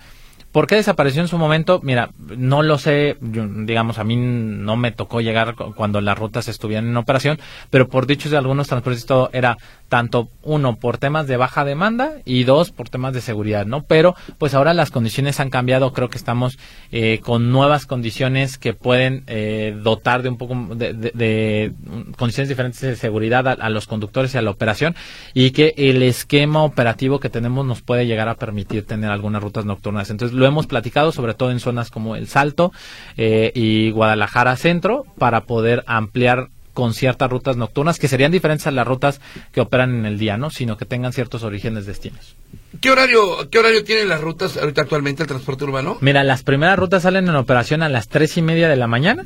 ¿Por 0.52 0.66
qué 0.66 0.76
desapareció 0.76 1.22
en 1.22 1.28
su 1.28 1.38
momento? 1.38 1.80
Mira, 1.82 2.10
no 2.18 2.62
lo 2.62 2.76
sé, 2.76 3.16
digamos, 3.20 3.98
a 3.98 4.04
mí 4.04 4.16
no 4.16 4.76
me 4.76 4.92
tocó 4.92 5.22
llegar 5.22 5.54
cuando 5.54 6.02
las 6.02 6.18
rutas 6.18 6.46
estuvieran 6.46 6.86
en 6.88 6.96
operación, 6.98 7.38
pero 7.70 7.88
por 7.88 8.06
dichos 8.06 8.30
de 8.30 8.36
algunos 8.36 8.68
transportistas 8.68 9.30
era 9.32 9.56
tanto 9.88 10.28
uno 10.42 10.76
por 10.76 10.96
temas 10.96 11.26
de 11.26 11.36
baja 11.36 11.66
demanda 11.66 12.12
y 12.24 12.44
dos 12.44 12.70
por 12.70 12.88
temas 12.88 13.12
de 13.12 13.20
seguridad, 13.20 13.66
¿no? 13.66 13.82
Pero 13.82 14.14
pues 14.38 14.54
ahora 14.54 14.72
las 14.72 14.90
condiciones 14.90 15.38
han 15.38 15.50
cambiado, 15.50 15.92
creo 15.92 16.08
que 16.08 16.16
estamos 16.16 16.58
eh, 16.92 17.20
con 17.22 17.52
nuevas 17.52 17.84
condiciones 17.84 18.56
que 18.56 18.72
pueden 18.72 19.24
eh, 19.26 19.76
dotar 19.82 20.22
de 20.22 20.30
un 20.30 20.38
poco 20.38 20.54
de, 20.74 21.72
condiciones 22.16 22.48
diferentes 22.48 22.80
de 22.80 22.96
seguridad 22.96 23.46
a, 23.48 23.68
los 23.68 23.86
conductores 23.86 24.34
y 24.34 24.38
a 24.38 24.42
la 24.42 24.50
operación 24.50 24.94
y 25.34 25.50
que 25.50 25.74
el 25.76 26.02
esquema 26.02 26.62
operativo 26.62 27.20
que 27.20 27.28
tenemos 27.28 27.66
nos 27.66 27.82
puede 27.82 28.06
llegar 28.06 28.30
a 28.30 28.36
permitir 28.36 28.86
tener 28.86 29.10
algunas 29.10 29.42
rutas 29.42 29.66
nocturnas. 29.66 30.08
Entonces 30.08 30.34
lo 30.42 30.48
hemos 30.48 30.66
platicado 30.66 31.12
sobre 31.12 31.34
todo 31.34 31.52
en 31.52 31.60
zonas 31.60 31.90
como 31.90 32.16
El 32.16 32.26
Salto 32.26 32.72
eh, 33.16 33.52
y 33.54 33.92
Guadalajara 33.92 34.56
Centro 34.56 35.04
para 35.16 35.42
poder 35.42 35.84
ampliar 35.86 36.48
con 36.74 36.94
ciertas 36.94 37.30
rutas 37.30 37.56
nocturnas 37.56 37.98
que 37.98 38.08
serían 38.08 38.32
diferentes 38.32 38.66
a 38.66 38.70
las 38.70 38.86
rutas 38.86 39.20
que 39.52 39.60
operan 39.60 39.94
en 39.94 40.06
el 40.06 40.18
día, 40.18 40.38
¿no? 40.38 40.50
Sino 40.50 40.76
que 40.76 40.86
tengan 40.86 41.12
ciertos 41.12 41.42
orígenes 41.42 41.86
destinos. 41.86 42.34
¿Qué 42.80 42.90
horario, 42.90 43.50
qué 43.50 43.58
horario 43.58 43.84
tienen 43.84 44.08
las 44.08 44.20
rutas 44.20 44.56
ahorita 44.56 44.82
actualmente 44.82 45.22
el 45.22 45.28
transporte 45.28 45.64
urbano? 45.64 45.98
Mira, 46.00 46.24
las 46.24 46.42
primeras 46.42 46.78
rutas 46.78 47.02
salen 47.02 47.28
en 47.28 47.36
operación 47.36 47.82
a 47.82 47.88
las 47.88 48.08
tres 48.08 48.36
y 48.36 48.42
media 48.42 48.68
de 48.68 48.76
la 48.76 48.86
mañana. 48.86 49.24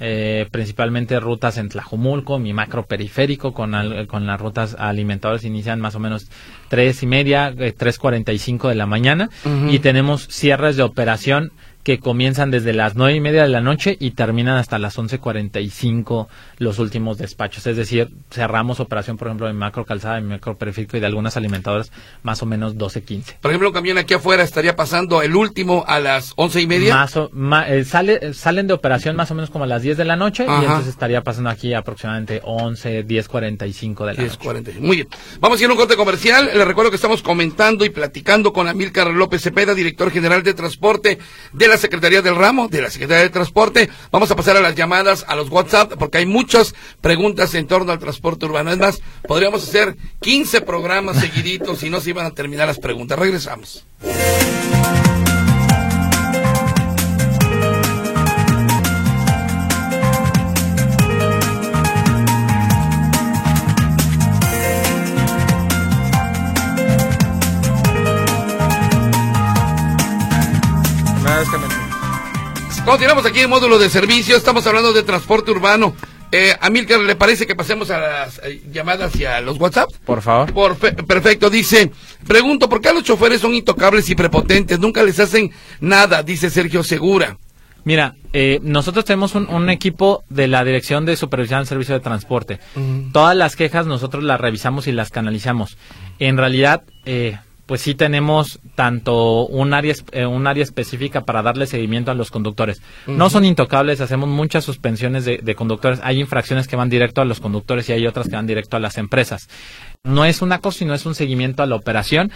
Eh, 0.00 0.46
principalmente 0.52 1.18
rutas 1.18 1.58
en 1.58 1.68
Tlajumulco, 1.68 2.38
mi 2.38 2.52
macro 2.52 2.86
periférico, 2.86 3.52
con, 3.52 3.72
con 4.06 4.26
las 4.26 4.40
rutas 4.40 4.76
alimentadoras 4.78 5.42
inician 5.44 5.80
más 5.80 5.96
o 5.96 5.98
menos 5.98 6.30
tres 6.68 7.02
y 7.02 7.06
media, 7.06 7.52
eh, 7.58 7.74
tres 7.76 7.98
cuarenta 7.98 8.32
y 8.32 8.38
cinco 8.38 8.68
de 8.68 8.76
la 8.76 8.86
mañana, 8.86 9.28
y 9.68 9.80
tenemos 9.80 10.28
cierres 10.28 10.76
de 10.76 10.84
operación 10.84 11.50
que 11.88 12.00
comienzan 12.00 12.50
desde 12.50 12.74
las 12.74 12.96
nueve 12.96 13.14
y 13.14 13.20
media 13.20 13.44
de 13.44 13.48
la 13.48 13.62
noche 13.62 13.96
y 13.98 14.10
terminan 14.10 14.58
hasta 14.58 14.78
las 14.78 14.98
once 14.98 15.20
cuarenta 15.20 15.58
y 15.58 15.70
cinco 15.70 16.28
los 16.58 16.78
últimos 16.78 17.16
despachos. 17.16 17.66
Es 17.66 17.78
decir, 17.78 18.10
cerramos 18.30 18.78
operación, 18.78 19.16
por 19.16 19.28
ejemplo, 19.28 19.48
en 19.48 19.56
macro 19.56 19.86
calzada, 19.86 20.18
en 20.18 20.28
macro 20.28 20.58
periférico 20.58 20.98
y 20.98 21.00
de 21.00 21.06
algunas 21.06 21.38
alimentadoras 21.38 21.90
más 22.22 22.42
o 22.42 22.46
menos 22.46 22.76
doce 22.76 23.04
quince. 23.04 23.38
Por 23.40 23.50
ejemplo, 23.50 23.68
un 23.68 23.74
camión 23.74 23.96
aquí 23.96 24.12
afuera 24.12 24.42
estaría 24.42 24.76
pasando 24.76 25.22
el 25.22 25.34
último 25.34 25.86
a 25.88 25.98
las 25.98 26.34
once 26.36 26.60
y 26.60 26.66
media. 26.66 27.08
Más 27.32 27.70
eh, 27.70 27.86
sale, 27.86 28.34
salen 28.34 28.66
de 28.66 28.74
operación 28.74 29.16
más 29.16 29.30
o 29.30 29.34
menos 29.34 29.48
como 29.48 29.64
a 29.64 29.66
las 29.66 29.80
diez 29.80 29.96
de 29.96 30.04
la 30.04 30.16
noche 30.16 30.44
y 30.44 30.64
entonces 30.64 30.88
estaría 30.88 31.22
pasando 31.22 31.48
aquí 31.48 31.72
aproximadamente 31.72 32.42
once, 32.44 33.02
diez 33.02 33.28
cuarenta 33.28 33.66
y 33.66 33.72
cinco 33.72 34.04
de 34.04 34.12
la 34.12 34.24
noche. 34.24 34.78
Muy 34.78 34.96
bien. 34.96 35.08
Vamos 35.40 35.58
a 35.58 35.64
ir 35.64 35.70
a 35.70 35.72
un 35.72 35.78
corte 35.78 35.96
comercial. 35.96 36.50
Les 36.52 36.66
recuerdo 36.66 36.90
que 36.90 36.96
estamos 36.96 37.22
comentando 37.22 37.86
y 37.86 37.88
platicando 37.88 38.52
con 38.52 38.68
Amílcar 38.68 39.06
López 39.06 39.40
Cepeda, 39.40 39.72
director 39.72 40.10
general 40.10 40.42
de 40.42 40.52
transporte 40.52 41.18
de 41.54 41.66
la 41.66 41.77
Secretaría 41.78 42.22
del 42.22 42.36
Ramo, 42.36 42.68
de 42.68 42.82
la 42.82 42.90
Secretaría 42.90 43.22
de 43.22 43.30
Transporte. 43.30 43.88
Vamos 44.10 44.30
a 44.30 44.36
pasar 44.36 44.56
a 44.56 44.60
las 44.60 44.74
llamadas, 44.74 45.24
a 45.28 45.36
los 45.36 45.50
WhatsApp, 45.50 45.94
porque 45.98 46.18
hay 46.18 46.26
muchas 46.26 46.74
preguntas 47.00 47.54
en 47.54 47.66
torno 47.66 47.92
al 47.92 47.98
transporte 47.98 48.46
urbano. 48.46 48.70
Es 48.70 48.78
más, 48.78 49.00
podríamos 49.26 49.62
hacer 49.62 49.96
15 50.20 50.60
programas 50.62 51.18
seguiditos 51.18 51.82
y 51.82 51.90
no 51.90 52.00
se 52.00 52.10
iban 52.10 52.26
a 52.26 52.32
terminar 52.32 52.66
las 52.66 52.78
preguntas. 52.78 53.18
Regresamos. 53.18 53.86
Continuamos 72.88 73.26
aquí 73.26 73.40
en 73.40 73.50
módulo 73.50 73.78
de 73.78 73.90
servicio, 73.90 74.34
estamos 74.34 74.66
hablando 74.66 74.94
de 74.94 75.02
transporte 75.02 75.50
urbano. 75.50 75.94
Eh, 76.32 76.56
Amilcar, 76.58 77.00
¿le 77.00 77.16
parece 77.16 77.46
que 77.46 77.54
pasemos 77.54 77.90
a 77.90 77.98
las 77.98 78.40
eh, 78.42 78.62
llamadas 78.72 79.14
y 79.16 79.26
a 79.26 79.42
los 79.42 79.60
WhatsApp? 79.60 79.90
Por 80.06 80.22
favor. 80.22 80.54
Por 80.54 80.76
perfecto, 80.78 81.50
dice, 81.50 81.92
pregunto, 82.26 82.66
¿por 82.66 82.80
qué 82.80 82.90
los 82.94 83.04
choferes 83.04 83.42
son 83.42 83.52
intocables 83.52 84.08
y 84.08 84.14
prepotentes? 84.14 84.80
Nunca 84.80 85.02
les 85.02 85.20
hacen 85.20 85.50
nada, 85.80 86.22
dice 86.22 86.48
Sergio 86.48 86.82
Segura. 86.82 87.36
Mira, 87.84 88.16
eh, 88.32 88.58
nosotros 88.62 89.04
tenemos 89.04 89.34
un, 89.34 89.68
equipo 89.68 90.24
de 90.30 90.48
la 90.48 90.64
Dirección 90.64 91.04
de 91.04 91.16
Supervisión 91.16 91.60
del 91.60 91.66
Servicio 91.66 91.94
de 91.94 92.00
Transporte. 92.00 92.58
Todas 93.12 93.36
las 93.36 93.54
quejas 93.54 93.84
nosotros 93.84 94.24
las 94.24 94.40
revisamos 94.40 94.86
y 94.86 94.92
las 94.92 95.10
canalizamos. 95.10 95.76
En 96.18 96.38
realidad, 96.38 96.84
eh, 97.04 97.36
pues 97.68 97.82
sí 97.82 97.94
tenemos 97.94 98.60
tanto 98.74 99.46
un 99.46 99.74
área, 99.74 99.94
eh, 100.12 100.24
un 100.24 100.46
área 100.46 100.64
específica 100.64 101.26
para 101.26 101.42
darle 101.42 101.66
seguimiento 101.66 102.10
a 102.10 102.14
los 102.14 102.30
conductores. 102.30 102.80
No 103.06 103.28
son 103.28 103.44
intocables, 103.44 104.00
hacemos 104.00 104.26
muchas 104.26 104.64
suspensiones 104.64 105.26
de, 105.26 105.36
de, 105.36 105.54
conductores. 105.54 106.00
Hay 106.02 106.18
infracciones 106.18 106.66
que 106.66 106.76
van 106.76 106.88
directo 106.88 107.20
a 107.20 107.26
los 107.26 107.40
conductores 107.40 107.86
y 107.90 107.92
hay 107.92 108.06
otras 108.06 108.30
que 108.30 108.36
van 108.36 108.46
directo 108.46 108.78
a 108.78 108.80
las 108.80 108.96
empresas. 108.96 109.50
No 110.02 110.24
es 110.24 110.40
una 110.40 110.60
cosa, 110.60 110.78
sino 110.78 110.94
es 110.94 111.04
un 111.04 111.14
seguimiento 111.14 111.62
a 111.62 111.66
la 111.66 111.76
operación 111.76 112.32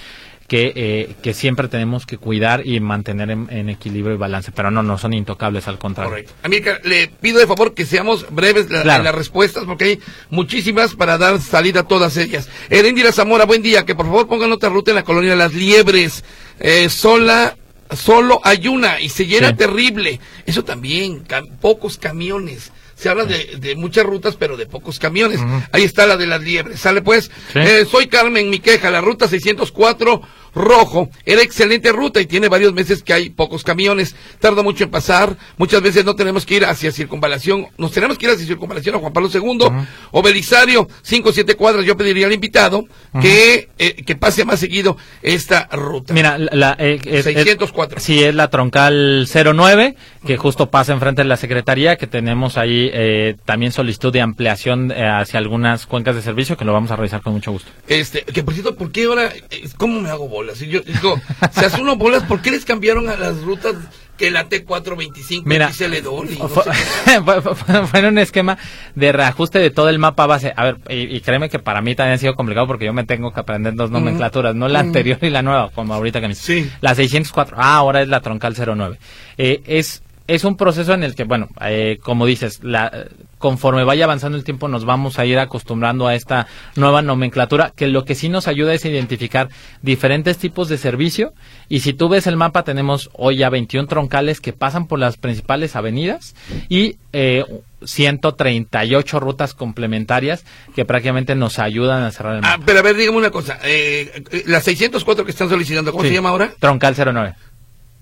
que, 0.53 0.71
eh, 0.77 1.15
que 1.23 1.33
siempre 1.33 1.67
tenemos 1.69 2.05
que 2.05 2.19
cuidar 2.19 2.67
y 2.67 2.79
mantener 2.79 3.31
en, 3.31 3.71
equilibrio 3.71 4.17
y 4.17 4.19
balance. 4.19 4.53
Pero 4.53 4.71
no, 4.71 4.83
no 4.83 4.99
son 4.99 5.15
intocables, 5.15 5.67
al 5.67 5.79
contrario. 5.79 6.11
Correcto. 6.11 6.35
América, 6.43 6.79
le 6.85 7.09
pido 7.09 7.39
de 7.39 7.47
favor 7.47 7.73
que 7.73 7.87
seamos 7.87 8.27
breves 8.29 8.67
en 8.71 8.87
las 8.87 9.15
respuestas, 9.15 9.65
porque 9.65 9.85
hay 9.87 10.01
muchísimas 10.29 10.95
para 10.95 11.17
dar 11.17 11.41
salida 11.41 11.81
a 11.81 11.83
todas 11.85 12.19
ellas. 12.19 12.51
Erendira 12.69 13.13
Zamora, 13.13 13.47
buen 13.47 13.63
día. 13.63 13.87
Que 13.87 13.95
por 13.95 14.05
favor 14.05 14.29
pongan 14.29 14.53
otra 14.53 14.69
ruta 14.69 14.91
en 14.91 14.97
la 14.97 15.05
colonia 15.05 15.35
Las 15.37 15.55
Liebres. 15.55 16.23
Eh, 16.61 16.91
sola 16.91 17.57
solo 17.97 18.39
hay 18.45 18.69
una 18.69 19.01
y 19.01 19.09
se 19.09 19.25
llena 19.25 19.57
terrible. 19.57 20.21
Eso 20.45 20.65
también, 20.65 21.25
pocos 21.63 21.97
camiones 21.97 22.73
se 23.03 23.09
habla 23.09 23.25
de, 23.25 23.75
muchas 23.75 24.07
rutas, 24.07 24.37
pero 24.37 24.57
de 24.57 24.67
pocos 24.67 25.01
camiones. 25.01 25.41
Ahí 25.73 25.83
está 25.83 26.07
la 26.07 26.17
de 26.17 26.27
las 26.29 26.41
liebres. 26.41 26.79
Sale 26.79 27.03
pues, 27.03 27.33
eh, 27.53 27.85
soy 27.91 28.07
Carmen, 28.07 28.49
mi 28.49 28.61
queja, 28.61 28.93
la 28.93 29.01
ruta 29.01 29.27
604 29.27 30.23
rojo. 30.55 31.09
Era 31.25 31.43
excelente 31.43 31.93
ruta 31.93 32.21
y 32.21 32.27
tiene 32.27 32.49
varios 32.49 32.73
meses 32.73 33.03
que 33.03 33.13
hay 33.13 33.31
pocos 33.31 33.65
camiones. 33.65 34.15
Tarda 34.39 34.63
mucho 34.63 34.85
en 34.85 34.91
pasar. 34.91 35.37
Muchas 35.57 35.83
veces 35.83 36.05
no 36.05 36.15
tenemos 36.15 36.47
que 36.47 36.57
ir 36.57 36.65
hacia 36.65 36.93
circunvalación. 36.93 37.69
Nos 37.79 37.93
tenemos 37.93 38.19
que 38.19 38.27
ir 38.27 38.33
hacia 38.33 38.47
circunvalación 38.47 38.97
a 38.97 38.99
Juan 38.99 39.13
Pablo 39.13 39.31
II 39.33 39.69
o 40.11 40.23
Belisario, 40.23 40.89
cinco 41.03 41.31
o 41.31 41.33
siete 41.33 41.55
cuadras. 41.55 41.85
Yo 41.85 41.97
pediría 41.97 42.27
al 42.27 42.33
invitado 42.33 42.85
que, 43.21 43.71
eh, 43.79 44.03
que 44.05 44.17
pase 44.17 44.45
más 44.45 44.61
seguido 44.61 44.97
esta 45.23 45.69
ruta. 45.73 46.13
Mira, 46.15 46.39
la, 46.39 46.77
eh, 46.79 47.01
604. 47.23 48.01
sí, 48.01 48.23
es 48.23 48.35
la 48.35 48.51
troncal 48.51 49.27
09, 49.27 49.97
que 50.27 50.37
justo 50.37 50.71
pasa 50.71 50.93
enfrente 50.93 51.23
de 51.23 51.29
la 51.29 51.37
Secretaría, 51.37 51.97
que 51.97 52.07
tenemos 52.07 52.57
ahí 52.57 52.91
eh, 52.93 53.37
también 53.45 53.73
solicitud 53.73 54.13
de 54.13 54.21
ampliación 54.21 54.91
eh, 54.91 55.07
hacia 55.07 55.39
algunas 55.39 55.87
cuencas 55.87 56.15
de 56.15 56.23
servicio, 56.23 56.57
que 56.57 56.65
lo 56.65 56.73
vamos 56.73 56.91
a 56.91 56.97
revisar 56.97 57.23
con 57.23 57.35
mucho 57.35 57.53
gusto. 57.53 57.71
Este, 57.89 58.23
que 58.23 58.43
por 58.43 58.55
cierto, 58.55 58.77
¿por 58.77 58.93
qué 58.93 59.05
ahora, 59.05 59.33
eh, 59.51 59.69
cómo 59.77 60.01
me 60.01 60.11
hago 60.11 60.29
bolas. 60.43 60.61
Y 60.63 60.69
yo 60.69 60.81
digo, 60.81 61.21
se 61.53 61.67
hace 61.67 61.81
uno 61.81 61.97
bolas, 61.97 62.25
¿por 62.25 62.43
qué 62.43 62.51
les 62.51 62.65
cambiaron 62.65 63.09
a 63.09 63.17
las 63.17 63.41
rutas 63.43 63.75
que 64.17 64.31
la 64.31 64.49
T425 64.49 65.43
Mira, 65.45 65.73
se 65.73 65.89
le 65.89 66.03
fue, 66.03 68.09
un 68.09 68.19
esquema 68.19 68.59
de 68.95 69.11
reajuste 69.11 69.59
de 69.59 69.71
todo 69.71 69.89
el 69.89 69.99
mapa 69.99 70.27
base. 70.27 70.53
A 70.55 70.65
ver, 70.65 70.77
y, 70.89 71.21
créeme 71.21 71.49
que 71.49 71.59
para 71.59 71.81
mí 71.81 71.95
también 71.95 72.15
ha 72.15 72.19
sido 72.19 72.35
complicado 72.35 72.67
porque 72.67 72.85
yo 72.85 72.93
me 72.93 73.05
tengo 73.05 73.33
que 73.33 73.41
aprender 73.41 73.75
dos 73.75 73.91
nomenclaturas, 73.91 74.55
no 74.55 74.69
la 74.69 74.81
anterior 74.81 75.19
y 75.23 75.31
la 75.31 75.43
nueva, 75.43 75.71
como 75.71 75.95
ahorita 75.95 76.21
que 76.21 76.29
me 76.29 76.35
sí. 76.35 76.71
La 76.81 76.95
604, 76.95 77.57
ah, 77.59 77.77
ahora 77.77 78.03
es 78.03 78.09
la 78.09 78.21
troncal 78.21 78.55
09. 78.55 78.99
Eh, 79.39 79.63
es 79.67 80.03
es 80.27 80.45
un 80.45 80.57
proceso 80.57 80.95
en 80.95 81.03
el 81.03 81.15
que, 81.15 81.25
bueno, 81.25 81.49
eh, 81.61 81.99
como 82.03 82.27
dices, 82.27 82.61
la, 82.63 83.07
conforme 83.39 83.85
vaya 83.85 84.05
avanzando 84.05 84.39
el 84.39 84.45
tiempo 84.45 84.69
nos 84.69 84.85
vamos 84.85 85.19
a 85.19 85.27
ir 85.27 85.39
acostumbrando 85.39 86.07
a 86.07 86.15
esta 86.15 86.47
nueva 86.77 87.03
nomenclatura, 87.03 87.73
que 87.75 87.89
lo 87.89 88.05
que 88.05 88.15
sí 88.15 88.29
nos 88.29 88.49
ayuda 88.49 88.73
es 88.73 88.85
identificar 88.85 89.49
diferentes 89.83 90.39
tipos 90.39 90.69
de 90.69 90.79
servicio. 90.79 91.35
Y 91.69 91.81
si 91.81 91.93
tú 91.93 92.09
ves 92.09 92.27
el 92.27 92.37
mapa, 92.37 92.63
tenemos 92.63 93.11
hoy 93.15 93.39
ya 93.39 93.51
21 93.51 93.89
troncales 93.89 94.41
que 94.41 94.53
pasan 94.53 94.87
por 94.87 94.99
las 94.99 95.17
principales 95.17 95.75
avenidas 95.77 96.35
y 96.69 96.97
eh, 97.13 97.45
138 97.85 99.21
rutas 99.21 99.55
complementarias 99.55 100.45
que 100.75 100.85
prácticamente 100.85 101.35
nos 101.35 101.59
ayudan 101.59 102.05
a 102.05 102.13
cerrar 102.13 102.37
el 102.37 102.43
mapa. 102.43 102.55
Ah, 102.61 102.63
pero 102.65 102.79
a 102.79 102.83
ver, 102.83 102.97
dígame 102.97 103.19
una 103.19 103.31
cosa. 103.31 103.59
Eh, 103.65 104.23
las 104.47 104.63
604 104.65 105.25
que 105.25 105.33
están 105.33 105.49
solicitando, 105.49 105.91
¿cómo 105.91 106.05
se 106.05 106.13
llama 106.13 106.31
ahora? 106.31 106.53
Troncal 106.61 106.95
09. 106.97 107.35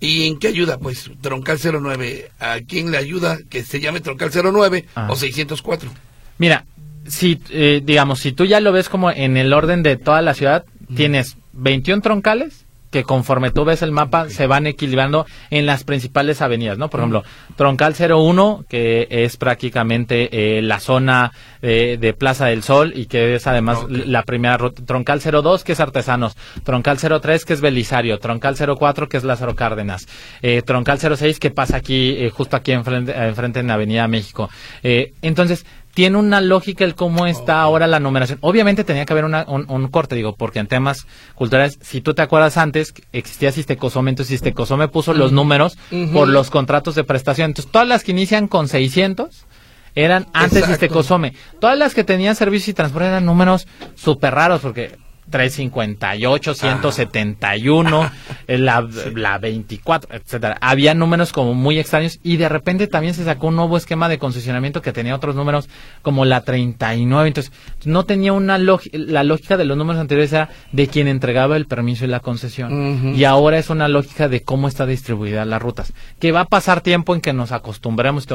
¿Y 0.01 0.27
en 0.27 0.39
qué 0.39 0.49
ayuda? 0.49 0.79
Pues 0.79 1.11
Troncal 1.21 1.59
09. 1.63 2.31
¿A 2.41 2.61
quién 2.67 2.91
le 2.91 2.97
ayuda 2.97 3.39
que 3.49 3.63
se 3.63 3.81
llame 3.81 4.01
Troncal 4.01 4.31
09 4.33 4.87
o 5.09 5.15
604? 5.15 5.91
Mira, 6.39 6.65
si, 7.07 7.39
eh, 7.51 7.83
digamos, 7.85 8.21
si 8.21 8.33
tú 8.33 8.47
ya 8.47 8.61
lo 8.61 8.73
ves 8.73 8.89
como 8.89 9.11
en 9.11 9.37
el 9.37 9.53
orden 9.53 9.83
de 9.83 9.97
toda 9.97 10.23
la 10.23 10.33
ciudad, 10.35 10.65
tienes 10.97 11.37
21 11.53 12.01
troncales 12.01 12.65
que 12.91 13.05
conforme 13.05 13.51
tú 13.51 13.65
ves 13.65 13.83
el 13.83 13.93
mapa 13.93 14.29
se 14.29 14.47
van 14.47 14.67
equilibrando 14.67 15.27
en 15.51 15.67
las 15.67 15.85
principales 15.85 16.43
avenidas, 16.43 16.77
¿no? 16.79 16.89
Por 16.89 17.01
ejemplo, 17.01 17.25
Troncal 17.57 17.95
01, 17.95 18.65
que 18.69 19.07
es 19.11 19.37
prácticamente 19.37 20.59
eh, 20.59 20.63
la 20.63 20.81
zona 20.81 21.33
de, 21.63 22.15
Plaza 22.19 22.47
del 22.47 22.63
Sol 22.63 22.93
y 22.97 23.07
que 23.07 23.35
es 23.35 23.47
además 23.47 23.85
la 23.89 24.25
primera 24.25 24.57
ruta. 24.57 24.83
Troncal 24.85 25.21
02, 25.21 25.63
que 25.63 25.73
es 25.73 25.81
Artesanos. 25.81 26.37
Troncal 26.65 26.99
03, 26.99 27.45
que 27.45 27.53
es 27.53 27.61
Belisario. 27.61 28.19
Troncal 28.19 28.57
04, 28.57 29.09
que 29.09 29.17
es 29.17 29.25
Lázaro 29.25 29.55
Cárdenas. 29.55 30.07
Eh, 30.43 30.63
Troncal 30.63 30.99
06, 30.99 31.39
que 31.39 31.51
pasa 31.51 31.77
aquí, 31.77 32.17
eh, 32.19 32.31
justo 32.31 32.57
aquí 32.57 32.73
enfrente, 32.73 33.13
enfrente 33.13 33.61
en 33.61 33.71
Avenida 33.71 34.09
México. 34.09 34.51
entonces, 34.83 35.65
tiene 35.95 36.19
una 36.19 36.41
lógica 36.41 36.85
el 36.85 36.95
cómo 36.95 37.27
está 37.27 37.61
ahora 37.61 37.87
la 37.87 38.01
numeración. 38.01 38.39
Obviamente 38.43 38.85
tenía 38.85 39.05
que 39.05 39.13
haber 39.13 39.25
un, 39.25 39.89
corte, 39.89 40.15
digo, 40.15 40.37
porque 40.37 40.59
en 40.59 40.67
temas 40.67 41.07
culturales, 41.35 41.79
si 41.83 42.01
tú 42.01 42.15
te 42.15 42.23
acuerdas 42.23 42.57
antes, 42.57 42.95
existía 43.13 43.53
Sistecosome, 43.53 44.11
entonces 44.11 44.31
Sistecosome 44.31 44.89
puso 44.89 45.15
los 45.15 45.33
números 45.33 45.77
por 46.13 46.29
los 46.29 46.51
contratos 46.51 46.95
de 46.95 47.05
prestación. 47.05 47.51
Entonces, 47.51 47.73
todas 47.73 47.89
las 47.89 48.05
que 48.05 48.13
inician 48.13 48.49
con 48.49 48.69
600 48.69 49.47
eran 49.95 50.27
antes 50.33 50.65
Sistecosome. 50.65 51.35
Todas 51.59 51.77
las 51.77 51.95
que 51.95 52.05
tenían 52.05 52.37
servicio 52.37 52.71
y 52.71 52.75
transporte 52.75 53.09
eran 53.09 53.27
números 53.27 53.67
súper 53.97 54.35
raros, 54.35 54.61
porque 54.61 54.97
358, 55.31 56.55
171, 56.55 58.11
eh, 58.47 58.59
la, 58.59 58.87
la 59.15 59.39
24, 59.39 60.15
etcétera. 60.17 60.59
Había 60.61 60.95
números 60.95 61.33
como 61.33 61.55
muy 61.55 61.79
extraños 61.79 62.19
y 62.23 62.37
de 62.37 62.49
repente 62.49 62.87
también 62.87 63.15
se 63.15 63.25
sacó 63.25 63.49
un 63.49 63.57
nuevo 63.57 63.77
esquema 63.77 64.09
de 64.09 64.19
concesionamiento 64.19 64.83
que 64.83 64.93
tenía 64.93 65.15
otros 65.15 65.35
números 65.35 65.69
como 66.03 66.25
la 66.25 66.43
39. 66.43 67.29
Entonces, 67.29 67.53
no 67.85 68.05
tenía 68.05 68.33
una 68.33 68.59
lógica, 68.59 68.99
la 68.99 69.25
lógica 69.25 69.57
de 69.57 69.65
los 69.65 69.77
números 69.77 70.01
anteriores 70.01 70.33
era 70.33 70.51
de 70.73 70.89
quien 70.89 71.09
entregaba 71.09 71.57
el 71.57 71.67
permiso 71.67 72.05
y 72.05 72.09
la 72.09 72.21
concesión. 72.21 73.15
Y 73.15 73.25
ahora 73.25 73.59
es 73.59 73.71
una 73.71 73.89
lógica 73.89 74.29
de 74.29 74.43
cómo 74.43 74.69
está 74.69 74.87
distribuida 74.87 75.45
las 75.45 75.63
rutas. 75.63 75.93
Que 76.19 76.33
va 76.33 76.41
a 76.41 76.45
pasar 76.47 76.81
tiempo 76.81 77.15
en 77.15 77.21
que 77.21 77.33
nos 77.33 77.53
acostumbremos, 77.53 78.27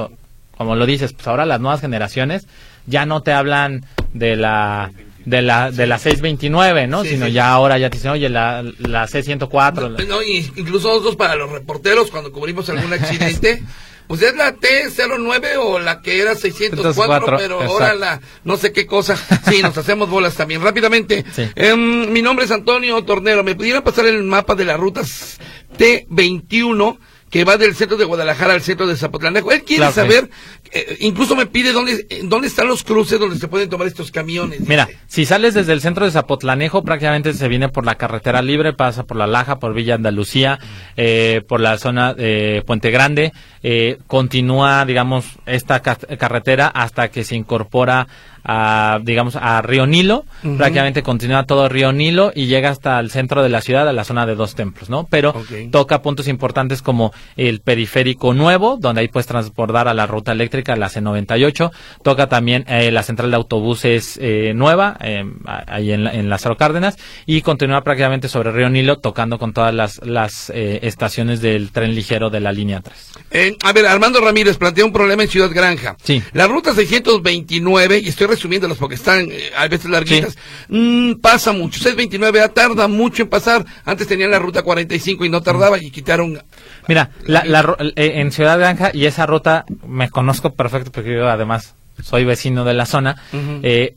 como 0.57 0.75
lo 0.75 0.85
dices, 0.85 1.13
pues 1.13 1.27
ahora 1.27 1.45
las 1.45 1.59
nuevas 1.59 1.81
generaciones 1.81 2.47
ya 2.87 3.05
no 3.05 3.21
te 3.21 3.33
hablan 3.33 3.85
de 4.13 4.35
la 4.35 4.91
de 5.26 5.41
la 5.41 5.71
de 5.71 5.88
la 5.88 5.97
629, 5.97 6.88
¿no? 6.88 7.03
Sino 7.03 7.28
ya 7.28 7.49
ahora 7.49 7.78
ya 7.78 7.89
te 7.89 7.97
dicen, 7.97 8.11
oye, 8.11 8.30
la, 8.30 8.63
la 8.80 9.07
604. 9.07 9.89
No, 9.89 9.97
no, 9.97 10.21
incluso 10.21 10.88
nosotros 10.89 11.15
para 11.15 11.36
los 11.36 11.51
reporteros, 11.51 12.11
cuando 12.11 12.32
cubrimos 12.32 12.69
algún 12.69 12.93
accidente, 12.93 13.63
pues 14.07 14.21
es 14.21 14.36
la 14.36 14.55
T09 14.55 15.57
o 15.57 15.80
la 15.80 16.01
que 16.01 16.21
era 16.21 16.36
604, 16.36 17.38
pero 17.38 17.61
ahora 17.61 17.95
la 17.95 18.21
no 18.43 18.57
sé 18.57 18.71
qué 18.71 18.86
cosa. 18.86 19.17
Sí, 19.49 19.61
nos 19.61 19.78
hacemos 19.78 20.09
bolas 20.09 20.36
también. 20.36 20.61
Rápidamente, 20.61 21.26
em, 21.55 22.11
mi 22.11 22.21
nombre 22.21 22.45
es 22.45 22.51
Antonio 22.51 23.03
Tornero. 23.03 23.43
¿Me 23.43 23.55
pudieran 23.55 23.84
pasar 23.84 24.05
el 24.05 24.23
mapa 24.23 24.55
de 24.55 24.65
las 24.65 24.80
rutas 24.80 25.38
T21? 25.78 26.97
que 27.36 27.43
va 27.43 27.57
del 27.57 27.76
centro 27.76 27.97
de 27.97 28.05
Guadalajara 28.05 28.53
al 28.53 28.61
centro 28.61 28.88
de 28.88 28.95
Zapotlanejo. 28.95 29.51
Él 29.51 29.63
quiere 29.63 29.91
saber, 29.91 30.30
eh, 30.76 30.97
incluso 30.99 31.38
me 31.38 31.45
pide 31.45 31.71
dónde, 31.71 32.05
dónde 32.23 32.49
están 32.49 32.67
los 32.67 32.84
cruces 32.84 33.17
donde 33.17 33.38
se 33.38 33.47
pueden 33.47 33.69
tomar 33.69 33.88
estos 33.88 34.11
camiones. 34.11 34.59
Mira, 34.59 34.89
si 35.07 35.26
sales 35.26 35.53
desde 35.53 35.71
el 35.71 35.80
centro 35.80 36.03
de 36.03 36.11
Zapotlanejo, 36.11 36.84
prácticamente 36.84 37.34
se 37.34 37.47
viene 37.47 37.69
por 37.69 37.86
la 37.86 37.95
carretera 37.95 38.41
libre, 38.41 38.73
pasa 38.73 39.03
por 39.03 39.15
La 39.15 39.26
Laja, 39.26 39.57
por 39.57 39.73
Villa 39.73 39.95
Andalucía, 39.95 40.59
eh, 40.97 41.41
por 41.47 41.61
la 41.61 41.78
zona 41.78 42.13
de 42.13 42.61
Puente 42.67 42.91
Grande, 42.91 43.32
eh, 43.63 43.99
continúa, 44.07 44.84
digamos, 44.84 45.26
esta 45.45 45.80
carretera 45.82 46.67
hasta 46.67 47.07
que 47.07 47.23
se 47.23 47.38
incorpora 47.38 48.07
a, 48.45 48.99
digamos, 49.01 49.36
a 49.36 49.61
Río 49.63 49.88
Nilo, 49.88 50.23
prácticamente 50.57 51.01
continúa 51.01 51.45
todo 51.45 51.67
Río 51.67 51.91
Nilo 51.91 52.32
y 52.36 52.45
llega 52.45 52.69
hasta 52.69 52.99
el 52.99 53.09
centro 53.09 53.41
de 53.41 53.49
la 53.49 53.61
ciudad, 53.61 53.89
a 53.89 53.93
la 53.93 54.03
zona 54.03 54.28
de 54.28 54.36
dos 54.36 54.53
templos, 54.53 54.89
¿no? 54.89 55.07
Pero 55.09 55.34
toca 55.71 56.03
puntos 56.03 56.28
importantes 56.28 56.84
como 56.84 57.11
el 57.38 57.61
periférico 57.61 58.36
nuevo, 58.36 58.78
donde 58.80 59.01
ahí 59.01 59.07
puedes 59.07 59.26
transportar 59.26 59.88
a 59.88 59.95
la 59.95 60.05
ruta 60.05 60.32
eléctrica, 60.32 60.64
la 60.76 60.89
C98, 60.89 61.72
toca 62.03 62.28
también 62.28 62.66
eh, 62.68 62.91
la 62.91 63.03
central 63.03 63.30
de 63.32 63.38
autobuses 63.38 64.18
eh, 64.22 64.53
nueva, 64.55 64.97
eh, 65.01 65.24
ahí 65.68 65.91
en, 65.91 66.07
en 66.07 66.30
Lázaro 66.30 66.57
Cárdenas, 66.57 66.97
y 67.26 67.41
continúa 67.41 67.84
prácticamente 67.84 68.28
sobre 68.28 68.51
Río 68.51 68.70
Nilo, 68.70 68.97
tocando 68.97 69.38
con 69.38 69.53
todas 69.53 69.74
las, 69.74 70.01
las 70.05 70.51
estaciones 70.55 71.41
del 71.41 71.72
tren 71.72 71.93
ligero 71.93 72.30
de 72.30 72.39
la 72.39 72.51
línea 72.51 72.82
3. 72.82 73.57
a 73.63 73.74
ver, 73.74 73.86
Armando 73.86 74.22
Ramírez 74.22 74.57
plantea 74.57 74.86
un 74.86 74.93
problema 74.93 75.24
en 75.24 75.30
Ciudad 75.30 75.51
Granja. 75.51 75.97
Sí. 76.03 76.24
La 76.34 76.47
ruta 76.47 76.74
629, 76.74 77.99
y 77.99 78.07
estoy 78.07 78.28
resumiéndolas 78.28 78.78
porque 78.78 78.95
están 78.95 79.28
eh, 79.32 79.51
a 79.55 79.68
veces 79.68 79.89
larguitas, 79.89 80.38
mm, 80.70 81.16
pasa 81.16 81.51
mucho. 81.51 81.80
629A 81.80 82.53
tarda 82.53 82.88
mucho 82.88 83.24
en 83.24 83.30
pasar. 83.30 83.66
Antes 83.84 84.07
tenían 84.07 84.32
la 84.32 84.39
ruta 84.39 84.63
45 84.63 85.26
y 85.26 85.30
no 85.30 85.41
tardaba 85.41 85.82
y 85.82 85.91
quitaron. 85.91 86.41
Mira, 86.88 87.09
la, 87.25 87.75
eh, 87.95 88.13
en 88.15 88.31
Ciudad 88.31 88.59
Granja 88.59 88.91
y 88.93 89.05
esa 89.05 89.25
ruta 89.25 89.65
me 89.88 90.09
conozco 90.09 90.51
perfecto 90.53 90.91
porque 90.91 91.15
yo 91.15 91.29
además 91.29 91.75
soy 92.03 92.25
vecino 92.25 92.63
de 92.63 92.73
la 92.73 92.86
zona. 92.86 93.15
Eh, 93.63 93.95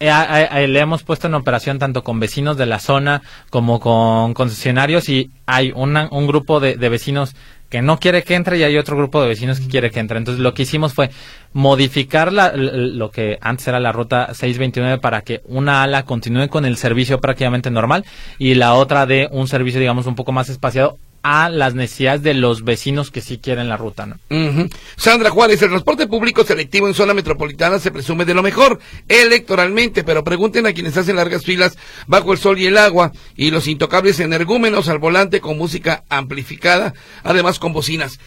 le 0.00 0.80
hemos 0.80 1.02
puesto 1.02 1.28
en 1.28 1.34
operación 1.34 1.78
tanto 1.78 2.04
con 2.04 2.20
vecinos 2.20 2.56
de 2.56 2.66
la 2.66 2.78
zona 2.78 3.22
como 3.50 3.80
con 3.80 4.34
concesionarios 4.34 5.08
y 5.08 5.30
hay 5.46 5.72
una, 5.74 6.08
un 6.10 6.26
grupo 6.26 6.60
de, 6.60 6.76
de, 6.76 6.88
vecinos 6.88 7.34
que 7.70 7.80
no 7.80 7.98
quiere 7.98 8.22
que 8.22 8.34
entre 8.34 8.58
y 8.58 8.62
hay 8.62 8.76
otro 8.76 8.96
grupo 8.96 9.22
de 9.22 9.28
vecinos 9.28 9.60
que 9.60 9.68
quiere 9.68 9.90
que 9.90 10.00
entre. 10.00 10.18
Entonces 10.18 10.42
lo 10.42 10.52
que 10.52 10.62
hicimos 10.62 10.92
fue 10.92 11.10
modificar 11.52 12.32
la, 12.32 12.52
lo 12.54 13.10
que 13.10 13.38
antes 13.40 13.66
era 13.66 13.80
la 13.80 13.92
ruta 13.92 14.26
629 14.34 14.98
para 14.98 15.22
que 15.22 15.40
una 15.46 15.82
ala 15.82 16.04
continúe 16.04 16.48
con 16.48 16.66
el 16.66 16.76
servicio 16.76 17.20
prácticamente 17.20 17.70
normal 17.70 18.04
y 18.38 18.54
la 18.54 18.74
otra 18.74 19.06
de 19.06 19.28
un 19.30 19.48
servicio 19.48 19.80
digamos 19.80 20.06
un 20.06 20.14
poco 20.14 20.32
más 20.32 20.50
espaciado 20.50 20.98
a 21.24 21.48
las 21.48 21.74
necesidades 21.74 22.22
de 22.22 22.34
los 22.34 22.64
vecinos 22.64 23.10
que 23.10 23.22
sí 23.22 23.38
quieren 23.38 23.70
la 23.70 23.78
ruta. 23.78 24.04
¿no? 24.04 24.18
Sandra 24.96 25.30
Juárez, 25.30 25.62
el 25.62 25.70
transporte 25.70 26.06
público 26.06 26.44
selectivo 26.44 26.86
en 26.86 26.92
zona 26.92 27.14
metropolitana 27.14 27.78
se 27.78 27.90
presume 27.90 28.26
de 28.26 28.34
lo 28.34 28.42
mejor 28.42 28.78
electoralmente, 29.08 30.04
pero 30.04 30.22
pregunten 30.22 30.66
a 30.66 30.74
quienes 30.74 30.98
hacen 30.98 31.16
largas 31.16 31.42
filas 31.42 31.78
bajo 32.06 32.32
el 32.32 32.38
sol 32.38 32.58
y 32.58 32.66
el 32.66 32.76
agua 32.76 33.10
y 33.36 33.50
los 33.50 33.68
intocables 33.68 34.20
energúmenos 34.20 34.90
al 34.90 34.98
volante 34.98 35.40
con 35.40 35.56
música 35.56 36.04
amplificada, 36.10 36.92
además 37.22 37.58
con 37.58 37.72
bocinas. 37.72 38.20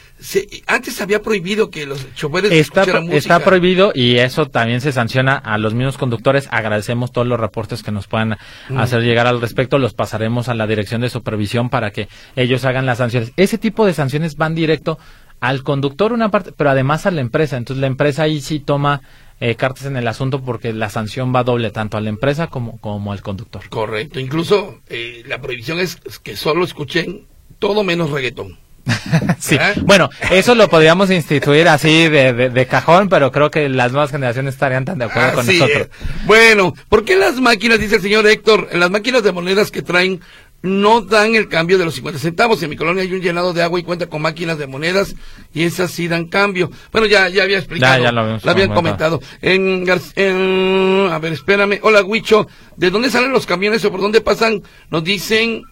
antes 0.65 0.99
había 0.99 1.21
prohibido 1.21 1.69
que 1.69 1.85
los 1.85 2.15
choferes 2.15 2.51
está, 2.51 2.83
música. 2.99 3.15
Está 3.15 3.39
prohibido 3.41 3.91
y 3.93 4.17
eso 4.17 4.47
también 4.47 4.81
se 4.81 4.91
sanciona 4.91 5.35
a 5.35 5.59
los 5.59 5.75
mismos 5.75 5.99
conductores. 5.99 6.47
Agradecemos 6.49 7.11
todos 7.11 7.27
los 7.27 7.39
reportes 7.39 7.83
que 7.83 7.91
nos 7.91 8.07
puedan 8.07 8.37
hacer 8.75 9.03
llegar 9.03 9.27
al 9.27 9.39
respecto. 9.39 9.77
Los 9.77 9.93
pasaremos 9.93 10.49
a 10.49 10.55
la 10.55 10.65
dirección 10.65 11.01
de 11.01 11.11
supervisión 11.11 11.69
para 11.69 11.91
que 11.91 12.09
ellos 12.35 12.65
hagan 12.65 12.86
las 12.87 12.97
sanciones. 12.97 13.31
Ese 13.37 13.57
tipo 13.57 13.85
de 13.85 13.93
sanciones 13.93 14.35
van 14.35 14.55
directo 14.55 14.97
al 15.39 15.63
conductor 15.63 16.13
una 16.13 16.29
parte, 16.29 16.51
pero 16.51 16.69
además 16.69 17.05
a 17.05 17.11
la 17.11 17.21
empresa. 17.21 17.57
Entonces 17.57 17.81
la 17.81 17.87
empresa 17.87 18.23
ahí 18.23 18.41
sí 18.41 18.59
toma 18.59 19.01
eh, 19.39 19.55
cartas 19.55 19.85
en 19.85 19.97
el 19.97 20.07
asunto 20.07 20.41
porque 20.41 20.73
la 20.73 20.89
sanción 20.89 21.33
va 21.33 21.43
doble 21.43 21.69
tanto 21.69 21.97
a 21.97 22.01
la 22.01 22.09
empresa 22.09 22.47
como, 22.47 22.77
como 22.79 23.11
al 23.11 23.21
conductor. 23.21 23.69
Correcto. 23.69 24.19
Incluso 24.19 24.81
eh, 24.89 25.23
la 25.27 25.39
prohibición 25.39 25.79
es 25.79 25.97
que 26.23 26.35
solo 26.35 26.63
escuchen 26.63 27.25
todo 27.59 27.83
menos 27.83 28.09
reggaetón. 28.09 28.57
sí, 29.39 29.57
bueno, 29.83 30.09
eso 30.31 30.55
lo 30.55 30.69
podríamos 30.69 31.11
instituir 31.11 31.67
así 31.67 32.07
de, 32.07 32.67
cajón, 32.69 33.09
pero 33.09 33.31
creo 33.31 33.51
que 33.51 33.67
las 33.69 33.91
nuevas 33.91 34.11
generaciones 34.11 34.53
estarían 34.53 34.85
tan 34.85 34.97
de 34.97 35.05
acuerdo 35.05 35.33
con 35.35 35.45
nosotros. 35.45 35.87
Bueno, 36.25 36.73
¿por 36.89 37.03
qué 37.03 37.15
las 37.15 37.39
máquinas, 37.41 37.79
dice 37.79 37.95
el 37.95 38.01
señor 38.01 38.25
Héctor, 38.27 38.69
las 38.73 38.89
máquinas 38.89 39.23
de 39.23 39.31
monedas 39.31 39.71
que 39.71 39.81
traen 39.81 40.21
no 40.61 41.01
dan 41.01 41.35
el 41.35 41.47
cambio 41.47 41.77
de 41.77 41.85
los 41.85 41.95
50 41.95 42.19
centavos. 42.19 42.61
En 42.63 42.69
mi 42.69 42.75
colonia 42.75 43.03
hay 43.03 43.13
un 43.13 43.21
llenado 43.21 43.53
de 43.53 43.61
agua 43.61 43.79
y 43.79 43.83
cuenta 43.83 44.07
con 44.07 44.21
máquinas 44.21 44.57
de 44.57 44.67
monedas 44.67 45.15
y 45.53 45.63
esas 45.63 45.91
sí 45.91 46.07
dan 46.07 46.25
cambio. 46.25 46.71
Bueno, 46.91 47.07
ya, 47.07 47.29
ya 47.29 47.43
había 47.43 47.57
explicado, 47.57 48.03
ya, 48.03 48.11
lo, 48.11 48.39
habían 48.43 48.73
comentado. 48.73 49.21
En, 49.41 49.87
a 49.89 51.19
ver, 51.19 51.33
espérame. 51.33 51.79
Hola, 51.83 52.03
Huicho. 52.03 52.47
¿De 52.75 52.89
dónde 52.91 53.09
salen 53.09 53.31
los 53.31 53.45
camiones 53.45 53.83
o 53.85 53.91
por 53.91 54.01
dónde 54.01 54.21
pasan? 54.21 54.63
Nos 54.89 55.03
dicen, 55.03 55.63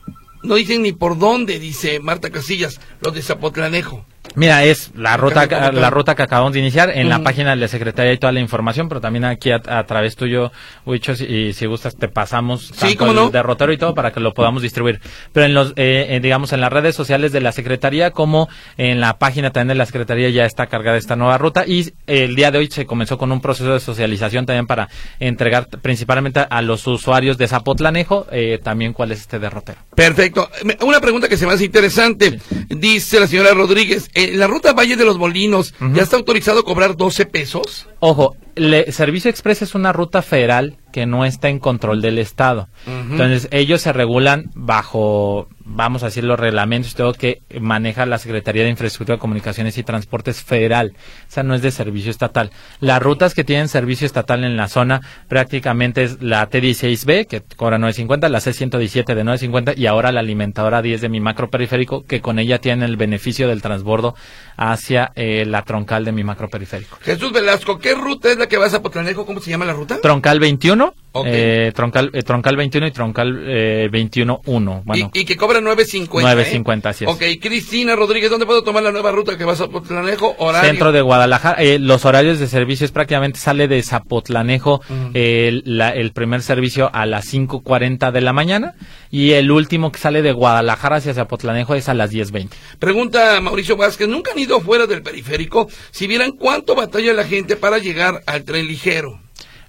no 0.43 0.55
dicen 0.55 0.81
ni 0.81 0.91
por 0.91 1.17
dónde, 1.17 1.59
dice 1.59 1.99
Marta 1.99 2.29
Casillas, 2.29 2.79
los 3.01 3.13
de 3.13 3.21
Zapotlanejo. 3.21 4.05
Mira, 4.35 4.63
es 4.63 4.91
la 4.95 5.17
ruta, 5.17 5.45
la 5.71 5.89
ruta 5.89 6.15
que 6.15 6.23
acabamos 6.23 6.53
de 6.53 6.59
iniciar. 6.59 6.91
En 6.95 7.09
la 7.09 7.19
página 7.23 7.51
de 7.51 7.55
la 7.57 7.67
Secretaría 7.67 8.11
hay 8.11 8.17
toda 8.17 8.33
la 8.33 8.39
información, 8.39 8.89
pero 8.89 9.01
también 9.01 9.25
aquí 9.25 9.51
a, 9.51 9.59
través 9.59 10.15
tuyo, 10.15 10.51
Huicho, 10.85 11.13
y 11.13 11.53
si 11.53 11.65
gustas 11.65 11.95
te 11.95 12.07
pasamos 12.07 12.71
sí, 12.73 12.97
el 12.99 13.31
derrotero 13.31 13.71
y 13.71 13.77
todo 13.77 13.93
para 13.93 14.11
que 14.11 14.19
lo 14.19 14.33
podamos 14.33 14.61
distribuir. 14.61 14.99
Pero 15.33 15.45
en 15.45 15.53
los, 15.53 15.73
eh, 15.75 16.19
digamos, 16.21 16.53
en 16.53 16.61
las 16.61 16.71
redes 16.71 16.95
sociales 16.95 17.31
de 17.31 17.41
la 17.41 17.51
Secretaría, 17.51 18.11
como 18.11 18.49
en 18.77 18.99
la 18.99 19.17
página 19.17 19.51
también 19.51 19.69
de 19.69 19.75
la 19.75 19.85
Secretaría 19.85 20.29
ya 20.29 20.45
está 20.45 20.67
cargada 20.67 20.97
esta 20.97 21.15
nueva 21.15 21.37
ruta 21.37 21.65
y 21.65 21.93
el 22.07 22.35
día 22.35 22.51
de 22.51 22.59
hoy 22.59 22.67
se 22.67 22.85
comenzó 22.85 23.17
con 23.17 23.31
un 23.31 23.41
proceso 23.41 23.73
de 23.73 23.79
socialización 23.79 24.45
también 24.45 24.67
para 24.67 24.89
entregar 25.19 25.67
principalmente 25.67 26.45
a 26.49 26.61
los 26.61 26.85
usuarios 26.87 27.37
de 27.37 27.47
Zapotlanejo 27.47 28.27
eh, 28.31 28.59
también 28.63 28.93
cuál 28.93 29.11
es 29.11 29.21
este 29.21 29.39
derrotero. 29.39 29.79
Perfecto. 29.95 30.49
Una 30.81 30.99
pregunta 30.99 31.29
que 31.29 31.37
se 31.37 31.45
me 31.45 31.53
hace 31.53 31.65
interesante. 31.65 32.39
Dice 32.69 33.19
la 33.19 33.27
señora 33.27 33.53
Rodríguez, 33.53 34.09
en 34.33 34.39
la 34.39 34.47
ruta 34.47 34.73
Valle 34.73 34.95
de 34.95 35.05
los 35.05 35.17
Molinos, 35.17 35.73
¿ya 35.93 36.03
está 36.03 36.17
autorizado 36.17 36.63
cobrar 36.63 36.95
12 36.95 37.25
pesos? 37.25 37.87
Ojo, 37.99 38.35
el 38.55 38.91
Servicio 38.93 39.29
Express 39.29 39.61
es 39.61 39.75
una 39.75 39.93
ruta 39.93 40.21
federal 40.21 40.77
que 40.91 41.05
no 41.05 41.25
está 41.25 41.49
en 41.49 41.59
control 41.59 42.01
del 42.01 42.19
Estado. 42.19 42.69
Entonces, 42.87 43.47
ellos 43.51 43.81
se 43.81 43.93
regulan 43.93 44.51
bajo, 44.55 45.47
vamos 45.65 46.03
a 46.03 46.07
decir, 46.07 46.23
los 46.23 46.39
reglamentos 46.39 46.91
y 46.91 46.95
todo 46.95 47.13
que 47.13 47.41
maneja 47.59 48.05
la 48.05 48.19
Secretaría 48.19 48.63
de 48.63 48.69
Infraestructura, 48.69 49.17
Comunicaciones 49.17 49.77
y 49.77 49.83
Transportes 49.83 50.43
Federal. 50.43 50.93
O 50.95 51.31
sea, 51.31 51.43
no 51.43 51.55
es 51.55 51.61
de 51.61 51.71
servicio 51.71 52.11
estatal. 52.11 52.51
Las 52.79 53.01
rutas 53.01 53.33
que 53.33 53.43
tienen 53.43 53.67
servicio 53.67 54.05
estatal 54.05 54.43
en 54.43 54.55
la 54.55 54.67
zona 54.67 55.01
prácticamente 55.27 56.03
es 56.03 56.21
la 56.21 56.49
T16B, 56.49 57.27
que 57.27 57.41
cobra 57.55 57.77
9.50, 57.77 58.29
la 58.29 58.39
C117 58.39 59.15
de 59.15 59.23
9.50 59.23 59.77
y 59.77 59.87
ahora 59.87 60.11
la 60.11 60.19
alimentadora 60.19 60.81
10 60.81 61.01
de 61.01 61.09
mi 61.09 61.19
macro 61.19 61.49
periférico, 61.49 62.03
que 62.05 62.21
con 62.21 62.37
ella 62.37 62.59
tiene 62.59 62.85
el 62.85 62.95
beneficio 62.95 63.47
del 63.47 63.61
transbordo 63.61 64.15
hacia 64.57 65.11
eh, 65.15 65.45
la 65.45 65.63
troncal 65.63 66.05
de 66.05 66.11
mi 66.11 66.23
macro 66.23 66.47
periférico. 66.47 66.97
Jesús 67.01 67.31
Velasco, 67.33 67.79
¿qué 67.79 67.95
ruta 67.95 68.31
es 68.31 68.37
la 68.37 68.47
que 68.47 68.57
vas 68.57 68.73
a 68.75 68.81
Potlanejo? 68.81 69.25
¿Cómo 69.25 69.39
se 69.39 69.49
llama 69.49 69.65
la 69.65 69.73
ruta? 69.73 69.99
Troncal 69.99 70.39
21 70.39 70.93
eh, 71.25 71.71
troncal, 71.73 72.11
eh, 72.13 72.23
troncal 72.23 72.55
21 72.55 72.87
y 72.87 72.91
Troncal 72.91 73.43
eh, 73.47 73.89
21-1. 73.91 74.83
Bueno, 74.83 75.11
y, 75.13 75.25
que 75.25 75.37
cobra 75.37 75.59
9.50. 75.59 76.07
9.50, 76.09 76.85
así 76.87 77.05
es. 77.05 77.09
Ok, 77.09 77.21
Cristina 77.41 77.95
Rodríguez, 77.95 78.29
¿dónde 78.29 78.45
puedo 78.45 78.63
tomar 78.63 78.83
la 78.83 78.91
nueva 78.91 79.11
ruta 79.11 79.37
que 79.37 79.45
vas 79.45 79.61
a 79.61 79.65
Zapotlanejo? 79.65 80.35
Horario. 80.39 80.69
Centro 80.69 80.91
de 80.91 81.01
Guadalajara. 81.01 81.61
Eh, 81.61 81.79
los 81.79 82.05
horarios 82.05 82.39
de 82.39 82.47
servicio 82.47 82.85
es 82.85 82.91
prácticamente 82.91 83.39
sale 83.39 83.67
de 83.67 83.81
Zapotlanejo 83.81 84.81
el, 85.13 86.11
primer 86.13 86.41
servicio 86.41 86.89
a 86.93 87.05
las 87.05 87.33
5.40 87.33 88.11
de 88.11 88.21
la 88.21 88.33
mañana 88.33 88.73
y 89.11 89.31
el 89.31 89.51
último 89.51 89.91
que 89.91 89.99
sale 89.99 90.21
de 90.21 90.31
Guadalajara 90.31 90.97
hacia 90.97 91.13
Zapotlanejo 91.13 91.75
es 91.75 91.89
a 91.89 91.93
las 91.93 92.11
10.20. 92.11 92.49
Pregunta 92.79 93.39
Mauricio 93.41 93.77
Vázquez, 93.77 94.07
¿nunca 94.07 94.31
han 94.31 94.39
ido 94.39 94.59
fuera 94.61 94.87
del 94.87 95.01
periférico? 95.01 95.67
Si 95.91 96.07
vieran 96.07 96.31
cuánto 96.31 96.75
batalla 96.75 97.13
la 97.13 97.23
gente 97.23 97.55
para 97.55 97.77
llegar 97.77 98.23
al 98.25 98.43
tren 98.43 98.67
ligero. 98.67 99.19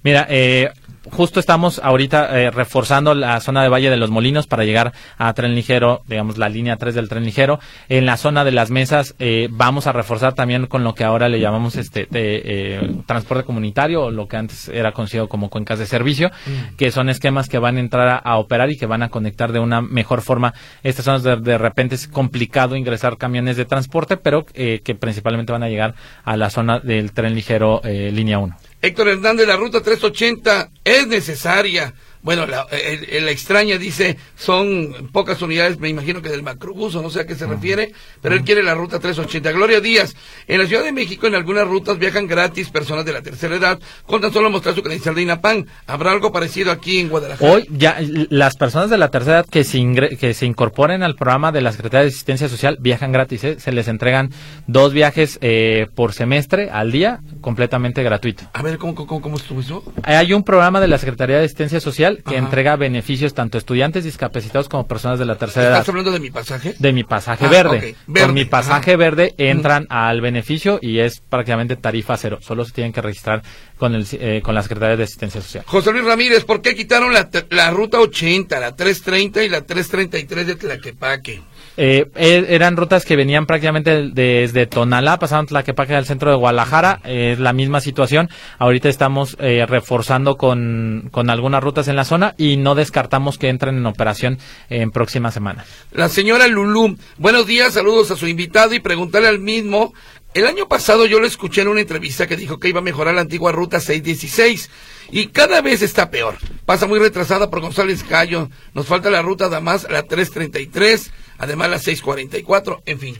Mira, 0.03 0.26
eh, 0.30 0.70
justo 1.11 1.40
estamos 1.40 1.80
ahorita 1.82 2.38
eh, 2.38 2.50
reforzando 2.50 3.14
la 3.14 3.40
zona 3.40 3.62
de 3.62 3.68
Valle 3.68 3.90
de 3.90 3.96
los 3.96 4.11
Molinos 4.11 4.46
para 4.46 4.64
llegar 4.64 4.92
a 5.18 5.32
tren 5.34 5.54
ligero, 5.54 6.02
digamos 6.07 6.38
la 6.38 6.48
línea 6.48 6.76
3 6.76 6.94
del 6.94 7.09
tren 7.09 7.24
ligero. 7.24 7.59
En 7.88 8.07
la 8.07 8.16
zona 8.16 8.44
de 8.44 8.52
las 8.52 8.70
mesas 8.70 9.14
eh, 9.18 9.48
vamos 9.50 9.86
a 9.86 9.92
reforzar 9.92 10.34
también 10.34 10.66
con 10.66 10.84
lo 10.84 10.94
que 10.94 11.04
ahora 11.04 11.28
le 11.28 11.40
llamamos 11.40 11.76
este 11.76 12.09
eh, 12.12 12.96
transporte 13.07 13.44
comunitario 13.44 14.04
o 14.04 14.11
lo 14.11 14.28
que 14.28 14.36
antes 14.36 14.68
era 14.68 14.92
conocido 14.92 15.28
como 15.28 15.50
cuencas 15.50 15.78
de 15.78 15.86
servicio, 15.86 16.30
mm. 16.46 16.76
que 16.76 16.90
son 16.90 17.09
esquemas 17.09 17.48
que 17.48 17.59
van 17.59 17.76
a 17.76 17.80
entrar 17.80 18.22
a, 18.24 18.36
operar 18.38 18.70
y 18.70 18.76
que 18.76 18.86
van 18.86 19.02
a 19.02 19.09
conectar 19.09 19.52
de 19.52 19.59
una 19.59 19.80
mejor 19.80 20.22
forma 20.22 20.54
estas 20.82 21.04
zonas. 21.04 21.22
De, 21.22 21.36
de 21.36 21.59
repente 21.59 21.94
es 21.94 22.09
complicado 22.09 22.76
ingresar 22.76 23.16
camiones 23.16 23.57
de 23.57 23.64
transporte, 23.64 24.16
pero 24.16 24.44
que 24.44 24.96
principalmente 24.98 25.52
van 25.52 25.62
a 25.62 25.68
llegar 25.68 25.94
a 26.24 26.36
la 26.36 26.50
zona 26.50 26.80
del 26.80 27.12
tren 27.12 27.34
ligero 27.34 27.80
línea 27.84 28.38
1. 28.38 28.57
Héctor 28.83 29.09
Hernández, 29.09 29.47
la 29.47 29.57
ruta 29.57 29.81
380 29.81 30.70
es 30.85 31.07
necesaria 31.07 31.95
bueno, 32.27 32.45
la, 32.45 32.66
la, 32.72 33.31
extraña 33.31 33.79
dice, 33.79 34.16
son 34.35 35.11
pocas 35.12 35.41
unidades, 35.43 35.79
me 35.79 35.89
imagino 35.89 36.20
que 36.20 36.29
del 36.29 36.43
macrobús, 36.43 36.97
o 36.97 37.01
no 37.01 37.09
sé 37.09 37.20
a 37.20 37.27
qué 37.27 37.37
se 37.37 37.47
refiere, 37.47 37.93
pero 38.20 38.35
él 38.35 38.43
quiere 38.43 38.64
la 38.64 38.74
ruta 38.74 38.99
380. 38.99 39.53
Gloria 39.53 39.81
Díaz, 39.81 40.16
en 40.49 40.59
la 40.59 40.66
Ciudad 40.66 40.83
de 40.83 40.91
México 40.91 41.29
en 41.29 41.37
algunas 41.37 41.68
rutas 41.68 42.01
viajan 42.01 42.27
gratis 42.27 42.68
personas 42.68 43.05
de 43.05 43.12
la 43.12 43.22
tercera 43.22 43.55
edad 43.55 43.79
con 44.07 44.20
tan 44.20 44.33
solo 44.33 44.51
mostrar 44.51 44.74
su 44.74 44.83
credencial 44.83 45.14
de 45.14 45.22
INAPAN. 45.22 45.68
¿Habrá 45.87 46.11
algo 46.11 46.33
parecido 46.33 46.72
aquí 46.72 46.99
en 46.99 47.11
Guadalajara? 47.11 47.49
Hoy 47.49 47.68
ya 47.70 47.97
las 48.01 48.57
personas 48.57 48.91
de 48.91 48.99
la 48.99 49.12
tercera 49.12 49.37
edad 49.37 49.47
que 49.49 49.62
se, 49.62 49.79
que 50.18 50.35
se 50.35 50.47
incorporen 50.47 51.05
al 51.05 51.14
programa 51.14 51.53
de 51.53 51.61
la 51.61 51.70
Secretaría 51.70 52.03
de 52.03 52.09
Asistencia 52.09 52.49
Social 52.49 52.77
viajan 52.81 53.12
gratis, 53.12 53.45
¿eh? 53.45 53.61
se 53.61 53.70
les 53.70 53.87
entregan 53.87 54.33
dos 54.66 54.93
viajes 54.93 55.39
eh, 55.43 55.87
por 55.95 56.12
semestre 56.12 56.70
al 56.70 56.91
día 56.91 57.20
completamente 57.41 58.03
gratuito. 58.03 58.51
A 58.53 58.62
ver, 58.62 58.79
¿cómo, 58.79 58.97
cómo, 58.97 59.20
cómo 59.20 59.37
estuvo 59.37 59.61
eso? 59.61 59.85
Hay 60.03 60.33
un 60.33 60.43
programa 60.43 60.81
de 60.81 60.89
la 60.89 60.99
Secretaría 60.99 61.39
de 61.39 61.45
Asistencia 61.45 61.79
Social 61.79 62.16
que 62.23 62.37
entrega 62.37 62.77
beneficios 62.77 63.35
tanto 63.35 63.57
a 63.57 63.61
estudiantes 63.61 64.05
discapacitados 64.05 64.69
como 64.69 64.87
personas 64.87 65.19
de 65.19 65.25
la 65.25 65.37
tercera 65.37 65.67
edad. 65.67 65.79
¿Estás 65.79 65.89
hablando 65.89 66.12
de 66.12 66.21
mi 66.21 66.31
pasaje? 66.31 66.75
De 66.79 66.93
mi 66.93 67.05
pasaje 67.05 67.47
ah, 67.47 67.49
verde. 67.49 67.97
Con 68.07 68.35
mi 68.35 68.45
pasaje 68.45 68.97
verde 68.97 69.35
entran 69.39 69.87
al 69.91 70.21
beneficio 70.21 70.79
y 70.81 70.99
es 70.99 71.21
prácticamente 71.21 71.77
tarifa 71.77 72.17
cero. 72.17 72.39
Solo 72.41 72.64
se 72.64 72.73
tienen 72.73 72.93
que 72.93 73.03
registrar 73.03 73.43
con, 73.79 73.95
el, 73.95 74.07
eh, 74.12 74.41
con 74.43 74.55
la 74.55 74.62
Secretaría 74.62 74.97
de 74.97 75.05
Asistencia 75.05 75.41
Social. 75.41 75.64
José 75.67 75.93
Luis 75.93 76.05
Ramírez, 76.05 76.45
¿por 76.45 76.62
qué 76.62 76.75
quitaron 76.75 77.12
la, 77.12 77.29
la 77.51 77.71
ruta 77.71 78.01
80, 78.01 78.61
la 78.61 78.75
330 78.75 79.45
y 79.45 79.49
la 79.49 79.62
333 79.62 80.47
de 80.47 80.55
Tlaquepaque? 80.57 81.43
Eh, 81.77 82.07
e, 82.14 82.47
eran 82.49 82.77
rutas 82.77 83.05
que 83.05 83.16
venían 83.16 83.47
prácticamente 83.47 84.11
desde 84.11 84.66
Tonalá, 84.66 85.18
pasaban 85.18 85.47
Tlaquepaque 85.47 85.95
al 85.95 86.07
centro 86.07 86.31
de 86.31 86.37
Guadalajara, 86.37 87.01
es 87.05 87.39
la 87.39 87.53
misma 87.53 87.81
situación. 87.81 88.31
Ahorita 88.59 88.89
estamos 88.89 89.37
eh, 89.41 89.66
reforzando 89.66 90.37
con, 90.37 91.09
con 91.11 91.31
algunas 91.31 91.62
rutas 91.62 91.89
en 91.89 91.97
la 91.97 92.05
zona 92.05 92.35
y 92.39 92.57
no 92.57 92.74
descartamos 92.74 93.39
que 93.39 93.49
entren 93.49 93.77
en 93.77 93.87
operación 93.87 94.39
en 94.70 94.91
próxima 94.91 95.31
semana. 95.31 95.64
La 95.93 96.09
señora 96.09 96.47
Lulú, 96.49 96.97
buenos 97.18 97.47
días, 97.47 97.74
saludos 97.74 98.11
a 98.11 98.16
su 98.16 98.27
invitado 98.27 98.74
y 98.74 98.81
preguntarle 98.81 99.29
al 99.29 99.41
mismo 99.41 99.93
el 100.37 100.47
año 100.47 100.68
pasado 100.68 101.07
yo 101.07 101.18
lo 101.18 101.27
escuché 101.27 101.62
en 101.62 101.68
una 101.68 101.81
entrevista 101.81 102.27
que 102.27 102.37
dijo 102.37 102.59
que 102.59 102.68
iba 102.68 102.81
a 102.81 102.83
mejorar 102.83 103.14
la 103.14 103.22
antigua 103.22 103.53
ruta 103.53 103.81
616 103.81 104.68
y 105.11 105.29
cada 105.29 105.62
vez 105.62 105.81
está 105.81 106.11
peor. 106.11 106.37
Pasa 106.66 106.87
muy 106.87 106.99
retrasada 106.99 107.49
por 107.49 107.62
González 107.62 108.05
Cayo. 108.05 108.51
Nos 108.74 108.85
falta 108.87 109.09
la 109.09 109.22
ruta 109.22 109.49
Damas, 109.49 109.87
la 109.89 110.03
333, 110.03 111.11
además 111.39 111.70
la 111.70 111.78
644, 111.78 112.82
en 112.87 112.99
fin. 112.99 113.18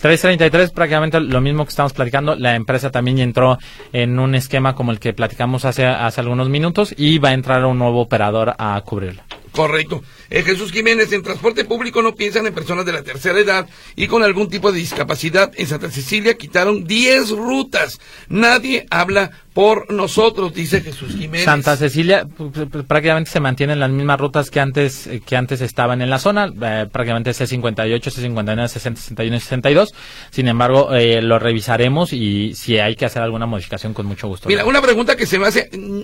333, 0.00 0.72
prácticamente 0.72 1.20
lo 1.20 1.40
mismo 1.40 1.64
que 1.64 1.70
estamos 1.70 1.92
platicando. 1.92 2.34
La 2.34 2.56
empresa 2.56 2.90
también 2.90 3.20
entró 3.20 3.58
en 3.92 4.18
un 4.18 4.34
esquema 4.34 4.74
como 4.74 4.90
el 4.90 4.98
que 4.98 5.12
platicamos 5.12 5.64
hace, 5.64 5.86
hace 5.86 6.20
algunos 6.20 6.48
minutos 6.48 6.92
y 6.96 7.18
va 7.18 7.28
a 7.28 7.34
entrar 7.34 7.64
un 7.64 7.78
nuevo 7.78 8.00
operador 8.00 8.54
a 8.58 8.80
cubrirlo. 8.84 9.22
Correcto. 9.52 10.02
Eh, 10.30 10.42
Jesús 10.42 10.72
Jiménez, 10.72 11.12
en 11.12 11.22
transporte 11.22 11.64
público 11.64 12.02
no 12.02 12.14
piensan 12.14 12.46
en 12.46 12.54
personas 12.54 12.86
de 12.86 12.92
la 12.92 13.02
tercera 13.02 13.38
edad 13.38 13.68
y 13.96 14.06
con 14.06 14.22
algún 14.22 14.48
tipo 14.48 14.72
de 14.72 14.78
discapacidad. 14.78 15.52
En 15.56 15.66
Santa 15.66 15.90
Cecilia 15.90 16.36
quitaron 16.38 16.84
10 16.84 17.30
rutas. 17.30 18.00
Nadie 18.28 18.86
habla 18.90 19.30
por 19.52 19.92
nosotros, 19.92 20.54
dice 20.54 20.80
Jesús 20.80 21.14
Jiménez. 21.14 21.44
Santa 21.44 21.76
Cecilia 21.76 22.26
prácticamente 22.86 23.30
se 23.30 23.40
mantienen 23.40 23.78
las 23.78 23.90
mismas 23.90 24.18
rutas 24.18 24.50
que 24.50 24.60
antes 24.60 25.06
eh, 25.06 25.20
que 25.24 25.36
antes 25.36 25.60
estaban 25.60 26.00
en 26.00 26.08
la 26.08 26.18
zona, 26.18 26.46
eh, 26.46 26.86
prácticamente 26.90 27.32
C58, 27.32 28.00
C59, 28.00 28.68
60, 28.68 29.00
61 29.00 29.36
y 29.36 29.40
62. 29.40 29.94
Sin 30.30 30.48
embargo, 30.48 30.94
eh, 30.94 31.20
lo 31.20 31.38
revisaremos 31.38 32.14
y 32.14 32.54
si 32.54 32.78
hay 32.78 32.96
que 32.96 33.04
hacer 33.04 33.22
alguna 33.22 33.44
modificación 33.46 33.92
con 33.92 34.06
mucho 34.06 34.28
gusto. 34.28 34.48
Mira, 34.48 34.64
una 34.64 34.80
pregunta 34.80 35.16
que 35.16 35.26
se 35.26 35.38
me 35.38 35.48
hace 35.48 35.68
mm, 35.70 36.00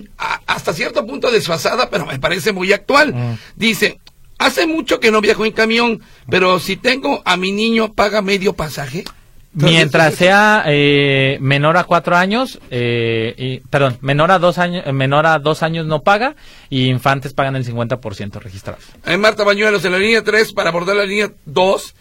hasta 0.59 0.73
cierto 0.73 1.05
punto 1.05 1.31
desfasada, 1.31 1.89
pero 1.89 2.05
me 2.05 2.19
parece 2.19 2.51
muy 2.51 2.73
actual. 2.73 3.13
Mm. 3.13 3.37
Dice, 3.55 3.99
hace 4.37 4.67
mucho 4.67 4.99
que 4.99 5.11
no 5.11 5.21
viajo 5.21 5.45
en 5.45 5.53
camión, 5.53 6.01
pero 6.29 6.59
si 6.59 6.75
tengo 6.75 7.21
a 7.25 7.37
mi 7.37 7.51
niño, 7.51 7.93
¿paga 7.93 8.21
medio 8.21 8.53
pasaje? 8.53 9.05
Mientras 9.53 10.15
sea 10.15 10.63
eh, 10.67 11.37
menor 11.41 11.77
a 11.77 11.85
cuatro 11.85 12.15
años, 12.15 12.59
eh, 12.69 13.33
y, 13.35 13.59
perdón, 13.61 13.97
menor 14.01 14.31
a 14.31 14.37
dos 14.37 14.59
años, 14.59 14.85
menor 14.93 15.25
a 15.25 15.39
dos 15.39 15.63
años 15.63 15.87
no 15.87 16.03
paga 16.03 16.35
y 16.69 16.87
infantes 16.87 17.33
pagan 17.33 17.55
el 17.55 17.65
50% 17.65 18.39
registrados. 18.39 18.83
Hay 19.05 19.17
Marta 19.17 19.43
Bañuelos 19.43 19.83
en 19.85 19.93
la 19.93 19.97
línea 19.97 20.23
3 20.23 20.53
para 20.53 20.69
abordar 20.69 20.95
la 20.95 21.05
línea 21.05 21.31
2. 21.45 21.95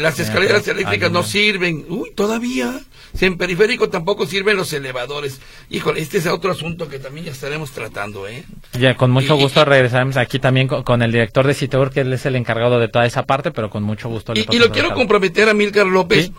Las 0.00 0.18
escaleras 0.18 0.66
eléctricas 0.66 1.12
no 1.12 1.22
sirven. 1.22 1.84
Uy, 1.88 2.10
todavía. 2.14 2.80
Si 3.14 3.26
en 3.26 3.36
periférico 3.36 3.90
tampoco 3.90 4.24
sirven 4.24 4.56
los 4.56 4.72
elevadores. 4.72 5.40
Híjole, 5.68 6.00
este 6.00 6.18
es 6.18 6.26
otro 6.26 6.52
asunto 6.52 6.88
que 6.88 6.98
también 6.98 7.26
ya 7.26 7.32
estaremos 7.32 7.72
tratando, 7.72 8.26
¿eh? 8.26 8.44
Ya, 8.72 8.96
con 8.96 9.10
mucho 9.10 9.36
gusto 9.36 9.64
regresaremos 9.64 10.16
aquí 10.16 10.38
también 10.38 10.68
con, 10.68 11.02
el 11.02 11.12
director 11.12 11.46
de 11.46 11.54
Citeur, 11.54 11.90
que 11.90 12.00
él 12.00 12.12
es 12.12 12.24
el 12.24 12.36
encargado 12.36 12.78
de 12.78 12.88
toda 12.88 13.04
esa 13.04 13.26
parte, 13.26 13.50
pero 13.50 13.68
con 13.68 13.82
mucho 13.82 14.08
gusto. 14.08 14.32
y, 14.34 14.58
lo 14.58 14.70
quiero 14.70 14.94
comprometer 14.94 15.48
a 15.48 15.54
Milcar 15.54 15.86
López 15.86 16.30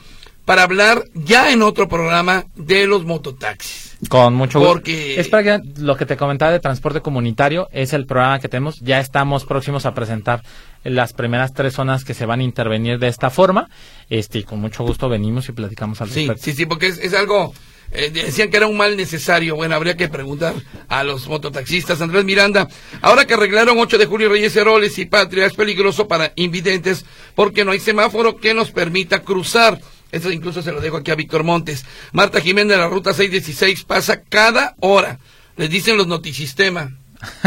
para 0.46 0.64
hablar 0.64 1.04
ya 1.14 1.52
en 1.52 1.62
otro 1.62 1.88
programa 1.88 2.46
de 2.56 2.88
los 2.88 3.06
mototaxis. 3.06 3.98
Con 4.10 4.34
mucho 4.34 4.60
gusto. 4.60 4.74
Porque... 4.74 5.20
Es 5.20 5.28
para 5.28 5.44
que 5.44 5.64
lo 5.80 5.96
que 5.96 6.06
te 6.06 6.18
comentaba 6.18 6.52
de 6.52 6.60
transporte 6.60 7.02
comunitario 7.02 7.70
es 7.72 7.94
el 7.94 8.06
programa 8.08 8.40
que 8.40 8.50
tenemos. 8.50 8.80
Ya 8.80 9.00
estamos 9.00 9.46
próximos 9.46 9.86
a 9.86 9.94
presentar 9.94 10.42
las 10.84 11.14
primeras 11.14 11.54
tres 11.54 11.74
zonas 11.74 12.04
que 12.04 12.14
se 12.14 12.26
van 12.26 12.40
a 12.40 12.44
intervenir 12.44 13.00
de 13.00 13.08
esta 13.08 13.30
forma. 13.30 13.70
Este, 14.10 14.40
y 14.40 14.44
con 14.44 14.60
mucho 14.60 14.84
gusto 14.84 15.10
venimos 15.10 15.48
y 15.50 15.52
platicamos 15.52 16.02
al 16.02 16.10
respecto. 16.10 16.44
Sí, 16.44 16.52
sí, 16.52 16.58
sí, 16.58 16.66
porque 16.66 16.88
es, 16.88 17.14
algo 17.14 17.54
eh, 17.92 18.10
decían 18.10 18.50
que 18.50 18.58
era 18.58 18.68
un 18.68 18.78
mal 18.78 18.98
necesario. 18.98 19.56
Bueno, 19.56 19.76
habría 19.76 19.96
que 19.96 20.10
preguntar 20.10 20.56
a 20.88 21.04
los 21.04 21.28
mototaxistas. 21.28 22.02
Andrés 22.02 22.26
Miranda, 22.26 22.68
ahora 23.02 23.26
que 23.26 23.34
arreglaron 23.34 23.78
8 23.78 23.98
de 23.98 24.06
julio 24.06 24.30
Reyes 24.30 24.56
Heroles 24.56 24.98
y 24.98 25.06
Patria, 25.06 25.46
es 25.46 25.54
peligroso 25.54 26.08
para 26.08 26.34
invidentes 26.36 27.06
porque 27.36 27.64
no 27.66 27.72
hay 27.72 27.80
semáforo 27.80 28.38
que 28.38 28.54
nos 28.54 28.72
permita 28.72 29.22
cruzar. 29.22 29.80
Esto 30.12 30.32
incluso 30.32 30.62
se 30.62 30.72
lo 30.72 30.82
dejo 30.82 30.98
aquí 30.98 31.12
a 31.12 31.16
Víctor 31.16 31.44
Montes. 31.44 31.86
Marta 32.12 32.42
Jiménez 32.42 32.76
de 32.76 32.82
la 32.82 32.90
ruta 32.90 33.14
616 33.14 33.86
pasa 33.86 34.22
cada 34.24 34.76
hora. 34.80 35.20
Les 35.56 35.70
dicen 35.70 35.96
los 35.96 36.08
notisistemas. 36.08 36.92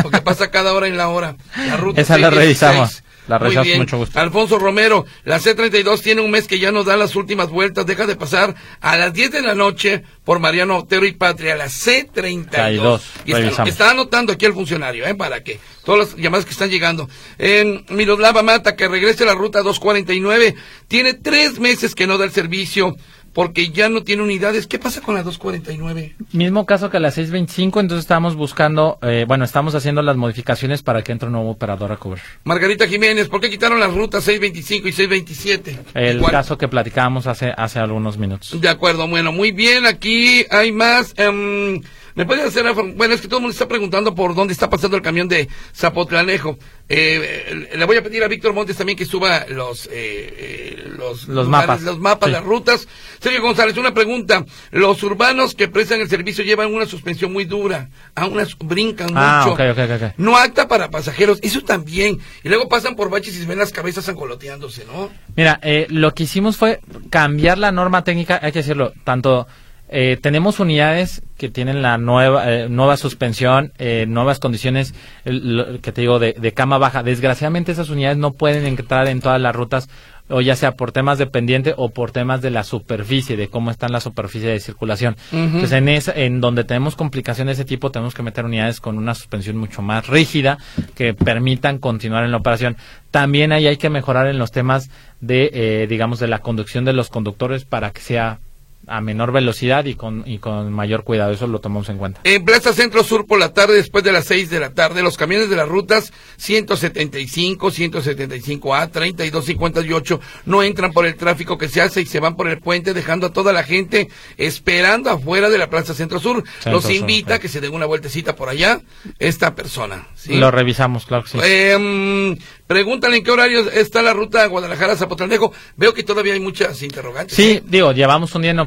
Porque 0.03 0.21
pasa 0.21 0.51
cada 0.51 0.73
hora 0.73 0.87
en 0.87 0.97
la 0.97 1.09
hora. 1.09 1.37
La 1.57 1.77
ruta 1.77 2.01
Esa 2.01 2.17
la 2.17 2.31
revisamos. 2.31 3.04
La 3.27 3.39
bien. 3.39 3.79
mucho 3.79 3.97
gusto. 3.97 4.19
Alfonso 4.19 4.59
Romero, 4.59 5.07
la 5.25 5.39
C32 5.39 6.03
tiene 6.03 6.21
un 6.21 6.31
mes 6.31 6.47
que 6.47 6.59
ya 6.59 6.71
nos 6.73 6.85
da 6.85 6.97
las 6.97 7.17
últimas 7.17 7.49
vueltas, 7.49 7.87
deja 7.87 8.07
de 8.07 8.17
pasar 8.17 8.55
a 8.81 8.97
las 8.97 9.15
10 9.15 9.31
de 9.33 9.43
la 9.43 9.55
noche 9.55 10.03
por 10.25 10.41
Mariano 10.41 10.79
Otero 10.79 11.07
y 11.07 11.13
Patria, 11.13 11.57
la 11.57 11.67
C32. 11.67 13.01
y 13.25 13.33
está, 13.69 13.91
anotando 13.91 14.33
aquí 14.33 14.45
el 14.45 14.53
funcionario, 14.53 15.07
¿eh? 15.07 15.15
Para 15.15 15.43
que 15.43 15.59
todas 15.85 16.11
las 16.13 16.17
llamadas 16.19 16.45
que 16.45 16.53
están 16.53 16.71
llegando. 16.71 17.09
Eh, 17.39 17.85
Miroslava 17.89 18.43
Mata, 18.43 18.77
que 18.77 18.89
regrese 18.89 19.25
a 19.25 19.27
la 19.27 19.35
ruta 19.35 19.63
249, 19.63 20.55
tiene 20.89 21.15
tres 21.15 21.59
meses 21.59 21.95
que 21.95 22.07
no 22.07 22.19
da 22.19 22.25
el 22.25 22.33
servicio 22.33 22.97
porque 23.35 23.71
ya 23.71 23.89
no 23.89 24.03
tiene 24.03 24.23
unidades. 24.23 24.67
¿Qué 24.67 24.79
pasa 24.79 25.01
con 25.01 25.15
la 25.15 25.23
249? 25.23 26.15
Mismo 26.33 26.65
caso 26.65 26.89
que 26.89 27.01
la 27.01 27.11
625, 27.11 27.81
entonces 27.81 28.05
estamos 28.05 28.37
buscando, 28.37 28.99
eh, 29.03 29.25
bueno, 29.27 29.45
estamos 29.45 29.75
haciendo 29.75 30.01
las 30.03 30.17
modificaciones 30.17 30.83
para 30.83 31.03
que 31.03 31.13
entre 31.13 31.27
un 31.27 31.33
nuevo 31.33 31.51
operador 31.51 31.93
a 31.93 31.97
cubrir. 31.97 32.23
Margarita 32.45 32.87
Jiménez, 32.87 33.29
¿por 33.29 33.41
qué 33.41 33.51
quitaron 33.51 33.81
las 33.81 33.93
rutas 33.93 34.25
625 34.25 34.89
y 34.89 34.93
627? 34.93 35.79
El 35.95 36.23
caso 36.23 36.57
que 36.57 36.69
platicábamos 36.69 37.27
hace, 37.27 37.53
hace 37.57 37.81
algunos 37.81 38.17
minutos. 38.17 38.59
De 38.61 38.69
acuerdo, 38.69 39.07
bueno, 39.09 39.33
muy 39.33 39.51
bien, 39.51 39.85
aquí 39.85 40.47
hay 40.51 40.71
más. 40.73 41.15
Em, 41.17 41.83
¿Me 42.15 42.25
puede 42.27 42.43
hacer, 42.43 42.65
bueno, 42.73 43.15
es 43.15 43.21
que 43.21 43.27
todo 43.27 43.39
el 43.39 43.43
mundo 43.43 43.53
está 43.53 43.67
preguntando 43.67 44.15
por 44.15 44.37
dónde 44.37 44.53
está 44.53 44.71
pasando 44.71 44.97
el 44.97 45.03
camión 45.03 45.27
de 45.27 45.49
Zapotlanejo. 45.75 46.57
Eh, 46.89 47.71
le 47.75 47.85
voy 47.87 47.97
a 47.97 48.03
pedir 48.05 48.23
a 48.23 48.29
Víctor 48.29 48.53
Montes 48.53 48.77
también 48.77 48.97
que 48.97 49.05
suba 49.05 49.47
los, 49.49 49.87
eh, 49.87 49.91
eh 49.93 50.93
los, 50.97 51.27
los 51.27 51.49
mapas, 51.49 51.83
los 51.83 51.99
mapas, 51.99 52.31
las 52.31 52.45
rutas. 52.45 52.87
Sergio 53.21 53.43
González, 53.43 53.77
una 53.79 53.93
pregunta. 53.93 54.45
Los 54.71 55.03
urbanos 55.03 55.57
que 55.57 55.67
prestan 55.67 56.01
el 56.01 56.09
servicio 56.09 56.45
llevan 56.45 56.73
una 56.73 56.87
suspensión 56.87 57.33
muy 57.33 57.47
dura, 57.47 57.91
a 58.15 58.27
unas 58.27 58.57
brincan 58.59 59.11
ah, 59.17 59.47
mucho. 59.49 60.13
no 60.17 60.37
acta 60.37 60.69
para 60.69 60.91
pasajeros, 60.91 61.41
eso 61.43 61.63
también. 61.63 62.21
Y 62.45 62.49
luego 62.49 62.69
pasan 62.69 62.95
por 62.95 63.11
baches 63.11 63.35
y 63.35 63.41
se 63.41 63.47
ven 63.47 63.59
las 63.59 63.73
cabezas 63.73 64.09
angoloteándose, 64.09 64.85
¿no? 64.85 65.11
Mira, 65.35 65.59
eh, 65.63 65.87
lo 65.91 66.15
que 66.15 66.23
hicimos 66.23 66.57
fue 66.57 66.81
cambiar 67.11 67.59
la 67.59 67.73
norma 67.73 68.05
técnica, 68.05 68.39
hay 68.41 68.53
que 68.53 68.61
decirlo, 68.61 68.93
tanto 69.03 69.49
eh, 69.97 70.19
tenemos 70.21 70.59
unidades 70.59 71.23
que 71.37 71.49
tienen 71.49 71.81
la 71.81 71.99
nueva, 71.99 72.53
eh, 72.53 72.69
nueva 72.69 72.97
suspensión, 72.97 73.73
eh, 73.79 74.07
nuevas 74.09 74.41
condiciones, 74.41 74.93
que 75.25 75.93
te 75.93 76.01
digo, 76.01 76.19
de, 76.19 76.33
de, 76.33 76.53
cama 76.53 76.79
baja. 76.79 77.05
Desgraciadamente 77.05 77.71
esas 77.71 77.91
unidades 77.91 78.19
no 78.19 78.33
pueden 78.33 78.67
entrar 78.67 79.07
en 79.07 79.21
todas 79.21 79.41
las 79.41 79.55
rutas, 79.55 79.89
o 80.29 80.41
ya 80.41 80.57
sea 80.57 80.73
por 80.73 80.91
temas 80.91 81.19
de 81.19 81.29
pendiente 81.29 81.75
o 81.77 81.91
por 81.91 82.11
temas 82.11 82.43
de 82.43 82.51
la 82.51 82.65
superficie, 82.65 83.37
de 83.37 83.47
cómo 83.47 83.71
está 83.71 83.89
la 83.89 84.01
superficie 84.01 84.49
de 84.49 84.59
circulación. 84.59 85.15
Entonces, 85.31 85.71
en, 85.71 85.89
esa, 85.89 86.11
en 86.13 86.41
donde 86.41 86.65
tenemos 86.65 86.97
complicaciones 86.97 87.57
de 87.57 87.63
ese 87.63 87.69
tipo, 87.69 87.93
tenemos 87.93 88.15
que 88.15 88.25
meter 88.25 88.45
unidades 88.45 88.81
con 88.81 88.99
una 88.99 89.15
suspensión 89.15 89.57
mucho 89.57 89.81
más 89.81 90.09
rígida 90.09 90.59
que 90.97 91.15
permitan 91.15 91.79
continuar 91.79 92.25
en 92.25 92.33
la 92.33 92.39
operación. 92.39 92.77
También 93.13 93.53
ahí 93.53 93.69
hay 93.69 93.77
que 93.77 93.91
mejorar 93.91 94.27
en 94.27 94.41
los 94.41 94.51
temas 94.51 94.91
de, 95.21 95.87
digamos, 95.89 96.19
de 96.19 96.27
la 96.27 96.41
conducción 96.41 96.85
de 96.85 96.95
los 96.95 97.11
conductores 97.11 97.65
para 97.65 97.93
que 97.93 98.01
sea 98.01 98.41
a 98.87 99.01
menor 99.01 99.33
velocidad 99.33 99.85
y 99.85 99.95
con, 99.95 100.23
y 100.27 100.39
con 100.39 100.73
mayor 100.73 101.05
cuidado. 101.05 101.33
Eso 101.33 101.47
lo 101.47 101.61
tomamos 101.61 101.89
en 101.89 101.99
cuenta. 101.99 102.21
En 102.25 102.45
Plaza 102.45 102.73
Centro 102.73 103.05
Sur 103.05 103.27
por 103.27 103.39
la 103.39 103.53
tarde, 103.53 103.75
después 103.75 104.05
de 104.05 104.13
las 104.13 104.27
6 104.27 104.51
de 104.51 104.61
la 104.61 104.71
tarde, 104.71 105.03
los 105.03 105.17
camiones 105.17 105.51
de 105.51 105.57
las 105.57 105.69
rutas 105.69 106.13
175, 106.37 107.71
175A, 107.71 108.91
32, 108.91 109.45
58 109.45 110.21
no 110.47 110.63
entran 110.63 110.93
por 110.93 111.07
el 111.07 111.17
tráfico 111.17 111.59
que 111.59 111.69
se 111.69 111.81
hace 111.81 112.03
y 112.03 112.07
se 112.07 112.21
van 112.21 112.37
por 112.37 112.49
el 112.49 112.59
puente, 112.61 112.95
dejando 112.95 113.29
a 113.29 113.33
toda 113.33 113.53
la 113.53 113.65
gente 113.65 114.09
esperando 114.37 115.11
afuera 115.11 115.49
de 115.51 115.59
la 115.59 115.71
Plaza 115.71 115.95
Centro 115.95 116.21
Sur. 116.21 116.45
los 116.67 116.91
invita 116.91 117.35
a 117.35 117.39
que 117.39 117.49
se 117.49 117.61
den 117.61 117.75
una 117.75 117.87
vueltecita 117.87 118.37
por 118.37 118.49
allá 118.49 118.81
esta 119.19 119.55
persona. 119.55 120.07
Lo 120.29 120.51
revisamos, 120.51 121.07
claro 121.07 121.25
que 121.25 121.31
sí. 121.31 121.39
Eh, 121.43 122.37
pregúntale 122.67 123.19
en 123.19 123.25
qué 123.25 123.31
horario 123.31 123.71
está 123.71 124.03
la 124.03 124.13
ruta 124.13 124.47
Guadalajara-Zapotlanejo. 124.47 125.53
Veo 125.77 125.95
que 125.95 126.03
todavía 126.03 126.35
hay 126.35 126.41
muchas 126.41 126.83
interrogantes. 126.83 127.37
Sí, 127.37 127.53
¿eh? 127.53 127.63
digo, 127.65 127.93
llevamos 127.93 128.35
un 128.35 128.43
día 128.43 128.51
en 128.51 128.59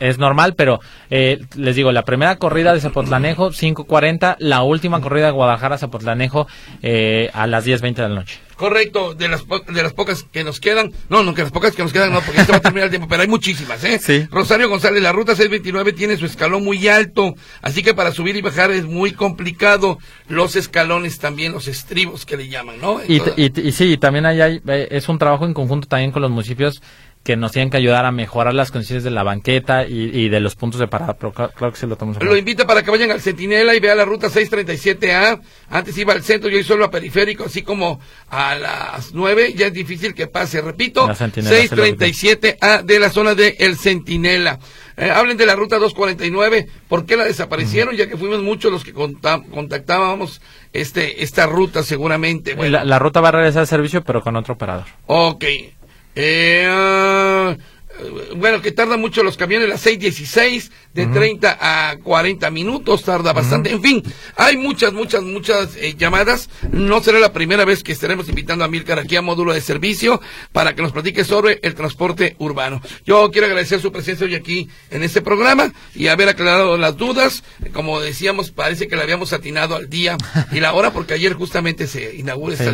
es, 0.00 0.18
normal, 0.18 0.54
pero 0.54 0.80
eh, 1.10 1.38
les 1.56 1.76
digo, 1.76 1.92
la 1.92 2.02
primera 2.02 2.36
corrida 2.36 2.74
de 2.74 2.80
Zapotlanejo, 2.80 3.50
5.40, 3.50 4.36
la 4.38 4.62
última 4.62 5.00
corrida 5.00 5.26
de 5.26 5.32
Guadalajara-Zapotlanejo 5.32 6.46
eh, 6.82 7.30
a 7.32 7.46
las 7.46 7.66
10.20 7.66 7.94
de 7.94 8.02
la 8.02 8.08
noche. 8.08 8.45
Correcto, 8.56 9.14
de 9.14 9.28
las, 9.28 9.44
de 9.46 9.82
las 9.82 9.92
pocas 9.92 10.22
que 10.22 10.42
nos 10.42 10.60
quedan, 10.60 10.90
no, 11.10 11.22
no, 11.22 11.34
que 11.34 11.42
las 11.42 11.52
pocas 11.52 11.74
que 11.74 11.82
nos 11.82 11.92
quedan 11.92 12.12
no, 12.12 12.22
porque 12.22 12.42
se 12.42 12.52
va 12.52 12.58
a 12.58 12.60
terminar 12.60 12.84
el 12.84 12.90
tiempo, 12.90 13.06
pero 13.06 13.20
hay 13.20 13.28
muchísimas, 13.28 13.84
¿eh? 13.84 13.98
Sí. 13.98 14.26
Rosario 14.30 14.68
González, 14.70 15.02
la 15.02 15.12
ruta 15.12 15.36
629 15.36 15.92
tiene 15.92 16.16
su 16.16 16.24
escalón 16.24 16.64
muy 16.64 16.88
alto, 16.88 17.34
así 17.60 17.82
que 17.82 17.92
para 17.92 18.12
subir 18.12 18.34
y 18.34 18.40
bajar 18.40 18.70
es 18.70 18.86
muy 18.86 19.12
complicado. 19.12 19.98
Los 20.28 20.56
escalones 20.56 21.18
también, 21.18 21.52
los 21.52 21.68
estribos 21.68 22.24
que 22.24 22.36
le 22.36 22.48
llaman, 22.48 22.80
¿no? 22.80 23.00
Y, 23.06 23.22
y, 23.36 23.72
sí, 23.72 23.98
también 23.98 24.24
hay, 24.24 24.40
hay, 24.40 24.62
eh, 24.66 24.88
es 24.90 25.08
un 25.08 25.18
trabajo 25.18 25.44
en 25.44 25.52
conjunto 25.52 25.86
también 25.86 26.10
con 26.10 26.22
los 26.22 26.30
municipios 26.30 26.80
que 27.26 27.36
nos 27.36 27.50
tienen 27.50 27.70
que 27.70 27.76
ayudar 27.76 28.04
a 28.04 28.12
mejorar 28.12 28.54
las 28.54 28.70
condiciones 28.70 29.02
de 29.02 29.10
la 29.10 29.24
banqueta 29.24 29.84
y, 29.84 30.28
de 30.28 30.38
los 30.38 30.54
puntos 30.54 30.78
de 30.78 30.86
parada, 30.86 31.14
pero 31.14 31.32
claro, 31.32 31.72
que 31.72 31.76
sí 31.76 31.84
lo 31.84 31.96
tomamos. 31.96 32.22
Lo 32.22 32.36
invita 32.36 32.68
para 32.68 32.84
que 32.84 32.90
vayan 32.92 33.10
al 33.10 33.20
Centinela 33.20 33.74
y 33.74 33.80
vea 33.80 33.96
la 33.96 34.04
ruta 34.04 34.28
637A. 34.28 35.40
Antes 35.68 35.98
iba 35.98 36.12
al 36.12 36.22
centro, 36.22 36.48
yo 36.48 36.62
solo 36.62 36.84
a 36.84 36.90
periférico, 36.92 37.46
así 37.46 37.62
como 37.62 37.98
a 38.30 38.54
las 38.54 39.12
9, 39.12 39.54
ya 39.56 39.66
es 39.66 39.72
difícil 39.72 40.14
que 40.14 40.28
pase. 40.28 40.60
Repito, 40.60 41.08
637A 41.08 42.84
de 42.84 43.00
la 43.00 43.10
zona 43.10 43.34
de 43.34 43.56
El 43.58 43.76
Centinela. 43.76 44.60
Eh, 44.96 45.10
hablen 45.10 45.36
de 45.36 45.46
la 45.46 45.56
ruta 45.56 45.78
249, 45.78 46.68
¿por 46.88 47.06
qué 47.06 47.16
la 47.16 47.24
desaparecieron? 47.24 47.96
Ya 47.96 48.06
que 48.06 48.16
fuimos 48.16 48.40
muchos 48.40 48.70
los 48.70 48.84
que 48.84 48.92
contactábamos 48.92 50.40
este 50.72 51.24
esta 51.24 51.46
ruta 51.46 51.82
seguramente. 51.82 52.54
La, 52.70 52.84
la, 52.84 52.98
ruta 53.00 53.20
va 53.20 53.30
a 53.30 53.32
regresar 53.32 53.62
al 53.62 53.66
servicio, 53.66 54.04
pero 54.04 54.22
con 54.22 54.36
otro 54.36 54.54
operador. 54.54 54.84
Ok. 55.06 55.44
Eh, 56.18 56.64
ah, 56.66 57.54
bueno, 58.38 58.62
que 58.62 58.72
tarda 58.72 58.96
mucho 58.96 59.22
los 59.22 59.36
camiones, 59.36 59.68
las 59.68 59.84
6.16, 59.86 60.70
de 60.94 61.06
30 61.06 61.58
a 61.60 61.96
40 61.98 62.50
minutos, 62.50 63.02
tarda 63.02 63.32
bastante. 63.32 63.70
En 63.70 63.82
fin, 63.82 64.02
hay 64.36 64.56
muchas, 64.56 64.92
muchas, 64.92 65.22
muchas 65.22 65.76
eh, 65.76 65.94
llamadas. 65.96 66.48
No 66.72 67.02
será 67.02 67.18
la 67.18 67.32
primera 67.32 67.64
vez 67.64 67.82
que 67.82 67.92
estaremos 67.92 68.28
invitando 68.28 68.64
a 68.64 68.68
Milcar 68.68 68.98
aquí 68.98 69.16
a 69.16 69.22
módulo 69.22 69.52
de 69.52 69.60
servicio 69.60 70.20
para 70.52 70.74
que 70.74 70.82
nos 70.82 70.92
platique 70.92 71.24
sobre 71.24 71.60
el 71.62 71.74
transporte 71.74 72.34
urbano. 72.38 72.80
Yo 73.04 73.30
quiero 73.30 73.46
agradecer 73.46 73.80
su 73.80 73.92
presencia 73.92 74.26
hoy 74.26 74.34
aquí 74.34 74.68
en 74.90 75.02
este 75.02 75.20
programa 75.20 75.72
y 75.94 76.08
haber 76.08 76.28
aclarado 76.28 76.76
las 76.78 76.96
dudas. 76.96 77.44
Como 77.72 78.00
decíamos, 78.00 78.50
parece 78.50 78.88
que 78.88 78.96
le 78.96 79.02
habíamos 79.02 79.32
atinado 79.32 79.76
al 79.76 79.90
día 79.90 80.16
y 80.50 80.60
la 80.60 80.72
hora 80.72 80.92
porque 80.92 81.14
ayer 81.14 81.34
justamente 81.34 81.86
se 81.86 82.16
inauguró 82.16 82.52
esta 82.54 82.72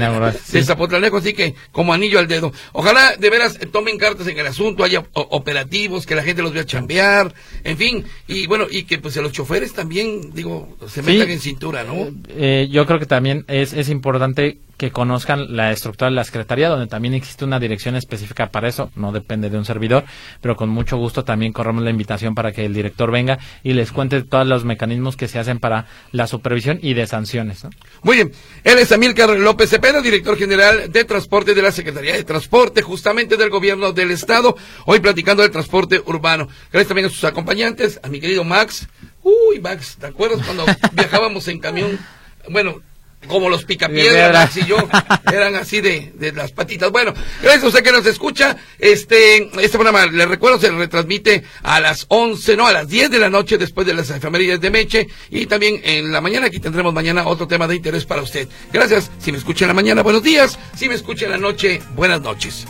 de 0.53 0.65
Zapotlanejo, 0.65 1.17
así 1.17 1.33
que 1.33 1.55
como 1.73 1.93
anillo 1.93 2.19
al 2.19 2.29
dedo. 2.29 2.53
Ojalá 2.73 3.17
de 3.17 3.31
veras 3.31 3.59
tomen 3.73 3.99
cartas 3.99 4.27
en 4.27 4.39
el 4.39 4.47
asunto, 4.47 4.85
haya 4.85 5.05
operativos, 5.53 6.07
que 6.07 6.14
la 6.14 6.22
gente 6.22 6.42
los 6.42 6.53
vea 6.53 6.64
chambear, 6.64 7.34
en 7.62 7.76
fin, 7.76 8.05
y 8.26 8.46
bueno, 8.46 8.66
y 8.70 8.84
que 8.84 8.98
pues 8.98 9.16
los 9.16 9.32
choferes 9.32 9.74
también, 9.74 10.32
digo, 10.32 10.76
se 10.88 11.03
metan 11.03 11.30
en 11.30 11.40
cintura, 11.40 11.84
¿no? 11.84 12.11
Eh, 12.28 12.68
yo 12.70 12.86
creo 12.86 12.98
que 12.98 13.07
también 13.07 13.44
es, 13.48 13.74
es 13.74 13.88
importante 13.90 14.59
que 14.83 14.91
conozcan 14.91 15.55
la 15.55 15.70
estructura 15.70 16.11
de 16.11 16.16
la 16.16 16.24
Secretaría, 16.24 16.68
donde 16.68 16.89
también 16.89 17.14
existe 17.14 17.45
una 17.45 17.61
dirección 17.61 17.95
específica 17.95 18.51
para 18.51 18.66
eso, 18.66 18.91
no 18.97 19.12
depende 19.12 19.49
de 19.49 19.57
un 19.57 19.64
servidor, 19.64 20.03
pero 20.41 20.57
con 20.57 20.70
mucho 20.70 20.97
gusto 20.97 21.22
también 21.22 21.53
corremos 21.53 21.85
la 21.85 21.91
invitación 21.91 22.35
para 22.35 22.51
que 22.51 22.64
el 22.64 22.74
director 22.74 23.12
venga 23.12 23.39
y 23.62 23.74
les 23.74 23.93
cuente 23.93 24.24
todos 24.24 24.45
los 24.45 24.64
mecanismos 24.64 25.16
que 25.16 25.28
se 25.28 25.39
hacen 25.39 25.61
para 25.61 25.87
la 26.11 26.26
supervisión 26.26 26.80
y 26.83 26.95
de 26.95 27.07
sanciones. 27.07 27.64
Muy 28.03 28.16
bien, 28.16 28.33
él 28.64 28.76
es 28.76 28.91
Amílcar 28.91 29.30
López 29.39 29.70
Cepeda, 29.70 30.03
director 30.03 30.37
general 30.37 30.91
de 30.91 31.05
Transporte 31.05 31.55
de 31.55 31.62
la 31.62 31.70
Secretaría 31.70 32.14
de 32.14 32.24
Transporte, 32.24 32.83
justamente 32.83 33.37
del 33.37 33.51
Gobierno 33.51 33.93
del 33.93 34.11
Estado, 34.11 34.57
hoy 34.87 34.99
platicando 34.99 35.45
del 35.45 35.53
transporte 35.53 36.03
urbano. 36.07 36.49
Gracias 36.72 36.89
también 36.89 37.07
a 37.07 37.11
sus 37.11 37.22
acompañantes, 37.22 38.01
a 38.03 38.09
mi 38.09 38.18
querido 38.18 38.43
Max. 38.43 38.89
Uy, 39.22 39.61
Max, 39.61 39.97
¿te 40.01 40.07
acuerdas 40.07 40.45
cuando 40.45 40.66
viajábamos 40.93 41.47
en 41.47 41.61
camión? 41.61 42.01
Bueno, 42.49 42.83
como 43.27 43.49
los 43.49 43.64
picapiedras, 43.64 44.57
y 44.57 44.66
yo, 44.66 44.77
eran 45.33 45.55
así 45.55 45.81
de, 45.81 46.12
de 46.14 46.33
las 46.33 46.53
patitas. 46.53 46.91
Bueno, 46.91 47.14
gracias 47.43 47.64
a 47.64 47.68
usted 47.68 47.83
que 47.83 47.93
nos 47.93 48.07
escucha. 48.07 48.57
Este, 48.79 49.51
este 49.61 49.79
programa, 49.79 50.07
le 50.07 50.27
recuerdo, 50.27 50.59
se 50.59 50.70
retransmite 50.70 51.45
a 51.62 51.81
las 51.81 52.07
11, 52.09 52.57
no, 52.57 52.66
a 52.66 52.73
las 52.73 52.89
10 52.89 53.11
de 53.11 53.18
la 53.18 53.31
noche 53.31 53.59
después 53.59 53.87
de 53.87 53.95
las 53.95 54.11
efemérides 54.11 54.61
de 54.61 54.70
Meche. 54.70 55.09
Y 55.31 55.47
también 55.47 55.81
en 55.85 56.12
la 56.12 56.20
mañana, 56.20 56.47
aquí 56.47 56.61
tendremos 56.61 56.93
mañana 56.93 57.27
otro 57.27 57.47
tema 57.47 57.66
de 57.66 57.77
interés 57.77 58.05
para 58.05 58.23
usted. 58.23 58.49
Gracias. 58.73 59.11
Si 59.18 59.33
me 59.33 59.39
escucha 59.39 59.64
en 59.64 59.68
la 59.68 59.75
mañana, 59.75 60.03
buenos 60.03 60.23
días. 60.23 60.59
Si 60.77 60.89
me 60.89 60.95
escucha 60.95 61.27
en 61.27 61.33
la 61.33 61.39
noche, 61.39 61.81
buenas 61.95 62.20
noches. 62.20 62.66